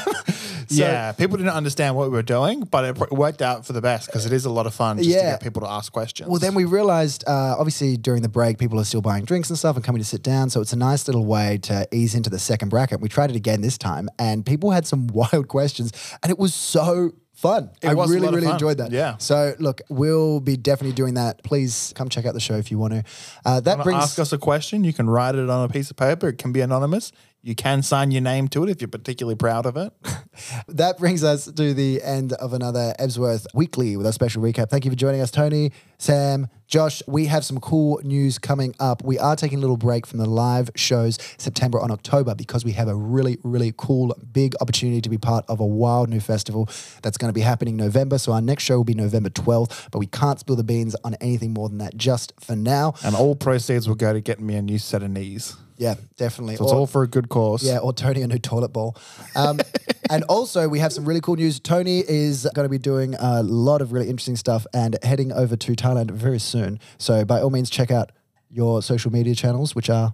So- 0.74 0.84
yeah, 0.84 1.12
people 1.12 1.38
didn't 1.38 1.54
understand 1.54 1.96
what 1.96 2.10
we 2.10 2.16
were 2.16 2.24
doing, 2.24 2.62
but 2.62 2.86
it 2.86 3.12
worked 3.12 3.42
out 3.42 3.66
for 3.66 3.74
the 3.74 3.82
best 3.82 4.08
because 4.08 4.26
it 4.26 4.34
is 4.34 4.46
a 4.46 4.50
lot 4.50 4.66
of 4.66 4.74
fun 4.74 4.98
just 4.98 5.10
to 5.10 5.16
get 5.16 5.42
people 5.42 5.62
to 5.62 5.70
ask 5.70 5.92
questions. 5.92 6.30
Well, 6.30 6.40
then 6.40 6.54
we 6.56 6.66
realized, 6.66 7.24
uh, 7.28 7.56
obviously, 7.58 7.98
during 7.98 8.22
the 8.22 8.30
break, 8.30 8.58
people 8.58 8.80
are 8.80 8.86
still 8.86 9.02
buying 9.02 9.26
drinks 9.26 9.50
and 9.50 9.58
stuff 9.58 9.76
and 9.76 9.84
coming 9.86 10.02
to 10.02 10.08
sit 10.08 10.24
down. 10.24 10.50
So 10.50 10.62
it's 10.62 10.74
a 10.74 10.78
nice 10.78 11.08
little 11.08 11.26
way 11.26 11.58
to 11.64 11.88
ease 11.92 12.16
into 12.16 12.30
the 12.30 12.40
second 12.40 12.70
bracket. 12.70 13.00
We 13.02 13.10
tried 13.10 13.30
it 13.30 13.36
again 13.36 13.62
this 13.62 13.78
time, 13.78 14.10
and 14.20 14.46
people 14.46 14.72
had 14.72 14.86
some 14.88 15.08
wild 15.14 15.48
questions, 15.48 15.92
and 16.22 16.32
it 16.32 16.40
was 16.40 16.54
so 16.54 17.14
fun. 17.34 17.70
It 17.82 17.90
I 17.90 17.92
really, 17.92 18.20
really 18.20 18.42
fun. 18.44 18.54
enjoyed 18.54 18.78
that. 18.78 18.92
Yeah. 18.92 19.18
So 19.18 19.54
look, 19.60 19.82
we'll 19.90 20.40
be 20.40 20.56
definitely 20.56 20.96
doing 20.96 21.16
that. 21.16 21.44
Please 21.44 21.92
come 21.96 22.08
check 22.08 22.26
out 22.26 22.34
the 22.34 22.40
show 22.40 22.56
if 22.56 22.72
you 22.72 22.78
want 22.78 22.94
to. 22.94 23.04
Uh, 23.46 23.60
that 23.62 23.84
brings 23.84 24.04
ask 24.04 24.20
us 24.20 24.32
a 24.32 24.38
question. 24.38 24.84
You 24.84 24.94
can 24.94 25.10
write 25.10 25.36
it 25.36 25.50
on 25.50 25.66
a 25.66 25.70
piece 25.70 25.92
of 25.92 25.98
paper. 25.98 26.30
It 26.30 26.38
can 26.38 26.52
be 26.54 26.62
anonymous. 26.62 27.12
You 27.46 27.56
can 27.56 27.84
sign 27.84 28.12
your 28.12 28.22
name 28.22 28.48
to 28.50 28.64
it 28.64 28.70
if 28.70 28.80
you're 28.80 28.88
particularly 28.88 29.36
proud 29.36 29.66
of 29.66 29.76
it. 29.76 29.92
that 30.70 30.98
brings 30.98 31.26
us 31.26 31.44
to 31.44 31.74
the 31.74 32.02
end 32.02 32.32
of 32.32 32.54
another 32.54 32.94
Ebsworth 32.98 33.48
Weekly 33.54 33.98
with 33.98 34.06
our 34.06 34.14
special 34.14 34.42
recap. 34.42 34.70
Thank 34.70 34.86
you 34.86 34.92
for 34.92 34.96
joining 34.96 35.20
us, 35.20 35.30
Tony, 35.30 35.74
Sam, 35.98 36.48
Josh. 36.68 37.04
We 37.06 37.26
have 37.26 37.44
some 37.44 37.60
cool 37.60 38.00
news 38.02 38.40
coming 38.40 38.74
up. 38.80 39.04
We 39.04 39.20
are 39.20 39.36
taking 39.36 39.58
a 39.58 39.62
little 39.62 39.76
break 39.76 40.08
from 40.08 40.20
the 40.20 40.26
live 40.26 40.70
shows 40.78 41.18
September 41.38 41.82
on 41.82 41.92
October 41.92 42.34
because 42.34 42.64
we 42.64 42.72
have 42.72 42.88
a 42.88 42.96
really, 42.96 43.38
really 43.44 43.74
cool, 43.76 44.18
big 44.32 44.56
opportunity 44.62 45.02
to 45.02 45.10
be 45.10 45.18
part 45.18 45.44
of 45.50 45.60
a 45.60 45.66
wild 45.66 46.08
new 46.08 46.22
festival 46.22 46.70
that's 47.02 47.18
going 47.18 47.28
to 47.28 47.34
be 47.34 47.42
happening 47.42 47.76
November. 47.76 48.20
So 48.20 48.32
our 48.32 48.42
next 48.42 48.64
show 48.64 48.78
will 48.78 48.86
be 48.86 48.94
November 48.94 49.30
12th, 49.30 49.92
but 49.92 50.00
we 50.00 50.08
can't 50.08 50.40
spill 50.40 50.56
the 50.56 50.64
beans 50.64 50.96
on 51.04 51.16
anything 51.16 51.54
more 51.54 51.68
than 51.68 51.80
that 51.80 51.98
just 51.98 52.32
for 52.40 52.56
now. 52.56 52.94
And 53.04 53.18
all 53.18 53.36
proceeds 53.36 53.86
will 53.86 53.96
go 53.96 54.14
to 54.14 54.22
getting 54.22 54.46
me 54.46 54.56
a 54.56 54.62
new 54.62 54.80
set 54.80 55.04
of 55.04 55.12
knees. 55.12 55.58
Yeah, 55.84 55.96
definitely. 56.18 56.56
So 56.56 56.64
it's 56.64 56.72
Or- 56.74 56.80
all 56.80 56.88
for 56.88 57.04
a 57.04 57.08
good 57.08 57.28
cause. 57.28 57.62
Yeah, 57.64 57.80
or 57.80 57.92
Tony 57.94 58.22
a 58.22 58.28
new 58.28 58.40
toilet 58.40 58.70
bowl. 58.70 58.96
Um, 59.36 59.60
and 60.10 60.24
also, 60.26 60.70
we 60.70 60.80
have 60.80 60.94
some 60.94 61.04
really 61.04 61.20
cool 61.22 61.36
news. 61.36 61.60
Tony 61.60 62.00
is 62.08 62.48
going 62.56 62.66
to 62.66 62.70
be 62.70 62.78
doing 62.78 63.16
a 63.20 63.44
lot 63.44 63.82
of 63.82 63.92
really 63.92 64.08
interesting 64.10 64.38
stuff 64.38 64.66
and 64.74 64.98
heading 65.04 65.32
over 65.34 65.56
to 65.58 65.72
Thailand 65.76 66.12
very 66.12 66.40
soon. 66.40 66.80
So, 66.98 67.26
by 67.26 67.42
all 67.42 67.50
means, 67.50 67.70
check 67.70 67.92
out 67.92 68.12
your 68.50 68.82
social 68.82 69.12
media 69.12 69.36
channels, 69.36 69.76
which 69.76 69.90
are 69.90 70.14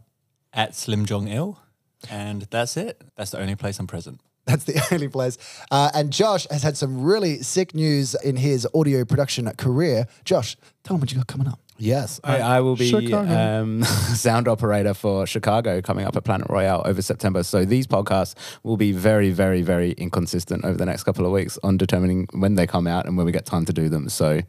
At 0.54 0.76
Slim 0.76 1.06
Jong 1.06 1.28
Il. 1.28 1.60
And 2.10 2.44
that's 2.50 2.76
it. 2.78 3.02
That's 3.16 3.32
the 3.32 3.40
only 3.40 3.56
place 3.56 3.78
I'm 3.80 3.86
present. 3.88 4.22
that's 4.46 4.64
the 4.64 4.82
only 4.92 5.08
place. 5.10 5.38
Uh, 5.70 5.92
and 5.94 6.12
Josh 6.12 6.48
has 6.50 6.64
had 6.64 6.78
some 6.78 7.04
really 7.04 7.44
sick 7.44 7.76
news 7.76 8.16
in 8.16 8.38
his 8.38 8.68
audio 8.74 9.06
production 9.06 9.46
career. 9.58 10.08
Josh, 10.26 10.58
tell 10.84 10.96
him 10.96 11.02
what 11.02 11.12
you 11.12 11.18
got 11.18 11.28
coming 11.28 11.48
up. 11.48 11.60
Yes, 11.80 12.20
I, 12.24 12.40
I 12.40 12.60
will 12.62 12.76
be 12.76 13.14
um, 13.14 13.84
sound 13.84 14.48
operator 14.48 14.94
for 14.94 15.26
Chicago 15.26 15.82
coming 15.82 16.06
up 16.06 16.16
at 16.16 16.24
Planet 16.24 16.48
Royale 16.50 16.82
over 16.86 17.02
September. 17.02 17.44
So 17.44 17.66
these 17.66 17.88
podcasts 17.88 18.36
will 18.64 18.78
be 18.78 18.92
very, 18.92 19.32
very, 19.32 19.62
very 19.62 19.92
inconsistent 19.94 20.66
over 20.66 20.78
the 20.78 20.86
next 20.86 21.04
couple 21.04 21.26
of 21.26 21.32
weeks 21.32 21.58
on 21.64 21.78
determining 21.78 22.28
when 22.34 22.56
they 22.56 22.68
come 22.68 22.86
out 22.86 23.06
and 23.06 23.18
when 23.18 23.26
we 23.26 23.32
get 23.32 23.46
time 23.46 23.66
to 23.66 23.74
do 23.74 23.90
them. 23.90 24.10
So 24.10 24.42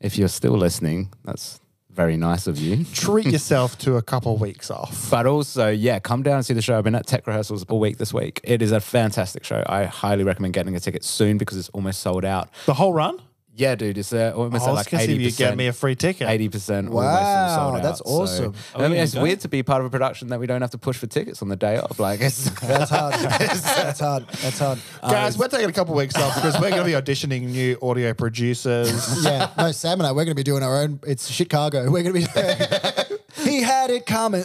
if 0.00 0.18
you're 0.18 0.28
still 0.28 0.56
listening, 0.56 1.12
that's 1.24 1.60
very 1.96 2.16
nice 2.18 2.46
of 2.46 2.58
you. 2.58 2.84
Treat 2.84 3.26
yourself 3.36 3.78
to 3.78 3.96
a 3.96 4.02
couple 4.02 4.36
weeks 4.36 4.70
off. 4.70 5.10
But 5.10 5.26
also, 5.26 5.70
yeah, 5.70 5.98
come 5.98 6.22
down 6.22 6.36
and 6.36 6.46
see 6.46 6.52
the 6.52 6.62
show. 6.62 6.76
I've 6.76 6.84
been 6.84 6.94
at 6.94 7.06
tech 7.06 7.26
rehearsals 7.26 7.64
all 7.64 7.80
week 7.80 7.96
this 7.96 8.12
week. 8.12 8.40
It 8.44 8.60
is 8.60 8.70
a 8.70 8.80
fantastic 8.80 9.44
show. 9.44 9.64
I 9.66 9.84
highly 9.84 10.22
recommend 10.22 10.52
getting 10.52 10.76
a 10.76 10.80
ticket 10.80 11.04
soon 11.04 11.38
because 11.38 11.56
it's 11.56 11.70
almost 11.70 12.00
sold 12.00 12.24
out. 12.24 12.50
The 12.66 12.74
whole 12.74 12.92
run? 12.92 13.18
Yeah, 13.58 13.74
dude, 13.74 13.96
it's 13.96 14.12
uh, 14.12 14.34
almost 14.36 14.64
I 14.64 14.68
at 14.68 14.70
was 14.70 14.76
like 14.80 14.90
gonna 14.90 15.04
see 15.04 15.12
eighty 15.12 15.26
if 15.26 15.32
you 15.32 15.46
get 15.46 15.56
me 15.56 15.66
a 15.66 15.72
free 15.72 15.94
ticket. 15.94 16.28
Eighty 16.28 16.50
percent. 16.50 16.90
Wow, 16.90 17.80
that's 17.82 18.02
awesome. 18.04 18.52
I 18.74 18.82
mean, 18.82 18.92
yeah, 18.92 19.02
it's 19.02 19.14
go. 19.14 19.22
weird 19.22 19.40
to 19.40 19.48
be 19.48 19.62
part 19.62 19.80
of 19.80 19.86
a 19.86 19.90
production 19.90 20.28
that 20.28 20.38
we 20.38 20.46
don't 20.46 20.60
have 20.60 20.72
to 20.72 20.78
push 20.78 20.98
for 20.98 21.06
tickets 21.06 21.40
on 21.40 21.48
the 21.48 21.56
day 21.56 21.78
off. 21.78 21.98
Like, 21.98 22.20
it's 22.20 22.50
That's 22.60 22.90
hard. 22.90 23.14
that's 23.14 24.00
hard. 24.00 24.28
That's 24.28 24.58
hard. 24.58 24.78
Guys, 25.02 25.38
we're 25.38 25.48
taking 25.48 25.70
a 25.70 25.72
couple 25.72 25.94
weeks 25.94 26.16
off 26.16 26.34
because 26.34 26.54
we're 26.60 26.68
going 26.70 26.82
to 26.82 26.84
be 26.84 26.92
auditioning 26.92 27.46
new 27.46 27.78
audio 27.80 28.12
producers. 28.12 28.90
yeah, 29.24 29.50
no, 29.56 29.72
Sam 29.72 30.00
and 30.00 30.06
I, 30.06 30.12
we're 30.12 30.24
going 30.26 30.28
to 30.28 30.34
be 30.34 30.42
doing 30.42 30.62
our 30.62 30.82
own. 30.82 31.00
It's 31.06 31.30
Chicago. 31.30 31.90
We're 31.90 32.02
going 32.02 32.22
to 32.22 33.16
be. 33.38 33.50
he 33.50 33.62
had 33.62 33.90
it 33.90 34.04
coming. 34.04 34.44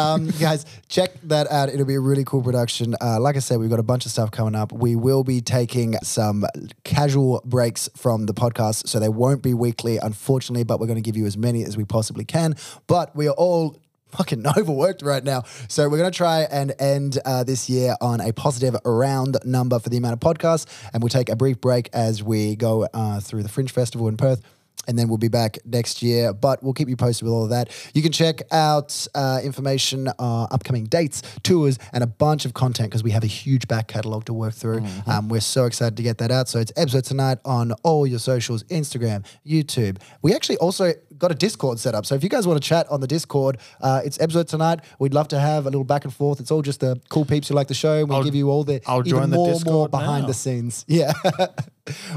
Um, 0.00 0.30
guys, 0.40 0.64
check 0.88 1.12
that 1.24 1.50
out. 1.50 1.68
It'll 1.68 1.86
be 1.86 1.94
a 1.94 2.00
really 2.00 2.24
cool 2.24 2.42
production. 2.42 2.94
Uh, 3.00 3.20
like 3.20 3.36
I 3.36 3.40
said, 3.40 3.58
we've 3.58 3.70
got 3.70 3.78
a 3.78 3.84
bunch 3.84 4.06
of 4.06 4.12
stuff 4.12 4.30
coming 4.30 4.54
up. 4.54 4.72
We 4.72 4.96
will 4.96 5.24
be 5.24 5.40
taking 5.40 5.94
some 6.02 6.44
casual 6.84 7.42
breaks 7.44 7.88
from 7.96 8.26
the 8.26 8.34
podcast, 8.34 8.88
so 8.88 8.98
they 8.98 9.08
won't 9.08 9.42
be 9.42 9.54
weekly, 9.54 9.98
unfortunately. 9.98 10.64
But 10.64 10.80
we're 10.80 10.86
going 10.86 10.96
to 10.96 11.02
give 11.02 11.16
you 11.16 11.26
as 11.26 11.36
many 11.36 11.64
as 11.64 11.76
we 11.76 11.84
possibly 11.84 12.24
can. 12.24 12.56
But 12.86 13.14
we 13.14 13.28
are 13.28 13.34
all 13.34 13.76
fucking 14.10 14.44
overworked 14.56 15.02
right 15.02 15.22
now. 15.22 15.42
So 15.68 15.88
we're 15.88 15.98
going 15.98 16.10
to 16.10 16.16
try 16.16 16.42
and 16.42 16.72
end 16.78 17.18
uh, 17.24 17.44
this 17.44 17.68
year 17.68 17.94
on 18.00 18.20
a 18.20 18.32
positive 18.32 18.76
round 18.84 19.38
number 19.44 19.78
for 19.78 19.88
the 19.88 19.96
amount 19.96 20.14
of 20.14 20.20
podcasts. 20.20 20.66
And 20.92 21.02
we'll 21.02 21.10
take 21.10 21.28
a 21.28 21.36
brief 21.36 21.60
break 21.60 21.90
as 21.92 22.22
we 22.22 22.56
go 22.56 22.88
uh, 22.92 23.20
through 23.20 23.42
the 23.42 23.48
Fringe 23.48 23.70
Festival 23.70 24.08
in 24.08 24.16
Perth. 24.16 24.42
And 24.88 24.98
then 24.98 25.08
we'll 25.08 25.18
be 25.18 25.28
back 25.28 25.58
next 25.64 26.02
year, 26.02 26.32
but 26.32 26.62
we'll 26.62 26.72
keep 26.72 26.88
you 26.88 26.96
posted 26.96 27.24
with 27.24 27.32
all 27.32 27.44
of 27.44 27.50
that. 27.50 27.70
You 27.94 28.02
can 28.02 28.12
check 28.12 28.40
out 28.50 29.06
uh, 29.14 29.40
information, 29.44 30.08
uh, 30.08 30.44
upcoming 30.50 30.84
dates, 30.84 31.22
tours, 31.42 31.78
and 31.92 32.02
a 32.02 32.06
bunch 32.06 32.46
of 32.46 32.54
content 32.54 32.90
because 32.90 33.04
we 33.04 33.10
have 33.10 33.22
a 33.22 33.28
huge 33.28 33.68
back 33.68 33.88
catalogue 33.88 34.24
to 34.24 34.32
work 34.32 34.54
through. 34.54 34.82
Um, 35.06 35.28
we're 35.28 35.40
so 35.40 35.66
excited 35.66 35.96
to 35.98 36.02
get 36.02 36.18
that 36.18 36.30
out. 36.30 36.48
So 36.48 36.58
it's 36.58 36.72
episode 36.76 37.04
tonight 37.04 37.38
on 37.44 37.72
all 37.84 38.06
your 38.06 38.18
socials 38.18 38.64
Instagram, 38.64 39.24
YouTube. 39.46 39.98
We 40.22 40.34
actually 40.34 40.56
also 40.56 40.94
got 41.20 41.30
a 41.30 41.34
Discord 41.36 41.78
set 41.78 41.94
up. 41.94 42.04
So 42.06 42.16
if 42.16 42.24
you 42.24 42.28
guys 42.28 42.46
want 42.48 42.60
to 42.60 42.68
chat 42.68 42.90
on 42.90 43.00
the 43.00 43.06
Discord, 43.06 43.58
uh, 43.80 44.00
it's 44.04 44.18
episode 44.20 44.48
tonight. 44.48 44.80
We'd 44.98 45.14
love 45.14 45.28
to 45.28 45.38
have 45.38 45.66
a 45.66 45.70
little 45.70 45.84
back 45.84 46.04
and 46.04 46.12
forth. 46.12 46.40
It's 46.40 46.50
all 46.50 46.62
just 46.62 46.80
the 46.80 47.00
cool 47.10 47.24
peeps 47.24 47.46
who 47.48 47.54
like 47.54 47.68
the 47.68 47.74
show. 47.74 48.04
We'll 48.04 48.16
I'll- 48.18 48.24
give 48.24 48.34
you 48.34 48.50
all 48.50 48.64
the 48.64 48.80
I'll 48.86 48.98
even 49.00 49.10
join 49.10 49.30
the 49.30 49.36
more, 49.36 49.60
more 49.64 49.88
behind 49.88 50.22
now. 50.22 50.28
the 50.28 50.34
scenes. 50.34 50.84
Yeah. 50.88 51.12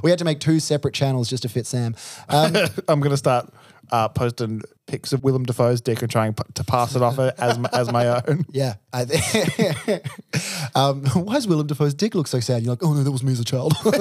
we 0.03 0.09
had 0.09 0.19
to 0.19 0.25
make 0.25 0.39
two 0.39 0.59
separate 0.59 0.93
channels 0.93 1.29
just 1.29 1.43
to 1.43 1.49
fit 1.49 1.67
Sam. 1.67 1.95
Um, 2.29 2.55
I'm 2.87 2.99
going 2.99 3.11
to 3.11 3.17
start 3.17 3.51
uh, 3.91 4.07
posting 4.09 4.61
pics 4.87 5.13
of 5.13 5.23
Willem 5.23 5.43
Dafoe's 5.45 5.81
dick 5.81 6.01
and 6.01 6.11
trying 6.11 6.33
p- 6.33 6.43
to 6.53 6.63
pass 6.63 6.95
it 6.95 7.01
off 7.01 7.17
as 7.17 7.57
my, 7.57 7.69
as 7.73 7.91
my 7.91 8.07
own. 8.07 8.45
Yeah, 8.51 8.75
I 8.91 9.05
think. 9.05 10.05
um, 10.75 11.05
why 11.07 11.35
does 11.35 11.47
Willem 11.47 11.67
Dafoe's 11.67 11.93
dick 11.93 12.13
look 12.15 12.27
so 12.27 12.39
sad? 12.39 12.63
You're 12.63 12.73
like, 12.73 12.83
oh 12.83 12.93
no, 12.93 13.03
that 13.03 13.11
was 13.11 13.23
me 13.23 13.31
as 13.31 13.39
a 13.39 13.45
child. 13.45 13.73
All 13.85 13.91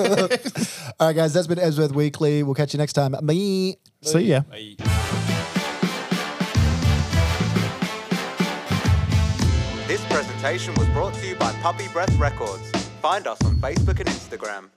right, 1.09 1.17
guys, 1.17 1.33
that's 1.33 1.47
been 1.47 1.59
Ebsworth 1.59 1.93
Weekly. 1.93 2.43
We'll 2.43 2.55
catch 2.55 2.75
you 2.75 2.79
next 2.79 2.93
time. 2.95 3.13
Bye. 3.13 3.77
See 4.03 4.21
ya. 4.21 4.43
This 9.87 10.05
presentation 10.07 10.75
was 10.75 10.89
brought 10.89 11.15
to 11.15 11.27
you 11.27 11.35
by 11.37 11.53
Puppy 11.61 11.89
Breath 11.89 12.15
Records. 12.19 12.71
Find 13.03 13.27
us 13.27 13.43
on 13.45 13.57
Facebook 13.57 14.01
and 14.01 14.09
Instagram. 14.09 14.71